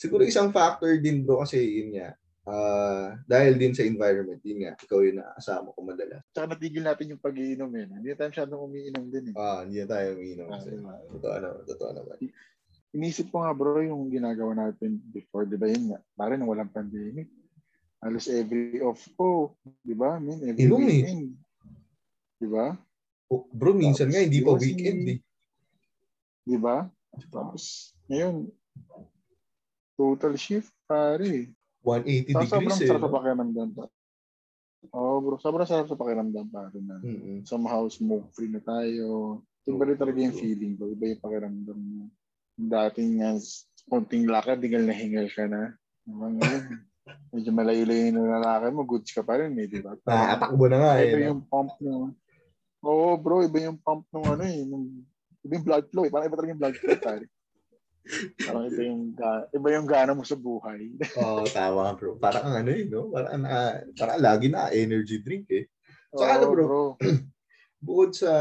siguro 0.00 0.24
isang 0.24 0.48
factor 0.48 0.96
din 0.96 1.28
bro 1.28 1.44
kasi 1.44 1.60
yun 1.60 1.92
nga 1.92 2.16
ah 2.50 3.14
dahil 3.30 3.54
din 3.54 3.70
sa 3.70 3.86
environment 3.86 4.42
yun 4.42 4.66
nga 4.66 4.74
ikaw 4.74 4.98
yung 5.06 5.22
nakasama 5.22 5.70
ko 5.70 5.80
madalas 5.86 6.22
Tsaka 6.34 6.46
natigil 6.50 6.82
natin 6.82 7.14
yung 7.14 7.22
pag-iinom 7.22 7.70
eh. 7.78 7.86
Hindi 7.86 8.10
tayo 8.18 8.28
masyadong 8.34 8.62
umiinom 8.66 9.04
din 9.06 9.24
eh. 9.30 9.34
ah 9.38 9.62
hindi 9.62 9.78
na 9.80 9.88
tayo 9.88 10.06
umiinom 10.18 10.46
Ah, 10.50 10.52
kasi 10.58 10.68
diba? 10.74 10.94
totoo 11.14 11.36
naman 11.38 11.62
totoo 11.64 11.90
naman 11.94 12.16
Inisip 12.90 13.30
ko 13.30 13.46
nga 13.46 13.54
bro 13.54 13.78
yung 13.86 14.10
ginagawa 14.10 14.50
natin 14.66 14.98
before, 15.14 15.46
di 15.46 15.54
ba 15.54 15.70
yun 15.70 15.94
nga? 15.94 16.02
Pare 16.18 16.34
nung 16.34 16.50
walang 16.50 16.74
pandemic. 16.74 17.30
Halos 18.02 18.26
every 18.26 18.82
off 18.82 18.98
ko, 19.14 19.54
di 19.86 19.94
ba? 19.94 20.18
I 20.18 20.22
mean, 20.26 20.42
every 20.42 20.66
eh. 20.66 20.74
weekend. 20.74 21.38
Di 22.34 22.50
ba? 22.50 22.74
Oh, 23.30 23.46
bro 23.54 23.78
minsan 23.78 24.10
nga 24.10 24.18
hindi 24.18 24.42
pa 24.42 24.58
Tapos, 24.58 24.62
weekend 24.66 25.00
eh 25.06 25.18
Di 26.42 26.56
ba? 26.58 26.82
Tapos, 27.30 27.94
ngayon, 28.10 28.50
total 29.94 30.34
shift, 30.34 30.74
pare. 30.90 31.46
180 31.80 32.36
Tapos 32.36 32.48
sobrang 32.52 32.76
degrees 32.76 32.80
eh 32.84 32.88
sarap 32.92 33.02
sa 33.02 33.14
pakiramdam. 33.16 33.68
Oo, 34.90 34.96
oh, 34.96 35.16
bro. 35.20 35.36
Sobrang 35.40 35.68
sarap 35.68 35.86
sa 35.88 35.96
pakiramdam, 35.96 36.46
pare 36.48 36.80
na. 36.80 36.96
Mm-mm. 37.00 37.44
Somehow, 37.44 37.88
smoke-free 37.88 38.52
na 38.52 38.60
tayo. 38.64 39.40
Iba 39.68 39.84
rin 39.88 39.98
talaga 40.00 40.18
yung 40.20 40.36
feeling 40.36 40.74
ko. 40.76 40.88
Iba 40.88 41.04
yung 41.12 41.22
pakiramdam 41.24 41.78
mo. 41.78 42.04
Dating 42.60 43.20
nga, 43.20 43.30
konting 43.88 44.28
lakad, 44.28 44.60
hingal 44.60 44.84
na 44.84 44.94
hingal 44.96 45.28
ka 45.32 45.44
na. 45.48 45.72
Ngayon? 46.04 46.64
Medyo 47.32 47.50
malayo-layo 47.50 48.02
yung 48.12 48.28
lalaki 48.28 48.66
mo, 48.70 48.82
goods 48.84 49.10
ka 49.10 49.24
pa 49.24 49.40
rin 49.40 49.56
eh, 49.56 49.66
di 49.66 49.80
ba? 49.82 49.96
nakatakbo 50.04 50.64
na 50.68 50.78
nga 50.78 50.92
eh 51.00 51.10
Iba 51.10 51.18
yung 51.32 51.42
pump 51.48 51.72
nung... 51.80 52.14
Oo, 52.80 53.16
bro, 53.20 53.44
iba 53.44 53.58
yung 53.60 53.78
pump 53.80 54.04
nung 54.12 54.28
ano 54.28 54.44
eh. 54.44 54.62
Nung, 54.64 55.04
iba 55.44 55.52
yung 55.58 55.66
blood 55.66 55.86
flow 55.88 56.04
eh. 56.06 56.12
Parang 56.12 56.28
iba 56.28 56.36
talaga 56.36 56.52
yung 56.52 56.62
blood 56.62 56.76
flow, 56.76 56.98
pare. 57.00 57.24
Parang 58.42 58.64
iba 58.66 58.82
yung, 58.82 59.02
ga- 59.14 59.46
iba 59.52 59.68
yung 59.76 59.88
gana 59.88 60.12
mo 60.16 60.24
sa 60.24 60.34
buhay. 60.34 60.92
Oo, 61.20 61.44
tama 61.50 61.94
bro 61.94 62.16
parang 62.16 62.50
ang 62.50 62.56
ano 62.64 62.70
eh 62.72 62.84
no 62.88 63.12
parang 63.12 63.38
na, 63.44 63.84
parang 63.94 64.18
lagi 64.18 64.46
na 64.50 64.72
energy 64.72 65.20
drink 65.20 65.46
eh 65.52 65.66
So, 66.10 66.26
Oo, 66.26 66.30
ano, 66.30 66.44
bro? 66.50 66.82
bukod 67.86 68.12
sa 68.12 68.32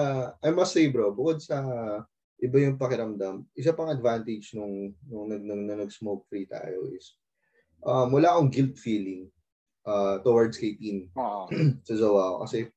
I 0.42 0.50
must 0.52 0.74
say 0.74 0.90
bro 0.90 1.14
bukod 1.14 1.40
sa 1.40 1.62
iba 2.42 2.58
yung 2.60 2.82
pakiramdam 2.82 3.46
isa 3.54 3.76
pang 3.78 3.92
advantage 3.94 4.52
nung 4.58 4.96
nung, 5.06 5.30
nung, 5.30 5.44
nung, 5.44 5.62
nung 5.70 5.80
nag-smoke 5.86 6.26
free 6.28 6.50
tayo 6.50 6.90
is 6.92 7.14
um, 7.86 8.10
wala 8.12 8.36
akong 8.36 8.52
guilt 8.52 8.76
feeling 8.76 9.30
uh, 9.86 10.18
towards 10.26 10.58
kay 10.58 10.76
Tin 10.76 11.08
Oo. 11.14 11.46
sa 11.88 11.94
Zoao 11.94 12.42
kasi 12.44 12.68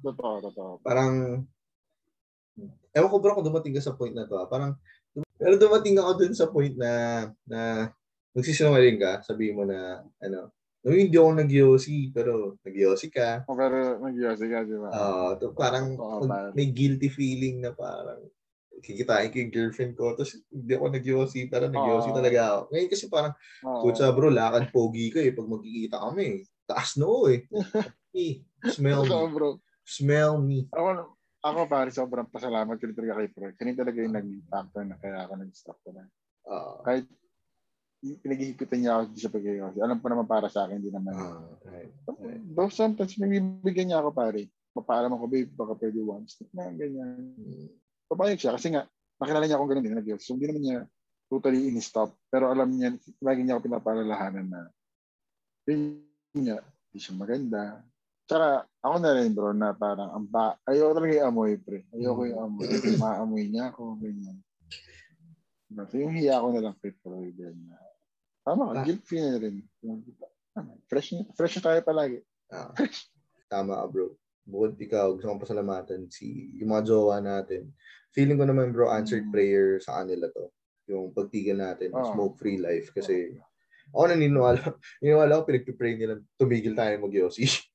Totoo, 0.00 0.40
totoo. 0.40 0.72
parang 0.80 1.44
ewan 2.96 3.10
ko 3.12 3.16
bro 3.20 3.36
kung 3.36 3.44
dumating 3.46 3.76
ka 3.76 3.84
sa 3.84 3.92
point 3.92 4.16
na 4.16 4.24
to 4.24 4.40
ah. 4.40 4.48
parang 4.48 4.74
pero 5.40 5.54
dumating 5.58 5.96
ako 5.98 6.10
dun 6.20 6.34
sa 6.36 6.46
point 6.52 6.74
na 6.76 6.92
na 7.48 7.90
magsisinungaling 8.36 8.98
ka 9.00 9.12
sabihin 9.26 9.58
mo 9.58 9.64
na 9.66 10.06
ano 10.22 10.54
nung 10.80 10.96
hindi 10.96 11.16
ako 11.18 11.30
nag-yosi 11.44 12.14
pero 12.14 12.56
nag-yosi 12.64 13.08
ka 13.12 13.44
O, 13.44 13.52
pero 13.52 14.00
nag-yosi 14.00 14.44
ka, 14.48 14.64
di 14.64 14.76
ba? 14.80 14.88
Ah, 14.88 15.32
to 15.36 15.52
parang 15.52 15.92
Oo, 15.98 16.24
mag- 16.24 16.56
may 16.56 16.72
guilty 16.72 17.12
feeling 17.12 17.60
na 17.60 17.76
parang 17.76 18.24
kikitain 18.80 19.28
ko 19.28 19.36
yung 19.44 19.52
girlfriend 19.52 19.92
ko 19.92 20.16
tapos 20.16 20.40
hindi 20.48 20.72
ako 20.72 20.86
nag-yosi 20.88 21.40
pero 21.52 21.68
nag-yosi 21.68 22.10
Oo. 22.10 22.16
talaga 22.16 22.40
ako. 22.48 22.60
Ngayon 22.72 22.88
kasi 22.88 23.04
parang 23.12 23.32
Oo. 23.66 23.80
Kutsa 23.84 24.08
bro, 24.16 24.32
lakad 24.32 24.72
pogi 24.72 25.12
ka 25.12 25.20
eh 25.20 25.36
pag 25.36 25.50
magkikita 25.52 26.00
kami. 26.00 26.48
Taas 26.64 26.96
noo 26.96 27.28
eh. 27.28 27.44
Eh, 28.10 28.42
Smell 28.66 29.06
me. 29.06 29.14
bro. 29.30 29.62
Smell 29.86 30.42
me. 30.42 30.66
Ako, 30.74 31.14
ako 31.40 31.60
pare, 31.64 31.88
sobrang 31.88 32.28
pasalamat 32.28 32.76
ko 32.76 32.92
talaga 32.92 33.16
kay 33.24 33.28
Pro. 33.32 33.48
Kanina 33.56 33.80
talaga 33.80 33.98
yung 34.04 34.16
nag-factor 34.16 34.82
na 34.84 34.96
kaya 35.00 35.24
ako 35.24 35.32
nag-stop 35.40 35.78
ko 35.80 35.90
na. 35.96 36.04
Ah, 36.44 36.76
Kahit 36.84 37.08
yung 38.00 38.20
pinaghihipitan 38.20 38.78
niya 38.80 38.92
ako 38.96 39.02
sa 39.16 39.32
pag 39.32 39.44
Alam 39.80 39.98
ko 40.00 40.06
naman 40.08 40.26
para 40.28 40.48
sa 40.52 40.68
akin, 40.68 40.76
hindi 40.80 40.92
naman. 40.92 41.12
ah, 41.16 41.48
right. 41.68 41.92
right. 42.20 42.42
Though 42.52 42.72
sometimes, 42.72 43.16
nagbibigyan 43.16 43.92
niya 43.92 44.00
ako 44.04 44.12
pare. 44.12 44.52
Papaalaman 44.76 45.18
ko, 45.18 45.26
babe, 45.26 45.50
baka 45.52 45.72
pwede 45.80 45.98
one 46.04 46.24
step 46.28 46.48
na, 46.52 46.70
ganyan. 46.72 47.34
Mm, 47.36 47.68
Papayag 48.06 48.38
siya 48.40 48.54
kasi 48.54 48.72
nga, 48.72 48.84
nakilala 49.20 49.44
niya 49.48 49.56
akong 49.58 49.70
ganun 49.72 49.84
din, 49.84 49.96
nag 49.96 50.08
So, 50.20 50.36
hindi 50.36 50.46
naman 50.48 50.62
niya 50.62 50.80
totally 51.30 51.70
in-stop. 51.70 52.14
Pero 52.28 52.50
alam 52.50 52.68
niya, 52.72 52.94
lagi 53.22 53.40
niya 53.42 53.56
ako 53.58 53.70
pinapaalalahanan 53.70 54.46
na, 54.50 54.60
yun 55.68 56.04
niya, 56.34 56.58
hindi 56.90 56.98
siya 56.98 57.14
maganda. 57.16 57.80
Tsaka, 58.30 58.62
ako 58.78 58.96
na 59.02 59.10
rin 59.18 59.34
bro, 59.34 59.50
na 59.50 59.74
parang, 59.74 60.14
ang 60.14 60.22
ba, 60.22 60.54
ayoko 60.62 60.94
talaga 60.94 61.18
yung 61.18 61.28
amoy, 61.34 61.58
pre. 61.58 61.82
Ayoko 61.90 62.22
yung 62.30 62.38
amoy. 62.38 62.70
Maamoy 62.94 63.44
niya 63.50 63.74
ako, 63.74 63.98
ganyan. 63.98 64.38
So, 65.90 65.98
yung 65.98 66.14
hiya 66.14 66.38
ko 66.38 66.54
na 66.54 66.62
lang 66.62 66.76
kay 66.78 66.94
Pro, 66.94 67.18
ganyan. 67.18 67.74
Tama 68.46 68.70
ka, 68.70 68.72
Ah. 68.78 68.84
guilt 68.86 69.02
free 69.02 69.18
na 69.18 69.38
rin. 69.42 69.66
Fresh, 70.86 71.18
na- 71.18 71.26
fresh 71.34 71.58
na 71.58 71.62
tayo 71.62 71.80
palagi. 71.82 72.22
Ah, 72.50 72.70
tama 73.50 73.82
ka, 73.82 73.86
bro. 73.90 74.14
Bukod 74.46 74.78
ikaw, 74.78 75.14
gusto 75.14 75.26
kong 75.26 75.42
pasalamatan 75.42 76.06
si 76.10 76.54
yung 76.58 76.70
mga 76.70 76.86
jowa 76.86 77.18
natin. 77.18 77.70
Feeling 78.10 78.38
ko 78.38 78.46
naman, 78.46 78.70
bro, 78.70 78.90
answered 78.90 79.26
Mm. 79.26 79.34
prayer 79.34 79.78
sa 79.78 80.02
kanila 80.02 80.26
to. 80.30 80.50
Yung 80.86 81.10
pagtigil 81.10 81.54
natin, 81.58 81.94
Oo. 81.94 82.02
smoke-free 82.14 82.58
life. 82.58 82.90
Kasi 82.90 83.38
ako 83.90 84.10
naniniwala, 84.10 84.58
naniniwala 85.02 85.30
ako, 85.38 85.42
pinagpipray 85.50 85.94
nila, 85.94 86.18
tumigil 86.34 86.74
tayo 86.74 86.94
mag-yosi. 86.98 87.46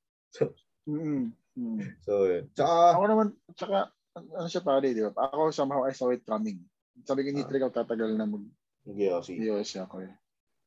Mm-mm. 0.85 1.31
Mm. 1.55 1.79
so, 2.05 2.27
yun. 2.27 2.43
Tsaka, 2.51 2.99
Ako 2.99 3.05
naman, 3.07 3.27
tsaka, 3.55 3.77
ano 4.15 4.47
siya 4.47 4.63
pare, 4.63 4.91
di 4.91 5.01
ba? 5.01 5.11
Ako 5.15 5.51
somehow 5.51 5.83
I 5.87 5.95
saw 5.95 6.11
it 6.11 6.23
coming. 6.23 6.59
Sabi 7.03 7.23
ko, 7.23 7.27
hindi 7.31 7.43
Ah. 7.43 7.49
talaga 7.49 7.83
tatagal 7.83 8.15
na 8.15 8.27
mag-yosi. 8.27 9.35
mag-ios 9.35 9.71
ako 9.75 10.03
eh. 10.03 10.13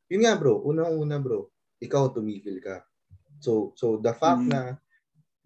Yun 0.08 0.24
nga, 0.24 0.34
bro. 0.36 0.60
Unang-una, 0.64 1.16
bro. 1.20 1.48
Ikaw 1.78 2.12
tumigil 2.12 2.58
ka. 2.60 2.82
So, 3.38 3.70
so 3.76 4.00
the 4.00 4.12
fact 4.12 4.42
Mm. 4.42 4.50
na 4.50 4.60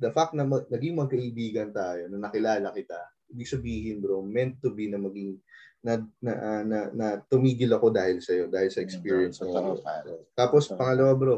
the 0.03 0.11
fact 0.11 0.35
na 0.35 0.43
mag, 0.43 0.67
naging 0.67 0.99
magkaibigan 0.99 1.71
tayo, 1.71 2.11
na 2.11 2.27
nakilala 2.27 2.75
kita, 2.75 2.99
ibig 3.31 3.47
sabihin, 3.47 4.03
bro, 4.03 4.19
meant 4.19 4.59
to 4.59 4.75
be 4.75 4.91
na 4.91 4.99
maging 4.99 5.39
na 5.83 5.99
na, 6.19 6.33
ah, 6.33 6.63
na, 6.63 6.79
na 6.91 7.07
tumigil 7.23 7.71
ako 7.71 7.91
dahil 7.91 8.19
sa 8.19 8.35
iyo, 8.35 8.47
dahil 8.51 8.71
sa 8.71 8.83
experience 8.83 9.39
mo. 9.39 9.51
Totoo, 9.51 9.79
bro. 9.83 10.19
Tapos 10.35 10.67
pangalawa, 10.71 11.13
bro, 11.15 11.37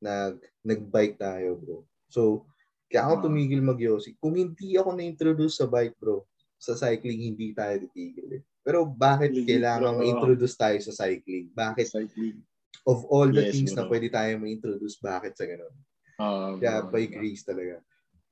nag 0.00 0.36
nag-bike 0.60 1.16
tayo, 1.16 1.56
bro. 1.56 1.84
So, 2.08 2.44
kaya 2.86 3.06
ako 3.06 3.14
Ah. 3.14 3.22
tumigil 3.24 3.60
mag-yosi. 3.60 4.16
Kung 4.16 4.34
hindi 4.34 4.74
ako 4.74 4.92
na-introduce 4.92 5.56
sa 5.56 5.66
bike, 5.66 5.96
bro, 5.96 6.24
sa 6.56 6.74
cycling, 6.74 7.32
hindi 7.32 7.52
tayo 7.52 7.80
titigil 7.80 8.40
eh. 8.40 8.42
Pero 8.60 8.84
bakit 8.84 9.32
Legit, 9.32 9.56
kailangan 9.56 9.94
bro. 9.94 9.98
ma-introduce 10.00 10.52
tayo 10.54 10.76
sa 10.80 10.92
cycling? 10.94 11.48
Bakit 11.50 11.86
Cycling. 11.86 12.40
of 12.82 13.04
all 13.08 13.28
the 13.28 13.44
Yes, 13.44 13.52
things 13.52 13.72
na 13.72 13.84
bro. 13.84 13.92
pwede 13.92 14.08
tayo 14.08 14.32
ma-introduce, 14.36 14.96
bakit 14.98 15.36
sa 15.36 15.44
ganun? 15.44 15.72
Ah, 16.16 16.56
Kaya 16.56 16.80
bro, 16.82 16.90
by 16.90 17.04
diba? 17.04 17.14
grace 17.14 17.42
talaga. 17.42 17.74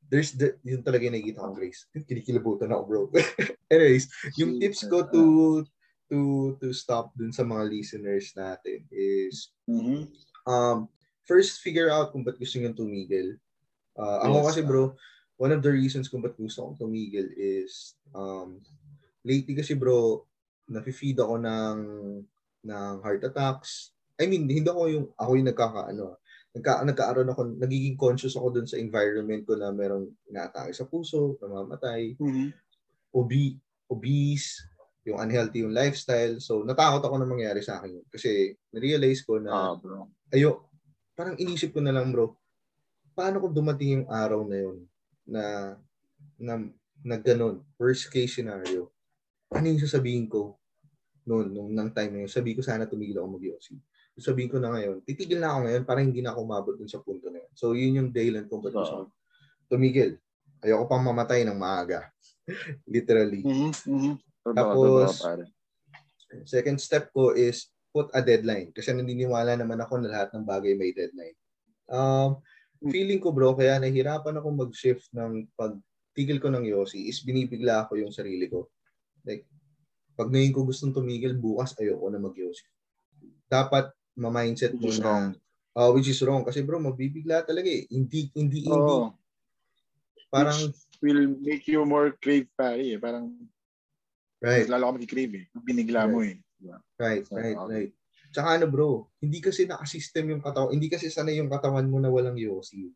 There's 0.04 0.32
the, 0.32 0.56
yun 0.62 0.80
talaga 0.80 1.04
yung 1.04 1.14
nakikita 1.14 1.44
kong 1.44 1.52
grace. 1.54 1.84
Kinikilabutan 1.94 2.72
ako, 2.72 2.82
bro. 2.84 3.02
Anyways, 3.68 4.08
yung 4.36 4.56
tips 4.56 4.84
ko 4.84 5.04
ah. 5.04 5.08
to 5.08 5.22
to 6.08 6.18
to 6.56 6.72
stop 6.72 7.12
dun 7.12 7.28
sa 7.28 7.44
mga 7.44 7.68
listeners 7.68 8.32
natin 8.32 8.80
is 8.88 9.52
Mhm. 9.68 10.08
um 10.44 10.88
first 11.28 11.60
figure 11.60 11.92
out 11.92 12.10
kung 12.16 12.24
ba't 12.24 12.40
gusto 12.40 12.56
nyo 12.58 12.72
tumigil. 12.72 13.36
Uh, 13.98 14.18
ako 14.26 14.36
Yes, 14.40 14.46
kasi 14.50 14.62
ah. 14.64 14.68
bro, 14.68 14.84
one 15.38 15.52
of 15.54 15.60
the 15.62 15.70
reasons 15.72 16.08
kung 16.08 16.24
ba't 16.24 16.34
gusto 16.38 16.64
kong 16.64 16.78
tumigil 16.80 17.28
is 17.36 17.94
um 18.16 18.62
lately 19.26 19.54
kasi 19.58 19.76
bro, 19.76 20.24
nafe-feed 20.70 21.18
ako 21.20 21.36
ng 21.40 21.78
ng 22.64 22.94
heart 23.04 23.22
attacks. 23.24 23.92
I 24.20 24.26
mean, 24.26 24.48
hindi 24.50 24.66
ako 24.68 24.82
yung 24.90 25.06
ako 25.18 25.30
yung 25.38 25.48
nagkakaano. 25.52 26.06
Nagka, 26.56 26.82
nagkaaroon 26.88 27.30
ako, 27.30 27.42
nagiging 27.60 27.94
conscious 28.00 28.34
ako 28.34 28.50
dun 28.60 28.66
sa 28.68 28.80
environment 28.80 29.44
ko 29.46 29.54
na 29.54 29.70
merong 29.70 30.10
inaatake 30.26 30.72
sa 30.74 30.88
puso, 30.88 31.36
namamatay, 31.44 32.16
Mhm. 32.18 32.52
obi, 33.14 33.56
obese, 33.88 34.64
yung 35.08 35.20
unhealthy 35.20 35.64
yung 35.64 35.72
lifestyle. 35.76 36.36
So, 36.44 36.64
natakot 36.64 37.00
ako 37.04 37.16
na 37.20 37.28
mangyari 37.28 37.64
sa 37.64 37.80
akin. 37.80 38.04
Kasi, 38.12 38.52
na-realize 38.72 39.24
ko 39.24 39.40
na, 39.40 39.52
Ah, 39.52 39.74
bro. 39.76 40.08
ayo, 40.36 40.67
parang 41.18 41.34
inisip 41.34 41.74
ko 41.74 41.82
na 41.82 41.90
lang 41.90 42.14
bro, 42.14 42.38
paano 43.18 43.42
kung 43.42 43.50
dumating 43.50 43.90
yung 43.98 44.06
araw 44.06 44.46
na 44.46 44.56
yun 44.62 44.78
na, 45.26 45.42
na, 46.38 46.54
na 47.02 47.16
ganun, 47.18 47.66
worst 47.74 48.06
case 48.14 48.38
scenario, 48.38 48.94
ano 49.50 49.66
yung 49.66 49.82
sasabihin 49.82 50.30
ko 50.30 50.54
noon, 51.26 51.50
nung 51.50 51.74
nang 51.74 51.90
time 51.90 52.14
na 52.14 52.20
yun, 52.22 52.30
sabihin 52.30 52.56
ko 52.56 52.62
sana 52.62 52.86
tumigil 52.86 53.18
ako 53.18 53.34
mag-yosi. 53.34 53.74
Sabihin 54.18 54.50
ko 54.50 54.62
na 54.62 54.70
ngayon, 54.70 55.02
titigil 55.02 55.42
na 55.42 55.50
ako 55.50 55.58
ngayon 55.66 55.82
para 55.82 55.98
hindi 55.98 56.22
na 56.22 56.30
ako 56.30 56.38
umabot 56.46 56.74
dun 56.78 56.90
sa 56.90 57.02
punto 57.02 57.26
na 57.30 57.42
yun. 57.42 57.52
So, 57.58 57.74
yun 57.74 57.98
yung 57.98 58.10
dahilan 58.14 58.46
kung 58.46 58.62
ba't 58.62 58.74
gusto 58.74 59.10
ko 59.10 59.18
tumigil. 59.68 60.16
Ayoko 60.64 60.90
pang 60.90 61.04
mamatay 61.04 61.44
ng 61.46 61.54
maaga. 61.54 62.08
Literally. 62.88 63.44
Mhm. 63.44 63.70
Mhm. 63.86 64.12
Totoo, 64.42 64.56
Tapos. 64.56 65.10
Second 66.48 66.78
step 66.80 67.12
ko 67.12 67.32
is 67.36 67.70
put 67.98 68.14
a 68.14 68.22
deadline. 68.22 68.70
Kasi 68.70 68.94
naniniwala 68.94 69.58
naman 69.58 69.82
ako 69.82 69.98
na 69.98 70.14
lahat 70.14 70.30
ng 70.38 70.46
bagay 70.46 70.78
may 70.78 70.94
deadline. 70.94 71.34
Um, 71.90 72.38
feeling 72.86 73.18
ko 73.18 73.34
bro, 73.34 73.58
kaya 73.58 73.82
nahirapan 73.82 74.38
ako 74.38 74.54
mag-shift 74.54 75.10
ng 75.10 75.50
pagtigil 75.58 76.38
ko 76.38 76.46
ng 76.54 76.62
Yossi 76.62 77.10
is 77.10 77.18
binibigla 77.26 77.82
ako 77.82 77.98
yung 77.98 78.14
sarili 78.14 78.46
ko. 78.46 78.70
Like, 79.26 79.50
pag 80.14 80.30
ngayon 80.30 80.54
ko 80.54 80.62
gustong 80.62 80.94
tumigil, 80.94 81.34
bukas 81.34 81.74
ayoko 81.74 82.06
na 82.06 82.22
mag-Yossi. 82.22 82.70
Dapat 83.50 83.90
ma-mindset 84.14 84.78
mo 84.78 84.86
Which 84.86 85.02
na, 85.02 85.06
wrong. 85.06 85.26
uh, 85.74 85.90
which 85.90 86.06
is 86.06 86.22
wrong. 86.22 86.46
Kasi 86.46 86.62
bro, 86.62 86.78
mabibigla 86.78 87.42
talaga 87.42 87.66
eh. 87.66 87.90
Hindi, 87.90 88.30
hindi, 88.38 88.62
hindi. 88.62 88.94
Oo. 88.94 89.10
Parang, 90.30 90.70
will 91.02 91.34
make 91.40 91.66
you 91.66 91.82
more 91.82 92.14
crave 92.18 92.46
pare 92.54 92.78
eh. 92.78 92.98
Parang 93.00 93.32
right. 94.42 94.66
mas 94.66 94.70
lalo 94.70 94.90
ka 94.90 95.02
mag-crave 95.02 95.34
eh. 95.34 95.44
Binigla 95.66 96.06
mo 96.06 96.22
eh. 96.22 96.38
Diba? 96.58 96.78
Right, 96.98 97.24
So, 97.24 97.38
right, 97.38 97.56
okay. 97.56 97.72
right. 97.72 97.92
Tsaka 98.28 98.48
ano 98.60 98.66
bro, 98.68 99.08
hindi 99.24 99.40
kasi 99.40 99.64
nakasystem 99.64 100.36
yung 100.36 100.42
katawan, 100.44 100.74
hindi 100.74 100.92
kasi 100.92 101.08
sanay 101.08 101.40
yung 101.40 101.48
katawan 101.48 101.88
mo 101.88 101.96
na 102.02 102.12
walang 102.12 102.36
yosi. 102.36 102.92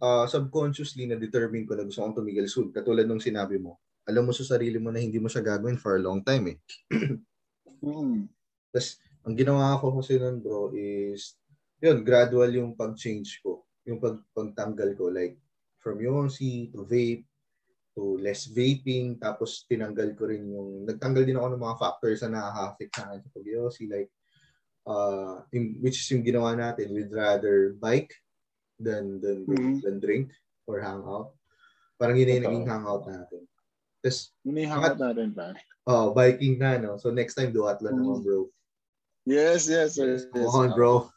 Uh, 0.00 0.24
subconsciously 0.26 1.04
na-determine 1.04 1.68
ko 1.68 1.76
na 1.76 1.84
gusto 1.84 2.00
kong 2.02 2.16
tumigil 2.18 2.48
soon. 2.48 2.72
Katulad 2.72 3.04
nung 3.04 3.20
sinabi 3.22 3.60
mo, 3.60 3.78
alam 4.08 4.26
mo 4.26 4.32
sa 4.32 4.42
sarili 4.42 4.80
mo 4.80 4.90
na 4.90 4.98
hindi 4.98 5.20
mo 5.20 5.28
siya 5.28 5.44
gagawin 5.44 5.76
for 5.78 6.00
a 6.00 6.02
long 6.02 6.24
time 6.24 6.56
eh. 6.56 6.58
Mm. 7.80 8.28
Tapos, 8.68 9.00
ang 9.24 9.32
ginawa 9.32 9.80
ko 9.80 9.96
kasi 9.96 10.20
nun 10.20 10.44
bro 10.44 10.68
is, 10.76 11.40
yun, 11.80 12.04
gradual 12.04 12.52
yung 12.52 12.76
pag-change 12.76 13.40
ko. 13.40 13.64
Yung 13.88 13.96
pag 13.96 14.20
pagtanggal 14.36 15.00
ko. 15.00 15.08
Like, 15.08 15.40
from 15.80 15.96
yosi 15.96 16.68
to 16.76 16.84
vape, 16.84 17.24
to 17.94 18.18
less 18.22 18.46
vaping, 18.46 19.18
tapos 19.18 19.66
tinanggal 19.66 20.14
ko 20.14 20.30
rin 20.30 20.46
yung, 20.46 20.86
nagtanggal 20.86 21.26
din 21.26 21.36
ako 21.38 21.46
ng 21.54 21.64
mga 21.64 21.78
factors 21.78 22.20
na 22.22 22.30
nakaka-affect 22.38 22.92
sa 22.94 23.02
akin 23.10 23.20
sa 23.20 23.30
pag-yosi. 23.34 23.82
Like, 23.90 24.10
uh, 24.86 25.42
in, 25.50 25.76
which 25.82 25.98
is 25.98 26.08
yung 26.14 26.22
ginawa 26.22 26.54
natin, 26.54 26.94
we'd 26.94 27.10
rather 27.10 27.74
bike 27.76 28.14
than, 28.78 29.18
than, 29.18 29.44
Mhm. 29.44 29.82
than 29.82 29.96
drink 29.98 30.30
or 30.70 30.78
hang 30.80 31.02
out. 31.02 31.34
Parang 31.98 32.16
yun 32.16 32.30
yung 32.32 32.44
naging 32.46 32.68
hangout 32.70 33.04
natin. 33.04 33.44
Tapos, 34.00 34.32
Yun 34.46 34.54
na 34.56 34.60
yung 34.64 34.72
hangout 34.72 34.98
natin 34.98 35.28
pare. 35.34 35.58
oh, 35.84 36.14
biking 36.14 36.56
na, 36.56 36.78
no? 36.80 36.96
So, 36.96 37.10
next 37.10 37.34
time, 37.36 37.52
duathlon 37.52 37.92
Mhm. 37.92 38.00
naman, 38.00 38.18
bro. 38.24 38.40
Yes, 39.28 39.68
yes, 39.68 39.98
yes. 40.00 40.30
Come 40.32 40.46
yes. 40.46 40.54
on, 40.56 40.70
bro. 40.72 41.10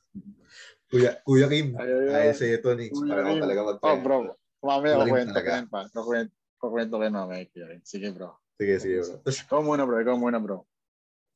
Kuya, 0.92 1.18
Kuya 1.26 1.48
Kim, 1.50 1.74
Ay, 1.80 1.90
ay, 1.90 2.06
ay. 2.06 2.14
ayos 2.28 2.38
sa'yo 2.38 2.58
to, 2.62 2.76
Nix. 2.76 2.92
Kuya 2.94 3.10
Parang 3.10 3.26
ako 3.30 3.36
talaga 3.48 3.62
mag 3.64 3.78
Oh, 3.82 3.98
bro. 4.02 4.18
Mamaya 4.64 4.94
Magaling 4.96 5.12
kukwento 5.12 5.38
ko 5.40 5.50
yan 5.50 5.68
pa. 5.72 5.80
Kukwento, 5.90 6.34
kukwento 6.64 6.95
yan 7.03 7.11
mamaya. 7.11 7.43
Kim. 7.51 7.84
Sige 7.84 8.07
bro. 8.16 8.32
Sige, 8.55 8.80
sige, 8.80 8.97
bro. 9.03 9.16
Tapos, 9.20 9.39
Ikaw 9.43 9.59
muna 9.59 9.84
bro. 9.84 9.97
Ikaw 9.99 10.16
muna 10.16 10.39
bro. 10.39 10.64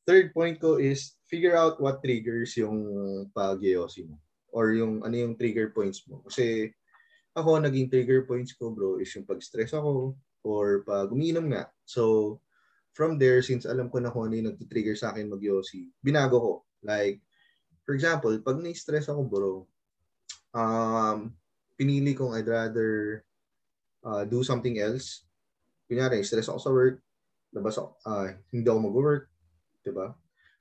third 0.07 0.31
point 0.31 0.55
ko 0.55 0.79
is 0.79 1.19
figure 1.27 1.59
out 1.59 1.75
what 1.83 1.99
triggers 1.99 2.55
yung 2.55 2.79
pag 3.35 3.59
mo 4.07 4.15
or 4.55 4.71
yung 4.71 5.03
ano 5.03 5.11
yung 5.11 5.35
trigger 5.35 5.75
points 5.75 6.07
mo. 6.07 6.23
Kasi 6.23 6.71
ako, 7.37 7.61
naging 7.61 7.91
trigger 7.93 8.25
points 8.25 8.57
ko, 8.57 8.73
bro, 8.73 8.97
is 8.97 9.13
yung 9.13 9.27
pag-stress 9.27 9.77
ako 9.77 10.17
or 10.41 10.81
pag 10.81 11.13
umiinom 11.13 11.53
nga. 11.53 11.69
So, 11.85 12.41
from 12.97 13.21
there, 13.21 13.45
since 13.45 13.69
alam 13.69 13.93
ko 13.93 14.01
na 14.01 14.09
kung 14.09 14.25
ano 14.25 14.33
yung 14.33 14.49
nag-trigger 14.55 14.97
sa 14.97 15.13
akin 15.13 15.29
mag 15.29 15.43
binago 16.01 16.37
ko. 16.41 16.53
Like, 16.81 17.21
for 17.85 17.93
example, 17.93 18.33
pag 18.41 18.57
na-stress 18.57 19.05
ako, 19.05 19.21
bro, 19.29 19.53
um, 20.57 21.29
pinili 21.77 22.17
kong 22.17 22.33
I'd 22.33 22.49
rather 22.49 23.21
uh, 24.07 24.23
do 24.23 24.39
something 24.41 24.79
else. 24.79 25.27
Kunyari, 25.91 26.23
stress 26.23 26.47
ako 26.47 26.59
sa 26.59 26.71
work, 26.71 27.03
labas 27.51 27.75
ako, 27.75 27.99
ah, 28.07 28.31
hindi 28.51 28.67
ako 28.67 28.79
mag-work, 28.87 29.23
di 29.83 29.91
ba? 29.91 30.15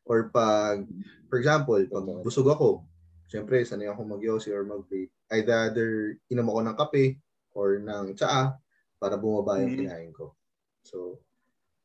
Or 0.07 0.31
pag, 0.31 0.87
for 1.31 1.39
example, 1.39 1.83
pag 1.87 2.07
busog 2.23 2.47
ako, 2.51 2.87
syempre, 3.27 3.63
sanay 3.63 3.91
ako 3.91 4.07
mag-yosi 4.07 4.51
or 4.55 4.63
mag-vape. 4.67 5.11
I'd 5.35 5.51
rather 5.51 6.15
inom 6.31 6.47
ako 6.51 6.61
ng 6.63 6.77
kape 6.79 7.07
or 7.55 7.83
ng 7.83 8.15
tsaa 8.15 8.55
para 9.03 9.15
bumaba 9.19 9.59
yung 9.63 9.75
Mhm. 9.75 9.79
kinain 9.83 10.13
ko. 10.15 10.39
So, 10.87 11.19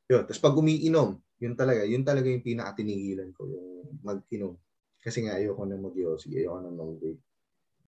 yun. 0.06 0.30
Tapos 0.30 0.38
pag 0.38 0.54
umiinom, 0.54 1.18
yun 1.42 1.58
talaga, 1.58 1.82
yun 1.82 2.06
talaga 2.06 2.30
yung 2.30 2.46
pinaka-tinigilan 2.46 3.34
ko, 3.34 3.50
yung 3.50 3.98
mag-inom. 4.06 4.54
Kasi 5.02 5.26
nga, 5.26 5.34
ayoko 5.42 5.66
na 5.66 5.82
mag-yosi, 5.82 6.38
ayoko 6.38 6.62
na 6.62 6.70
mag-vape. 6.70 7.22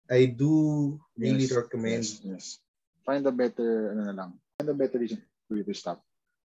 I 0.10 0.34
do 0.34 0.98
really 1.16 1.46
Yes, 1.46 1.54
recommend 1.54 2.04
Yes, 2.04 2.26
yes. 2.26 2.46
Find 3.04 3.24
a 3.28 3.34
better, 3.36 3.92
ano 3.96 4.02
na 4.08 4.16
lang. 4.16 4.32
Find 4.56 4.70
a 4.72 4.76
better 4.76 5.00
reason 5.00 5.20
for 5.48 5.60
you 5.60 5.68
to 5.68 5.76
stop. 5.76 6.00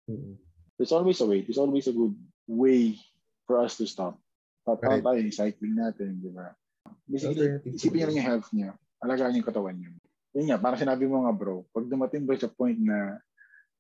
Mm. 0.10 0.38
There's 0.76 0.94
always 0.94 1.22
a 1.22 1.28
way. 1.30 1.46
There's 1.46 1.62
always 1.62 1.86
a 1.86 1.94
good 1.94 2.18
way 2.50 2.98
for 3.46 3.62
us 3.62 3.78
to 3.78 3.86
stop. 3.86 4.18
Papa 4.66 4.86
Right. 4.86 5.04
tayo, 5.06 5.20
yung 5.22 5.34
cycling 5.34 5.78
natin, 5.78 6.22
di 6.22 6.34
ba? 6.34 6.54
Basically, 7.06 7.62
isipin 7.70 8.02
niya 8.02 8.08
lang 8.10 8.18
yung 8.18 8.30
health 8.30 8.50
niya. 8.54 8.70
Alagaan 9.02 9.38
yung 9.38 9.48
katawan 9.48 9.78
niya. 9.78 9.90
Yun 10.38 10.46
nga, 10.50 10.62
parang 10.62 10.82
sinabi 10.82 11.06
mo 11.10 11.26
nga 11.26 11.34
bro, 11.34 11.66
pag 11.74 11.90
dumating 11.90 12.26
bro 12.26 12.38
sa 12.38 12.50
point 12.50 12.78
na 12.78 13.18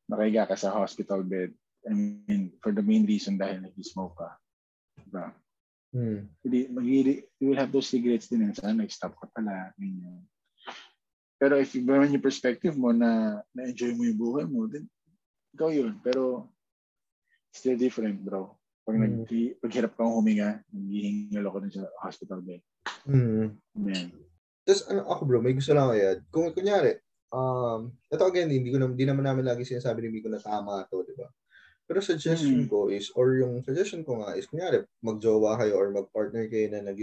nakahiga 0.09 0.49
ka 0.49 0.57
sa 0.57 0.73
hospital 0.73 1.21
bed, 1.21 1.53
I 1.85 1.93
mean, 1.93 2.57
for 2.59 2.73
the 2.73 2.83
main 2.83 3.05
reason 3.05 3.37
dahil 3.37 3.61
nag-smoke 3.61 4.17
ka. 4.17 4.29
Diba? 5.05 5.29
Mm. 5.93 6.21
Hindi, 6.45 6.59
mag 6.69 6.85
you 6.85 7.45
will 7.49 7.57
have 7.57 7.73
those 7.73 7.89
cigarettes 7.89 8.29
din. 8.29 8.49
Sana 8.53 8.85
nag-stop 8.85 9.17
ka 9.17 9.29
pala. 9.29 9.73
Ganyan. 9.77 10.25
Pero 11.39 11.55
if 11.55 11.71
iba 11.73 11.95
naman 11.95 12.11
yung 12.11 12.25
perspective 12.25 12.75
mo 12.75 12.91
na 12.91 13.39
na-enjoy 13.55 13.95
mo 13.95 14.03
yung 14.03 14.19
buhay 14.19 14.45
mo, 14.45 14.67
then 14.67 14.85
ikaw 15.55 15.71
yun. 15.71 15.95
Pero 16.03 16.51
still 17.55 17.79
different, 17.79 18.19
bro. 18.19 18.53
Pag, 18.83 18.99
Mm. 18.99 19.23
nag, 19.23 19.31
pag 19.63 19.71
hirap 19.71 19.93
kang 19.95 20.11
huminga, 20.11 20.59
naghihingal 20.69 21.47
ako 21.47 21.57
dun 21.63 21.73
sa 21.73 21.83
hospital 22.03 22.43
bed. 22.43 22.59
Mm. 23.07 23.55
Man. 23.79 24.07
Tapos 24.67 24.83
ano 24.91 25.01
ako 25.07 25.21
bro, 25.25 25.39
may 25.39 25.55
gusto 25.55 25.71
lang 25.71 25.87
ako 25.89 25.93
i-add. 25.95 26.19
Kung 26.29 26.45
kunyari, 26.51 26.91
um, 27.31 27.89
ito 28.11 28.23
again, 28.27 28.51
hindi 28.51 28.69
ko 28.69 28.77
na, 28.77 28.91
hindi 28.91 29.05
naman 29.07 29.25
namin 29.25 29.45
lagi 29.47 29.63
sinasabi 29.63 30.05
ni 30.05 30.19
Miko 30.19 30.27
na 30.29 30.43
tama 30.43 30.83
to, 30.91 31.07
di 31.07 31.15
ba? 31.15 31.29
Pero 31.89 32.05
suggestion 32.05 32.65
Mm. 32.65 32.69
ko 32.69 32.91
is, 32.93 33.09
or 33.17 33.33
yung 33.39 33.63
suggestion 33.65 34.05
ko 34.05 34.21
nga 34.21 34.37
is, 34.37 34.45
kunyari, 34.45 34.83
magjowa 35.01 35.57
kayo 35.57 35.73
or 35.79 35.89
mag-partner 35.89 36.45
kayo 36.51 36.69
na 36.69 36.85
nag 36.85 36.99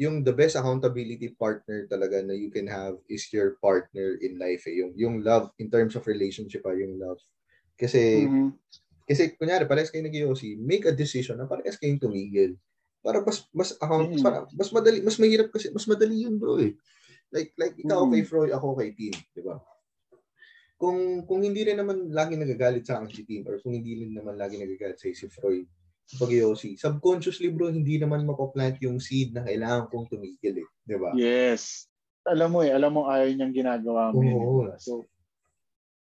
yung 0.00 0.24
the 0.24 0.32
best 0.32 0.56
accountability 0.56 1.32
partner 1.36 1.84
talaga 1.86 2.24
na 2.24 2.32
you 2.32 2.48
can 2.48 2.66
have 2.66 2.96
is 3.08 3.28
your 3.32 3.56
partner 3.60 4.16
in 4.20 4.40
life 4.40 4.64
eh. 4.66 4.80
Yung, 4.80 4.92
yung 4.96 5.14
love, 5.22 5.52
in 5.60 5.68
terms 5.68 5.94
of 5.96 6.06
relationship 6.08 6.64
ah, 6.64 6.74
yung 6.76 6.96
love. 6.96 7.20
Kasi, 7.76 8.28
Mhm. 8.28 8.56
kasi 9.04 9.34
kunyari, 9.36 9.68
parehas 9.68 9.92
kayo 9.92 10.04
nag 10.06 10.16
make 10.62 10.86
a 10.88 10.94
decision 10.94 11.36
na 11.36 11.46
parehas 11.50 11.76
kayong 11.76 12.00
tumigil. 12.00 12.56
Para 13.02 13.18
mas 13.20 13.44
mas 13.50 13.74
account, 13.76 14.14
Mm. 14.14 14.22
para 14.22 14.46
mas 14.54 14.70
madali, 14.70 15.02
mas 15.02 15.18
mahirap 15.18 15.50
kasi 15.50 15.74
mas 15.74 15.84
madali 15.90 16.22
yun, 16.22 16.38
bro 16.38 16.62
eh. 16.62 16.72
Like 17.34 17.50
like 17.58 17.74
ikaw 17.82 18.06
Mm. 18.06 18.12
kay 18.14 18.22
Froy, 18.22 18.48
ako 18.54 18.78
kay 18.78 18.94
Tim, 18.94 19.14
di 19.34 19.42
ba? 19.42 19.58
Kung 20.78 21.26
kung 21.26 21.42
hindi 21.42 21.62
rin 21.66 21.78
naman 21.78 22.10
lagi 22.14 22.34
nagagalit 22.38 22.86
sa 22.86 23.02
akin 23.02 23.10
si 23.10 23.22
Tim 23.26 23.42
or 23.46 23.58
kung 23.62 23.74
hindi 23.74 24.02
rin 24.02 24.14
naman 24.14 24.38
lagi 24.38 24.58
nagagalit 24.58 24.98
sa 24.98 25.10
si 25.10 25.26
Froy, 25.26 25.62
pag 26.12 26.28
Yossi, 26.28 26.76
subconsciously 26.76 27.48
bro, 27.48 27.72
hindi 27.72 27.96
naman 27.96 28.26
mapaplant 28.26 28.76
yung 28.80 29.00
seed 29.00 29.32
na 29.32 29.46
kailangan 29.46 29.88
kong 29.88 30.10
tumigil 30.10 30.60
eh. 30.60 30.68
Di 30.84 30.96
ba? 30.98 31.10
Yes. 31.16 31.88
Alam 32.22 32.48
mo 32.52 32.58
eh, 32.60 32.70
alam 32.70 32.92
mo 32.92 33.08
ayaw 33.08 33.32
niyang 33.32 33.54
ginagawa 33.54 34.12
mo. 34.12 34.20
Oo. 34.20 34.68
eh. 34.68 34.76
So, 34.78 35.08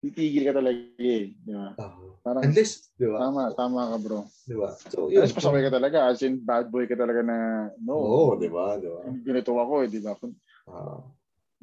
titigil 0.01 0.49
ka 0.49 0.57
talaga 0.57 0.81
eh. 0.97 1.37
Di 1.37 1.53
ba? 1.53 1.77
Oo. 1.77 2.17
Parang, 2.21 2.43
Unless, 2.45 2.93
di 2.97 3.07
ba? 3.09 3.17
tama, 3.21 3.43
tama 3.53 3.81
ka 3.93 3.97
bro. 4.01 4.21
Di 4.45 4.55
ba? 4.57 4.69
So, 4.89 5.09
yun. 5.09 5.21
Unless 5.21 5.37
pasaway 5.37 5.63
ka 5.65 5.73
talaga, 5.73 6.09
as 6.09 6.21
in 6.25 6.41
bad 6.41 6.69
boy 6.69 6.85
ka 6.89 6.97
talaga 6.97 7.21
na, 7.21 7.37
no. 7.81 7.97
Oo, 7.97 8.37
di 8.37 8.49
ba? 8.49 8.77
Di 8.81 8.89
ba? 8.89 9.05
Ganito 9.05 9.53
ako 9.57 9.85
eh, 9.85 9.89
di 9.89 10.01
ba? 10.01 10.17
Kung 10.17 10.33
Ah. 10.71 11.03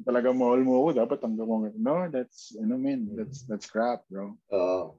talaga 0.06 0.30
mahal 0.30 0.62
mo 0.62 0.78
ako, 0.84 0.88
dapat 0.94 1.18
tanggap 1.18 1.46
mo. 1.46 1.66
No, 1.74 2.06
that's, 2.06 2.54
ano 2.54 2.78
man, 2.78 3.10
that's, 3.18 3.42
that's 3.50 3.66
crap, 3.66 4.06
bro. 4.06 4.38
Uh, 4.46 4.94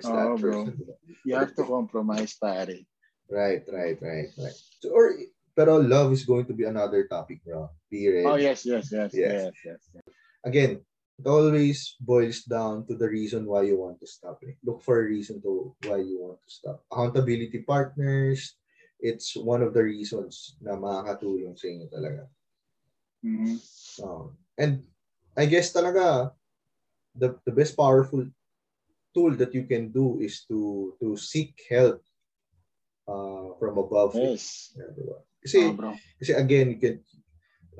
towards 0.00 0.08
Oo, 0.08 0.16
that 0.16 0.40
bro. 0.40 0.64
person. 0.64 0.76
You 1.24 1.36
have 1.36 1.52
to 1.52 1.64
compromise, 1.68 2.32
pare. 2.40 2.80
Right, 3.28 3.62
right, 3.68 3.98
right, 4.00 4.30
right. 4.40 4.58
So, 4.80 4.90
or, 4.90 5.20
pero 5.52 5.76
love 5.76 6.16
is 6.16 6.24
going 6.24 6.48
to 6.48 6.56
be 6.56 6.64
another 6.64 7.04
topic, 7.06 7.44
bro. 7.44 7.68
Be 7.92 8.08
ready. 8.08 8.26
Oh, 8.26 8.40
yes, 8.40 8.64
yes, 8.64 8.88
yes, 8.88 9.12
Yes. 9.12 9.52
yes, 9.52 9.54
yes. 9.64 9.80
yes. 9.94 10.04
Again, 10.42 10.80
it 11.20 11.26
always 11.28 12.00
boils 12.00 12.42
down 12.48 12.88
to 12.88 12.96
the 12.96 13.04
reason 13.04 13.44
why 13.44 13.68
you 13.68 13.76
want 13.76 14.00
to 14.00 14.08
stop. 14.08 14.40
Eh. 14.48 14.56
Look 14.64 14.80
for 14.80 15.04
a 15.04 15.04
reason 15.04 15.44
to 15.44 15.76
why 15.84 16.00
you 16.00 16.16
want 16.16 16.40
to 16.40 16.50
stop. 16.50 16.80
Accountability 16.88 17.60
partners, 17.68 18.56
it's 18.98 19.36
one 19.36 19.60
of 19.60 19.76
the 19.76 19.84
reasons 19.84 20.56
na 20.64 20.80
makakatulong 20.80 21.60
sa 21.60 21.68
inyo 21.68 21.86
talaga. 21.92 22.24
Mhm. 23.20 23.60
Um, 24.00 24.32
and 24.56 24.80
I 25.36 25.44
guess 25.44 25.68
talaga 25.76 26.32
the 27.12 27.36
the 27.44 27.52
best 27.52 27.76
powerful 27.76 28.24
tool 29.14 29.34
that 29.36 29.54
you 29.54 29.64
can 29.66 29.90
do 29.90 30.18
is 30.22 30.46
to 30.46 30.92
to 31.02 31.16
seek 31.16 31.54
help 31.68 32.02
uh, 33.08 33.54
from 33.58 33.78
above. 33.78 34.14
Yes. 34.14 34.74
Yeah, 34.76 34.90
diba? 34.94 35.18
Kasi 35.40 35.58
Oh, 35.66 35.74
bro. 35.74 35.92
kasi 36.20 36.32
again, 36.36 36.76
you 36.76 36.78
can 36.78 36.96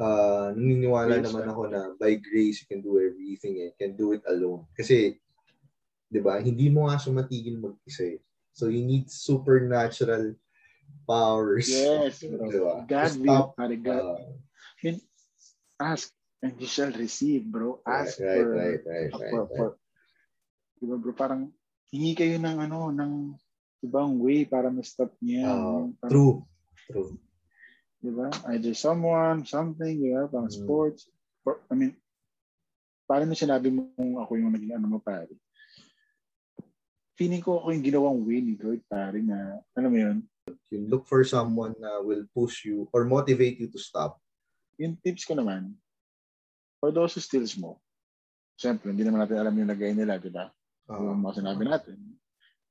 uh, 0.01 0.51
naniniwala 0.57 1.21
Grace, 1.21 1.27
naman 1.29 1.45
ako 1.47 1.63
na 1.69 1.81
by 2.01 2.17
grace 2.19 2.65
you 2.65 2.69
can 2.69 2.81
do 2.81 2.99
everything 2.99 3.61
and 3.63 3.73
can 3.77 3.93
do 3.95 4.17
it 4.17 4.25
alone. 4.27 4.65
Kasi 4.75 5.21
'di 6.11 6.21
ba, 6.25 6.43
hindi 6.43 6.73
mo 6.73 6.89
nga 6.89 6.99
sumatigil 6.99 7.61
mag-isa. 7.61 8.17
eh. 8.17 8.21
So 8.51 8.67
you 8.67 8.83
need 8.83 9.07
supernatural 9.07 10.35
powers. 11.07 11.71
Yes, 11.71 12.21
bro. 12.27 12.51
Diba? 12.51 12.77
God 12.89 13.13
will, 13.23 13.39
stop, 13.47 13.49
pare, 13.55 13.79
God, 13.79 14.03
uh, 14.19 14.99
ask 15.81 16.11
and 16.43 16.57
you 16.59 16.67
shall 16.67 16.93
receive, 16.93 17.45
bro. 17.45 17.81
Ask 17.87 18.21
right, 18.21 18.37
for, 18.37 18.45
right, 18.51 18.81
right, 18.85 19.11
right, 19.13 19.31
for, 19.31 19.43
right. 19.45 19.57
for, 19.57 19.69
diba 20.81 20.97
bro, 20.97 21.13
parang 21.13 21.53
hingi 21.93 22.17
kayo 22.17 22.37
ng 22.41 22.57
ano, 22.67 22.89
ng 22.91 23.13
ibang 23.85 24.17
way 24.17 24.45
para 24.45 24.69
ma-stop 24.69 25.13
niya. 25.21 25.49
Uh, 25.49 25.89
Parang, 26.01 26.13
true. 26.13 26.35
True. 26.89 27.11
Diba? 28.01 28.29
Either 28.49 28.73
someone, 28.73 29.45
something, 29.45 30.01
diba? 30.01 30.25
Pang 30.29 30.49
Mm. 30.49 30.57
sports. 30.57 31.09
Or, 31.45 31.61
I 31.69 31.77
mean, 31.77 31.93
parang 33.05 33.29
na 33.29 33.37
sinabi 33.37 33.69
mo 33.69 33.93
kung 33.95 34.17
ako 34.17 34.33
yung 34.37 34.53
naging 34.53 34.77
ano 34.77 34.87
mo, 34.87 34.99
pare. 35.01 35.33
Feeling 37.17 37.45
ko 37.45 37.61
ako 37.61 37.77
yung 37.77 37.85
ginawang 37.85 38.19
way 38.25 38.41
ni 38.41 38.57
Lord, 38.57 38.81
pare, 38.89 39.21
na, 39.21 39.61
alam 39.77 39.91
mo 39.93 39.99
yun, 40.01 40.19
You 40.67 40.83
look 40.83 41.07
for 41.07 41.23
someone 41.23 41.79
na 41.79 42.03
will 42.03 42.27
push 42.35 42.67
you 42.67 42.91
or 42.91 43.07
motivate 43.07 43.61
you 43.61 43.71
to 43.71 43.79
stop. 43.79 44.19
yung 44.81 44.97
tips 44.99 45.29
ko 45.29 45.37
naman, 45.37 45.77
for 46.81 46.89
those 46.91 47.13
who 47.13 47.21
still 47.21 47.45
smoke, 47.45 47.79
Siyempre, 48.57 48.93
hindi 48.93 49.05
naman 49.05 49.25
natin 49.25 49.41
alam 49.41 49.57
yung 49.57 49.69
lagay 49.73 49.93
nila, 49.97 50.17
di 50.21 50.29
ba? 50.29 50.49
Yung 50.91 51.23
mga 51.23 51.39
sinabi 51.45 51.63
natin. 51.67 51.99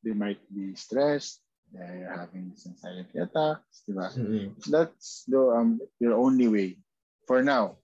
They 0.03 0.15
might 0.15 0.39
be 0.51 0.75
stressed, 0.75 1.43
they're 1.71 2.07
having 2.11 2.55
anxiety 2.55 3.19
attacks, 3.19 3.83
di 3.85 3.93
ba? 3.93 4.09
mm, 4.11 4.55
So 4.63 4.67
that's 4.71 5.27
the 5.27 5.39
um 5.53 5.79
your 5.99 6.15
only 6.15 6.47
way 6.47 6.69
for 7.27 7.43
now 7.43 7.77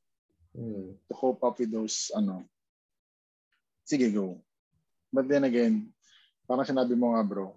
mm, 0.55 0.95
to 0.95 1.13
cope 1.13 1.43
up 1.43 1.59
with 1.59 1.71
those 1.71 2.11
ano. 2.15 2.47
Sige, 3.85 4.09
go. 4.09 4.41
But 5.13 5.27
then 5.29 5.43
again, 5.45 5.91
parang 6.49 6.65
sinabi 6.65 6.97
mo 6.97 7.13
nga 7.13 7.23
bro, 7.23 7.53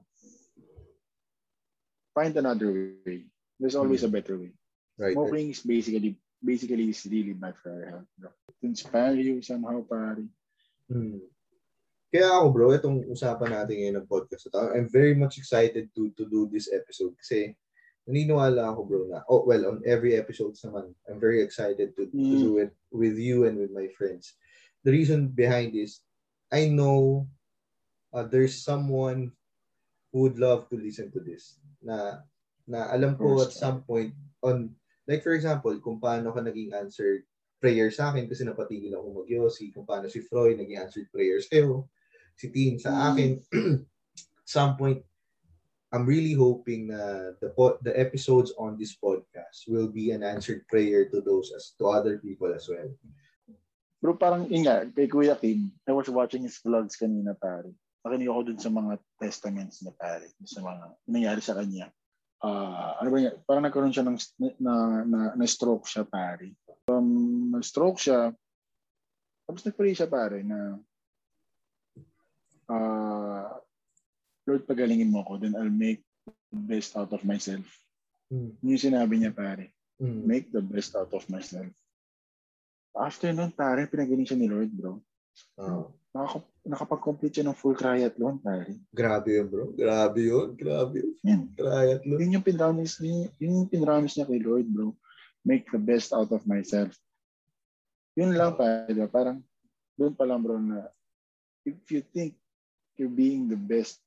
find 2.12 2.35
another 2.37 2.70
way. 3.07 3.31
There's 3.59 3.79
always 3.79 4.03
a 4.05 4.11
better 4.12 4.37
way. 4.37 4.53
right. 4.99 5.14
right. 5.14 5.14
Smoking 5.14 5.51
is 5.55 5.62
basically 5.62 6.18
basically 6.43 6.91
is 6.91 7.07
really 7.07 7.35
bad 7.35 7.55
for 7.62 7.70
our 7.70 7.87
health. 7.87 8.11
Bro. 8.18 8.31
To 8.61 8.64
inspire 8.66 9.14
you 9.14 9.43
somehow, 9.43 9.83
pare. 9.87 10.22
Mm. 10.91 11.22
Kaya 12.09 12.40
ako 12.40 12.46
bro, 12.56 12.66
itong 12.72 13.04
usapan 13.04 13.52
natin 13.52 13.74
ngayon 13.76 13.96
ng 14.00 14.09
podcast 14.09 14.48
I'm 14.72 14.88
very 14.88 15.12
much 15.12 15.36
excited 15.36 15.92
to 15.92 16.09
to 16.16 16.24
do 16.24 16.48
this 16.48 16.72
episode 16.72 17.12
kasi 17.20 17.52
naniniwala 18.09 18.72
ako 18.72 18.80
bro 18.88 19.02
na, 19.12 19.20
oh 19.28 19.44
well, 19.44 19.68
on 19.68 19.84
every 19.84 20.16
episode 20.16 20.56
naman, 20.64 20.96
I'm 21.04 21.20
very 21.20 21.44
excited 21.44 21.92
to, 22.00 22.09
to 22.09 22.16
Mm. 22.16 22.40
do 22.40 22.52
it 22.64 22.72
with 22.88 23.20
you 23.20 23.44
and 23.44 23.61
with 23.61 23.68
my 23.68 23.92
friends. 23.92 24.32
The 24.88 24.96
reason 24.96 25.28
behind 25.36 25.76
is, 25.76 26.00
I 26.48 26.72
know 26.72 27.28
uh, 28.16 28.24
there's 28.24 28.56
someone 28.56 29.36
who 30.09 30.24
would 30.24 30.40
love 30.40 30.72
to 30.72 30.80
listen 30.80 31.12
to 31.12 31.20
this. 31.20 31.61
Na, 31.84 32.24
na 32.64 32.88
alam 32.88 33.20
ko 33.20 33.44
at 33.44 33.52
some 33.52 33.84
point 33.84 34.16
on, 34.40 34.72
like 35.04 35.20
for 35.20 35.36
example, 35.36 35.76
kung 35.84 36.00
paano 36.00 36.32
ka 36.32 36.40
naging 36.40 36.72
answered 36.72 37.28
prayer 37.61 37.92
sa 37.92 38.09
akin 38.09 38.24
kasi 38.24 38.48
napatigil 38.48 38.96
ako 38.96 39.06
mag 39.20 39.28
kung 39.76 39.84
paano 39.84 40.09
si 40.09 40.24
Freud 40.24 40.56
naging 40.56 40.80
answered 40.80 41.12
prayer 41.12 41.36
sa'yo, 41.44 41.84
si 42.39 42.47
Tin 42.55 42.78
sa 42.78 42.95
Mm. 42.95 43.03
akin. 43.11 43.30
some 44.49 44.78
point, 44.78 45.03
I'm 45.91 46.07
really 46.07 46.32
hoping 46.32 46.89
na 46.93 47.34
the 47.43 47.51
po- 47.53 47.80
the 47.82 47.93
episodes 47.93 48.53
on 48.57 48.78
this 48.78 48.95
podcast 48.97 49.66
will 49.68 49.89
be 49.89 50.12
an 50.14 50.22
answered 50.22 50.64
prayer 50.68 51.09
to 51.11 51.20
those 51.20 51.51
as 51.53 51.72
to 51.76 51.89
other 51.91 52.20
people 52.20 52.53
as 52.55 52.68
well. 52.68 52.89
Bro, 53.99 54.20
parang 54.20 54.47
yun 54.47 54.62
nga, 54.62 54.86
kay 54.86 55.11
Kuya 55.11 55.34
Kim, 55.34 55.74
I 55.89 55.93
was 55.93 56.07
watching 56.07 56.47
his 56.47 56.61
vlogs 56.62 56.95
kanina, 56.95 57.34
pare. 57.34 57.66
Nakinig 58.07 58.30
ako 58.30 58.41
dun 58.47 58.61
sa 58.62 58.70
mga 58.70 58.95
testaments 59.18 59.82
niya, 59.82 59.91
pare. 59.99 60.28
Sa 60.47 60.62
mga 60.62 60.84
nangyari 61.11 61.43
sa 61.43 61.59
kanya. 61.59 61.91
Ah, 62.39 63.03
ano 63.03 63.11
ba 63.11 63.18
yun? 63.18 63.34
Parang 63.43 63.64
nagkaroon 63.66 63.91
siya 63.91 64.07
ng 64.07 64.18
na, 64.62 65.03
na, 65.03 65.20
na 65.34 65.47
stroke 65.51 65.91
siya, 65.91 66.07
pare. 66.07 66.55
Um, 66.86 67.51
na-stroke 67.51 67.99
siya. 67.99 68.30
Tapos 69.49 69.66
nag-pray 69.66 69.99
siya, 69.99 70.07
pare, 70.07 70.47
na 70.47 70.78
ah, 72.68 73.58
Lord, 74.48 74.64
pagalingin 74.64 75.12
mo 75.12 75.24
ako, 75.24 75.40
then 75.40 75.56
I'll 75.56 75.72
make 75.72 76.00
the 76.52 76.60
best 76.64 76.96
out 76.96 77.12
of 77.12 77.20
myself. 77.24 77.64
Mm. 78.32 78.56
Yun 78.64 78.72
yung 78.76 78.84
sinabi 78.92 79.14
niya, 79.20 79.32
pare. 79.32 79.72
Mm. 80.00 80.24
Make 80.24 80.46
the 80.52 80.64
best 80.64 80.96
out 80.96 81.12
of 81.12 81.24
myself. 81.28 81.68
After 82.96 83.28
nun, 83.32 83.52
pare, 83.52 83.84
pinagaling 83.88 84.24
siya 84.24 84.40
ni 84.40 84.48
Lord, 84.48 84.72
bro. 84.72 85.00
Ah, 85.60 85.84
Nakaka- 86.08 86.48
nakapag-complete 86.64 87.34
siya 87.40 87.46
ng 87.52 87.58
full 87.60 87.76
triathlon, 87.76 88.40
pare. 88.40 88.72
grabe 88.90 89.28
yun, 89.36 89.46
bro. 89.46 89.64
Grabe 89.76 90.20
yun. 90.24 90.56
Grabe 90.56 91.04
yun. 91.04 91.14
Yan. 91.20 91.42
Triathlon. 91.52 92.18
Yun 92.18 92.34
yung 92.40 92.46
pinramis, 92.46 92.96
yun, 92.98 93.28
yun 93.36 93.52
yung 93.62 93.70
pinramis 93.70 94.16
niya 94.16 94.24
kay 94.24 94.40
Lord, 94.40 94.66
bro. 94.72 94.96
Make 95.44 95.68
the 95.68 95.80
best 95.80 96.16
out 96.16 96.32
of 96.32 96.42
myself. 96.48 96.96
Yun 98.16 98.32
lang, 98.34 98.56
pare. 98.56 98.88
Parang, 99.12 99.38
doon 99.94 100.16
pa 100.16 100.24
lang, 100.24 100.40
bro, 100.40 100.56
na 100.56 100.88
if 101.68 101.76
you 101.92 102.00
think 102.00 102.34
you're 102.99 103.12
being 103.14 103.49
the 103.49 103.57
best 103.57 104.03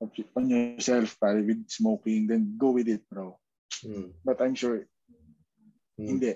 on 0.00 0.48
yourself, 0.48 1.18
pare, 1.20 1.42
with 1.44 1.68
smoking, 1.68 2.26
then 2.26 2.56
go 2.56 2.70
with 2.70 2.88
it, 2.88 3.04
bro. 3.10 3.36
Mm. 3.84 4.16
But 4.24 4.40
I'm 4.40 4.54
sure, 4.56 4.86
Mm. 6.00 6.06
hindi. 6.08 6.32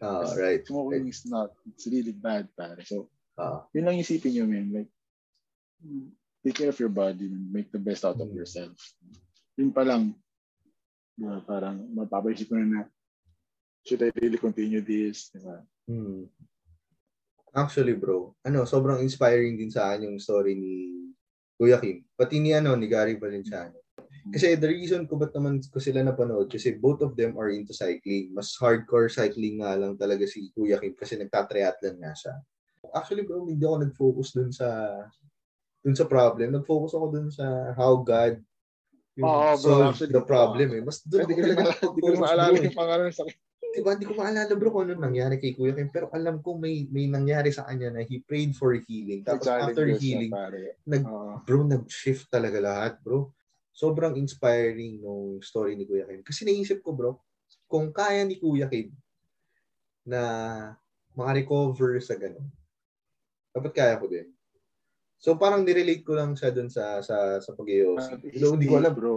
Ah, 0.00 0.24
right. 0.32 0.64
Smoking 0.64 1.08
is 1.12 1.26
not, 1.28 1.52
it's 1.68 1.84
really 1.86 2.16
bad, 2.16 2.48
pare. 2.56 2.80
So, 2.86 3.10
Ah, 3.34 3.66
yun 3.74 3.90
lang 3.90 3.98
isipin 3.98 4.30
nyo, 4.30 4.46
man. 4.46 4.70
Like, 4.70 4.90
take 6.46 6.54
care 6.54 6.70
of 6.70 6.78
your 6.78 6.88
body 6.88 7.26
and 7.26 7.50
make 7.50 7.66
the 7.74 7.82
best 7.82 8.06
out 8.06 8.14
of 8.22 8.30
Mm. 8.30 8.38
yourself. 8.38 8.78
Yun 9.58 9.74
pa 9.74 9.82
lang, 9.82 10.14
diba, 11.18 11.42
parang 11.42 11.82
mapapaisip 11.90 12.46
ko 12.46 12.54
na 12.62 12.66
na, 12.70 12.82
should 13.82 14.06
I 14.06 14.14
really 14.22 14.38
continue 14.38 14.78
this? 14.80 15.34
Diba? 15.34 15.66
hmm. 15.90 16.30
Actually, 17.54 17.94
bro, 17.94 18.34
ano, 18.42 18.66
sobrang 18.66 18.98
inspiring 18.98 19.54
din 19.54 19.70
sa 19.70 19.94
akin 19.94 20.10
yung 20.10 20.18
story 20.18 20.58
ni 20.58 20.74
Kuya 21.54 21.78
Kim. 21.78 22.02
Pati 22.18 22.42
ni, 22.42 22.50
ano, 22.50 22.74
ni 22.74 22.90
Gary 22.90 23.14
Valenciano. 23.14 23.78
Kasi 24.34 24.58
the 24.58 24.66
reason 24.66 25.06
ko 25.06 25.14
ba't 25.20 25.30
naman 25.36 25.62
ko 25.62 25.78
sila 25.78 26.02
napanood, 26.02 26.50
kasi 26.50 26.74
both 26.74 26.98
of 27.04 27.14
them 27.14 27.38
are 27.38 27.54
into 27.54 27.70
cycling. 27.70 28.34
Mas 28.34 28.56
hardcore 28.58 29.06
cycling 29.06 29.62
nga 29.62 29.78
lang 29.78 29.94
talaga 29.94 30.26
si 30.26 30.50
Kuya 30.50 30.82
Kim 30.82 30.98
kasi 30.98 31.14
nagtatriathlon 31.14 32.02
nga 32.02 32.12
siya. 32.16 32.34
Actually, 32.90 33.22
bro, 33.22 33.46
hindi 33.46 33.62
ako 33.62 33.76
nag-focus 33.86 34.28
dun 34.34 34.50
sa 34.50 34.66
dun 35.84 35.94
sa 35.94 36.08
problem. 36.08 36.56
Nag-focus 36.56 36.96
ako 36.96 37.06
dun 37.12 37.28
sa 37.30 37.70
how 37.78 38.00
God 38.02 38.40
yung 39.14 39.30
Oo, 39.30 39.52
bro, 39.62 39.74
actually, 39.94 40.10
the 40.10 40.24
problem 40.26 40.68
eh. 40.74 40.82
Mas 40.82 41.04
ako 41.06 41.22
na 41.22 41.22
talaga 41.22 41.38
maalala- 41.38 41.78
hindi 41.78 42.00
ko 42.02 42.08
nag-focus, 42.10 42.18
maalala 42.18 42.56
yung 42.58 42.78
pangalan 42.82 43.10
sa 43.14 43.22
Diba, 43.74 43.98
hindi 43.98 44.06
ko 44.06 44.14
maalala 44.14 44.54
bro 44.54 44.70
kung 44.70 44.86
ano 44.86 44.94
nangyari 44.94 45.42
kay 45.42 45.50
Kuya 45.50 45.74
Kim. 45.74 45.90
Pero 45.90 46.06
alam 46.14 46.38
ko 46.38 46.54
may 46.54 46.86
may 46.94 47.10
nangyari 47.10 47.50
sa 47.50 47.66
kanya 47.66 47.90
na 47.90 48.06
he 48.06 48.22
prayed 48.22 48.54
for 48.54 48.70
healing. 48.70 49.26
Tapos 49.26 49.50
after 49.50 49.90
healing, 49.98 50.30
nag, 50.86 51.02
Oo. 51.02 51.42
bro, 51.42 51.66
nag-shift 51.66 52.30
talaga 52.30 52.62
lahat, 52.62 53.02
bro. 53.02 53.34
Sobrang 53.74 54.14
inspiring 54.14 55.02
nung 55.02 55.42
story 55.42 55.74
ni 55.74 55.82
Kuya 55.90 56.06
Kim. 56.06 56.22
Kasi 56.22 56.46
naisip 56.46 56.86
ko, 56.86 56.94
bro, 56.94 57.18
kung 57.66 57.90
kaya 57.90 58.22
ni 58.22 58.38
Kuya 58.38 58.70
Kim 58.70 58.94
na 60.06 60.22
makarecover 61.18 61.98
sa 61.98 62.14
ganun, 62.14 62.46
dapat 63.50 63.74
kaya 63.74 63.98
ko 63.98 64.06
din. 64.06 64.30
So 65.18 65.34
parang 65.40 65.64
nirelate 65.64 66.04
ko 66.04 66.14
lang 66.14 66.36
siya 66.36 66.52
dun 66.52 66.68
sa 66.68 67.00
sa 67.00 67.40
sa 67.40 67.50
pag 67.56 67.68
At 67.96 68.20
his 68.28 68.44
Though 68.44 68.54
hindi 68.54 68.68
ko 68.68 68.76
alam. 68.78 68.92
bro. 68.94 69.14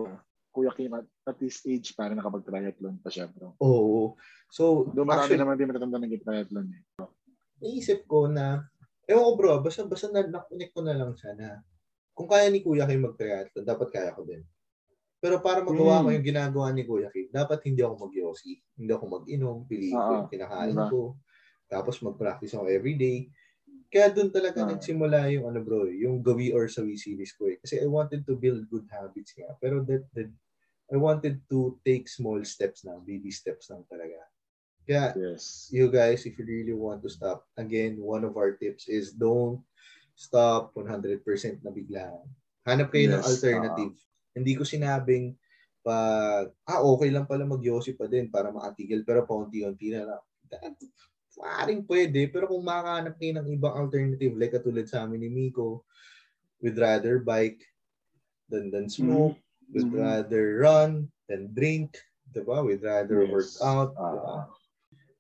Kuya 0.58 0.74
Kim, 0.74 0.90
at, 0.98 1.06
at 1.30 1.38
this 1.38 1.62
age, 1.70 1.94
parang 1.94 2.18
nakapag-triathlon 2.18 2.98
pa 3.06 3.14
siya, 3.14 3.30
bro. 3.30 3.54
Oo. 3.62 4.18
So, 4.50 4.90
Doon 4.90 5.06
marami 5.06 5.38
actually, 5.38 5.38
naman 5.38 5.56
din 5.62 5.70
matatanda 5.70 6.02
nag-triathlon 6.02 6.68
eh. 6.74 6.82
naisip 7.62 8.10
ko 8.10 8.26
na, 8.26 8.66
ewan 9.06 9.24
ko 9.24 9.32
bro, 9.38 9.54
basta, 9.62 9.86
basta 9.86 10.10
na, 10.10 10.26
nakunik 10.26 10.74
ko 10.74 10.82
na 10.82 10.98
lang 10.98 11.14
siya 11.14 11.38
na 11.38 11.62
kung 12.18 12.26
kaya 12.26 12.50
ni 12.50 12.66
Kuya 12.66 12.90
Kim 12.90 13.06
mag-triathlon, 13.06 13.62
dapat 13.62 13.88
kaya 13.94 14.18
ko 14.18 14.26
din. 14.26 14.42
Pero 15.18 15.42
para 15.42 15.66
magawa 15.66 16.02
Mm. 16.02 16.04
ko 16.06 16.08
yung 16.14 16.28
ginagawa 16.30 16.68
ni 16.74 16.86
Kuya 16.86 17.10
Kim, 17.10 17.30
dapat 17.34 17.66
hindi 17.66 17.82
ako 17.82 18.10
mag 18.10 18.14
Hindi 18.78 18.92
ako 18.94 19.06
mag-inom, 19.10 19.58
piliin 19.66 19.98
ko 19.98 20.02
Oo, 20.02 20.18
yung 20.22 20.30
kinakain 20.30 20.70
diba? 20.74 20.88
ko. 20.94 21.02
Tapos 21.70 21.96
mag-practice 22.06 22.54
ako 22.54 22.66
everyday. 22.70 23.30
Kaya 23.90 24.14
doon 24.14 24.30
talaga 24.30 24.62
Ah. 24.62 24.70
nagsimula 24.76 25.32
yung 25.34 25.50
ano 25.50 25.60
bro, 25.64 25.88
yung 25.90 26.22
gawi 26.22 26.52
or 26.54 26.68
sawi 26.70 27.00
series 27.00 27.34
ko 27.34 27.48
eh. 27.50 27.58
Kasi 27.58 27.82
I 27.82 27.88
wanted 27.90 28.28
to 28.30 28.36
build 28.38 28.68
good 28.70 28.86
habits 28.94 29.34
nga. 29.34 29.50
Pero 29.58 29.82
that, 29.88 30.06
that 30.14 30.30
I 30.88 30.96
wanted 30.96 31.44
to 31.52 31.76
take 31.84 32.08
small 32.08 32.40
steps 32.48 32.88
na, 32.88 32.96
baby 33.04 33.32
steps 33.32 33.68
lang 33.68 33.84
talaga. 33.92 34.24
Kaya 34.88 35.12
Yes. 35.20 35.68
you 35.68 35.92
guys, 35.92 36.24
if 36.24 36.40
you 36.40 36.48
really 36.48 36.72
want 36.72 37.04
to 37.04 37.12
stop, 37.12 37.44
again, 37.60 38.00
one 38.00 38.24
of 38.24 38.40
our 38.40 38.56
tips 38.56 38.88
is 38.88 39.12
don't 39.12 39.60
stop 40.16 40.72
100% 40.74 41.20
na 41.60 41.72
bigla. 41.76 42.08
Hanap 42.64 42.88
kayo 42.90 43.12
ng 43.12 43.20
Yes, 43.20 43.28
alternative. 43.28 43.94
Hindi 44.32 44.54
ko 44.56 44.64
sinabing 44.64 45.36
pag, 45.84 46.56
ah, 46.64 46.84
okay 46.84 47.12
lang 47.12 47.28
pala 47.28 47.44
mag 47.44 47.64
pa 48.00 48.06
din 48.08 48.32
para 48.32 48.52
makatigil, 48.52 49.04
pero 49.04 49.28
paunti-unti 49.28 49.92
na 49.92 50.04
lang. 50.16 50.24
That, 50.48 50.76
Maaaring 51.38 51.86
pwede, 51.86 52.34
pero 52.34 52.50
kung 52.50 52.66
makahanap 52.66 53.14
kayo 53.22 53.38
ng 53.38 53.48
ibang 53.54 53.78
alternative, 53.78 54.34
like 54.34 54.58
katulad 54.58 54.90
sa 54.90 55.06
amin 55.06 55.22
ni 55.22 55.30
Miko, 55.30 55.86
we'd 56.58 56.82
rather 56.82 57.22
bike 57.22 57.62
than, 58.50 58.74
than 58.74 58.90
smoke, 58.90 59.38
we'd 59.72 59.88
Mhm. 59.88 59.98
rather 60.00 60.44
run 60.64 61.12
than 61.28 61.52
drink, 61.54 61.98
diba? 62.32 62.64
We'd 62.66 62.84
rather 62.84 63.24
Yes. 63.24 63.32
work 63.32 63.52
out, 63.64 63.90
diba? 63.96 64.38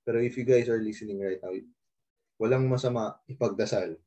Pero 0.07 0.17
if 0.23 0.37
you 0.39 0.45
guys 0.47 0.71
are 0.71 0.79
listening 0.79 1.19
right 1.19 1.39
now, 1.43 1.51
walang 2.39 2.71
masama 2.71 3.19
ipagdasal. 3.27 3.97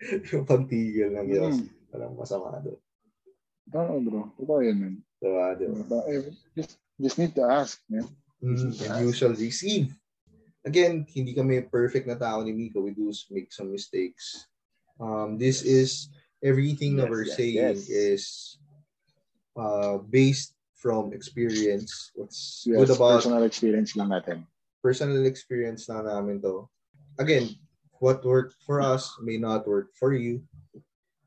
yung 0.34 0.44
pagtigil 0.48 1.14
ng 1.14 1.26
Diyos. 1.28 1.56
Mm. 1.62 1.68
Walang 1.94 2.14
masama 2.18 2.58
doon. 2.64 2.80
Oo, 3.72 3.94
bro. 4.02 4.20
Totoo 4.34 4.60
yan, 4.64 4.76
man. 4.80 4.94
Diba? 5.22 5.54
diba? 5.54 5.78
Diba? 5.86 6.00
Eh, 6.10 6.32
Just, 6.56 6.72
just 6.98 7.16
need 7.20 7.32
to 7.36 7.44
ask, 7.46 7.78
man. 7.86 8.08
Mm, 8.42 8.74
and 8.74 9.06
you 9.06 9.12
shall 9.14 9.32
receive. 9.36 9.94
Again, 10.66 11.06
hindi 11.10 11.34
kami 11.34 11.62
perfect 11.66 12.06
na 12.10 12.18
tao 12.18 12.42
ni 12.42 12.50
Miko. 12.50 12.82
We 12.82 12.90
do 12.94 13.10
make 13.30 13.50
some 13.54 13.70
mistakes. 13.70 14.46
Um, 14.98 15.38
this 15.38 15.62
is 15.62 16.10
everything 16.42 16.98
that 16.98 17.06
Yes, 17.06 17.14
we're 17.14 17.28
yes, 17.30 17.36
saying 17.38 17.58
yes. 17.78 17.78
is 17.90 18.22
uh, 19.56 19.98
based 20.10 20.54
from 20.74 21.12
experience. 21.12 22.10
What's 22.14 22.64
Yes, 22.66 22.78
good 22.88 22.92
about 22.96 23.22
personal 23.22 23.44
experience 23.46 23.94
lang 23.94 24.10
natin. 24.10 24.46
personal 24.82 25.22
experience 25.30 25.86
na 25.86 26.02
namin 26.02 26.42
to. 26.42 26.66
Again, 27.22 27.54
what 28.02 28.26
worked 28.26 28.58
for 28.66 28.82
us 28.82 29.14
may 29.22 29.38
not 29.38 29.62
work 29.62 29.94
for 29.94 30.10
you. 30.10 30.42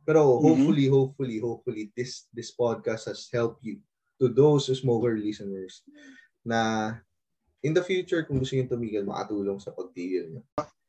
Pero 0.03 0.38
Mhm. 0.38 0.43
hopefully, 0.43 0.86
hopefully, 0.91 1.38
hopefully, 1.39 1.84
this 1.95 2.28
this 2.36 2.51
podcast 2.51 3.07
has 3.09 3.26
helped 3.32 3.63
you 3.63 3.80
to 4.19 4.28
those 4.30 4.67
smoker 4.69 5.15
listeners 5.17 5.82
na 6.45 6.93
in 7.65 7.73
the 7.73 7.82
future, 7.82 8.21
kung 8.21 8.38
gusto 8.38 8.53
nyo 8.53 8.69
tumigil, 8.69 9.07
makatulong 9.07 9.57
sa 9.57 9.73
pagtigil 9.73 10.30
nyo. 10.30 10.41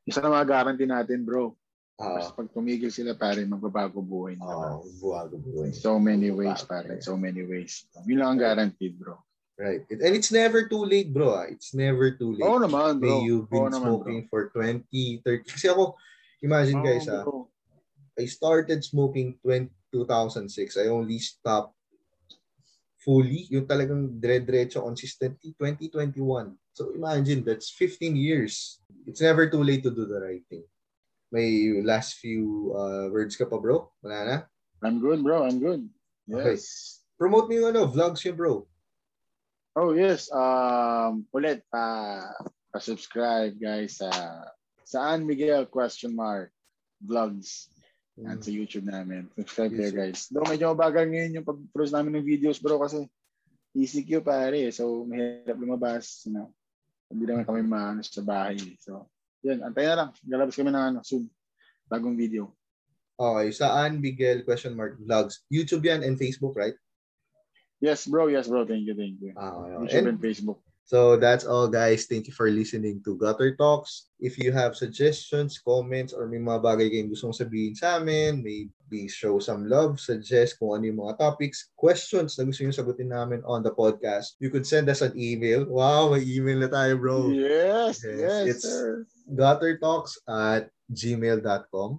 Isa 0.05 0.21
na 0.21 0.29
mga 0.29 0.47
guarantee 0.51 0.85
natin, 0.91 1.25
bro. 1.25 1.57
Ah, 1.97 2.21
Mas 2.21 2.29
pag 2.29 2.49
tumigil 2.53 2.93
sila, 2.93 3.17
pare, 3.17 3.41
magbabago 3.49 4.05
buhay 4.05 4.37
nila. 4.37 4.77
ah, 4.77 4.85
buwago 5.01 5.41
buhay. 5.41 5.73
In 5.73 5.77
so 5.77 5.97
many 5.97 6.29
ways, 6.29 6.61
pare. 6.69 7.01
So 7.01 7.17
many 7.17 7.41
ways. 7.41 7.89
Yun 8.05 8.21
lang 8.21 8.37
ang 8.37 8.41
guaranteed, 8.45 9.01
bro. 9.01 9.17
Right. 9.57 9.89
And 9.89 10.13
it's 10.13 10.29
never 10.29 10.69
too 10.69 10.85
late, 10.85 11.09
bro. 11.09 11.33
ah. 11.41 11.49
It's 11.49 11.73
never 11.73 12.13
too 12.13 12.37
late. 12.37 12.45
Oo 12.45 12.61
naman, 12.61 13.01
bro. 13.01 13.09
May 13.09 13.25
you've 13.25 13.49
been 13.49 13.65
Oo 13.65 13.73
naman, 13.73 13.89
smoking 13.97 14.21
for 14.29 14.53
20, 14.53 15.25
30. 15.25 15.49
Kasi 15.49 15.73
ako, 15.73 15.97
imagine 16.45 16.85
guys, 16.85 17.09
Oo, 17.09 17.17
ah, 17.17 17.25
bro. 17.25 17.49
I 18.21 18.29
started 18.29 18.85
smoking 18.85 19.41
20, 19.41 19.73
2006. 19.89 20.77
I 20.77 20.93
only 20.93 21.17
stopped 21.17 21.73
fully, 23.01 23.49
yung 23.49 23.65
talagang 23.65 24.21
dire-diretso 24.21 24.85
consistently, 24.85 25.57
2021. 25.57 26.53
So 26.77 26.93
imagine, 26.93 27.41
that's 27.41 27.73
15 27.73 28.13
years. 28.13 28.85
It's 29.09 29.25
never 29.25 29.49
too 29.49 29.65
late 29.65 29.81
to 29.87 29.93
do 29.95 30.05
the 30.05 30.21
right 30.21 30.45
thing. 30.53 30.67
May 31.35 31.83
last 31.83 32.23
few 32.23 32.71
uh, 32.75 33.11
words 33.11 33.35
ka 33.35 33.47
pa, 33.47 33.59
bro? 33.59 33.91
Wala 34.03 34.19
na? 34.25 34.37
I'm 34.83 35.03
good, 35.03 35.23
bro. 35.23 35.43
I'm 35.43 35.59
good. 35.59 35.89
Okay. 36.31 36.55
Yes. 36.55 37.03
Promote 37.19 37.51
mo 37.51 37.53
yung 37.59 37.69
ano, 37.75 37.89
vlogs 37.91 38.23
yun, 38.23 38.37
bro. 38.37 38.67
Oh, 39.77 39.93
yes. 39.93 40.31
Um, 40.33 41.27
ulit, 41.35 41.67
pa, 41.69 42.23
pa-subscribe, 42.73 43.59
guys, 43.59 43.99
sa 43.99 44.09
Saan 44.87 45.27
Miguel 45.27 45.67
question 45.67 46.15
mark 46.15 46.55
vlogs 47.03 47.67
at 48.23 48.41
sa 48.41 48.49
YouTube 48.55 48.87
namin. 48.87 49.29
Subscribe 49.35 49.75
Yes, 49.75 49.91
sir. 49.91 49.97
guys. 49.99 50.21
Though 50.31 50.47
medyo 50.47 50.73
mabagal 50.73 51.05
ngayon 51.11 51.37
yung 51.37 51.47
pag-produce 51.47 51.93
namin 51.93 52.23
ng 52.23 52.25
videos, 52.25 52.63
bro, 52.63 52.81
kasi 52.81 53.05
ECQ 53.77 54.25
pare. 54.25 54.73
So, 54.73 55.05
mahirap 55.05 55.59
lumabas. 55.59 56.25
You 56.25 56.33
know? 56.33 56.49
Hindi 57.13 57.29
naman 57.29 57.45
kami 57.45 57.61
maano 57.67 58.01
sa 58.01 58.25
bahay. 58.25 58.57
So, 58.81 59.11
yun. 59.47 59.63
Antayin 59.63 59.95
na 59.95 59.99
lang. 60.03 60.11
Galabas 60.27 60.55
kami 60.59 60.71
ng 60.75 60.85
ano, 60.91 60.99
soon. 61.07 61.31
Bagong 61.87 62.19
video. 62.19 62.51
Okay, 63.17 63.49
saan 63.55 64.03
Miguel 64.03 64.45
question 64.45 64.77
mark 64.77 65.01
vlogs? 65.01 65.41
YouTube 65.49 65.87
yan 65.87 66.05
and 66.05 66.21
Facebook, 66.21 66.53
right? 66.59 66.77
Yes, 67.81 68.05
bro. 68.05 68.29
Yes, 68.29 68.49
bro. 68.49 68.69
Thank 68.69 68.85
you. 68.85 68.97
Thank 68.97 69.23
you. 69.23 69.33
Ah, 69.37 69.57
okay. 69.81 69.97
YouTube 69.97 69.97
And 69.97 70.09
and 70.17 70.21
Facebook. 70.21 70.59
So 70.87 71.19
that's 71.19 71.43
all 71.43 71.67
guys. 71.67 72.07
Thank 72.07 72.31
you 72.31 72.35
for 72.35 72.47
listening 72.47 73.03
to 73.03 73.19
Gutter 73.19 73.59
Talks. 73.59 74.07
If 74.23 74.39
you 74.39 74.55
have 74.55 74.79
suggestions, 74.79 75.59
comments, 75.59 76.15
or 76.15 76.31
may 76.31 76.39
mga 76.39 76.63
bagay 76.63 76.87
kayong 76.95 77.11
gustong 77.11 77.35
sabihin 77.35 77.75
sa 77.75 77.99
amin, 77.99 78.39
maybe 78.39 79.11
show 79.11 79.43
some 79.43 79.67
love, 79.67 79.99
suggest 79.99 80.63
kung 80.63 80.79
ano 80.79 80.87
yung 80.87 81.03
mga 81.03 81.19
topics, 81.19 81.75
questions 81.75 82.39
na 82.39 82.47
gusto 82.47 82.63
nyo 82.63 82.71
sagutin 82.71 83.11
namin 83.11 83.43
on 83.43 83.67
the 83.67 83.75
podcast, 83.75 84.39
you 84.39 84.47
could 84.47 84.63
send 84.63 84.87
us 84.87 85.03
an 85.03 85.11
email. 85.19 85.67
Wow, 85.67 86.15
may 86.15 86.23
email 86.23 86.63
na 86.63 86.71
tayo 86.71 86.95
bro. 87.03 87.35
Yes, 87.35 88.07
Yes, 88.07 88.23
yes, 88.23 88.45
it's- 88.47 88.63
sir. 88.63 89.03
Guttertalks 89.27 90.23
at 90.31 90.71
gmail.com. 90.95 91.99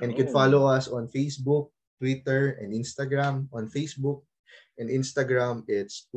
And 0.00 0.16
you 0.16 0.16
can 0.16 0.32
follow 0.32 0.64
us 0.64 0.88
on 0.88 1.12
Facebook, 1.12 1.68
Twitter, 2.00 2.56
and 2.56 2.72
Instagram. 2.72 3.52
On 3.52 3.68
Facebook 3.68 4.24
and 4.80 4.88
Instagram, 4.88 5.68
it's 5.68 6.08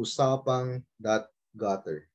usapang.gutter. 1.57 2.05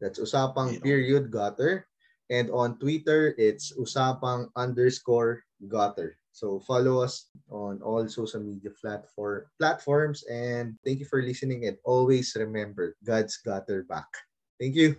That's 0.00 0.20
usapang 0.20 0.82
period 0.82 1.30
gutter. 1.30 1.88
And 2.30 2.50
on 2.50 2.78
Twitter, 2.78 3.34
it's 3.36 3.72
usapang 3.76 4.48
underscore 4.56 5.44
gutter. 5.68 6.16
So 6.32 6.58
follow 6.60 6.98
us 7.00 7.30
on 7.48 7.80
all 7.82 8.08
social 8.08 8.40
media 8.40 8.70
platform 8.74 9.46
platforms 9.60 10.24
and 10.26 10.74
thank 10.84 10.98
you 10.98 11.06
for 11.06 11.22
listening 11.22 11.70
and 11.70 11.78
always 11.84 12.34
remember 12.34 12.96
God's 13.06 13.38
got 13.38 13.68
your 13.68 13.84
back. 13.86 14.10
Thank 14.58 14.74
you. 14.74 14.98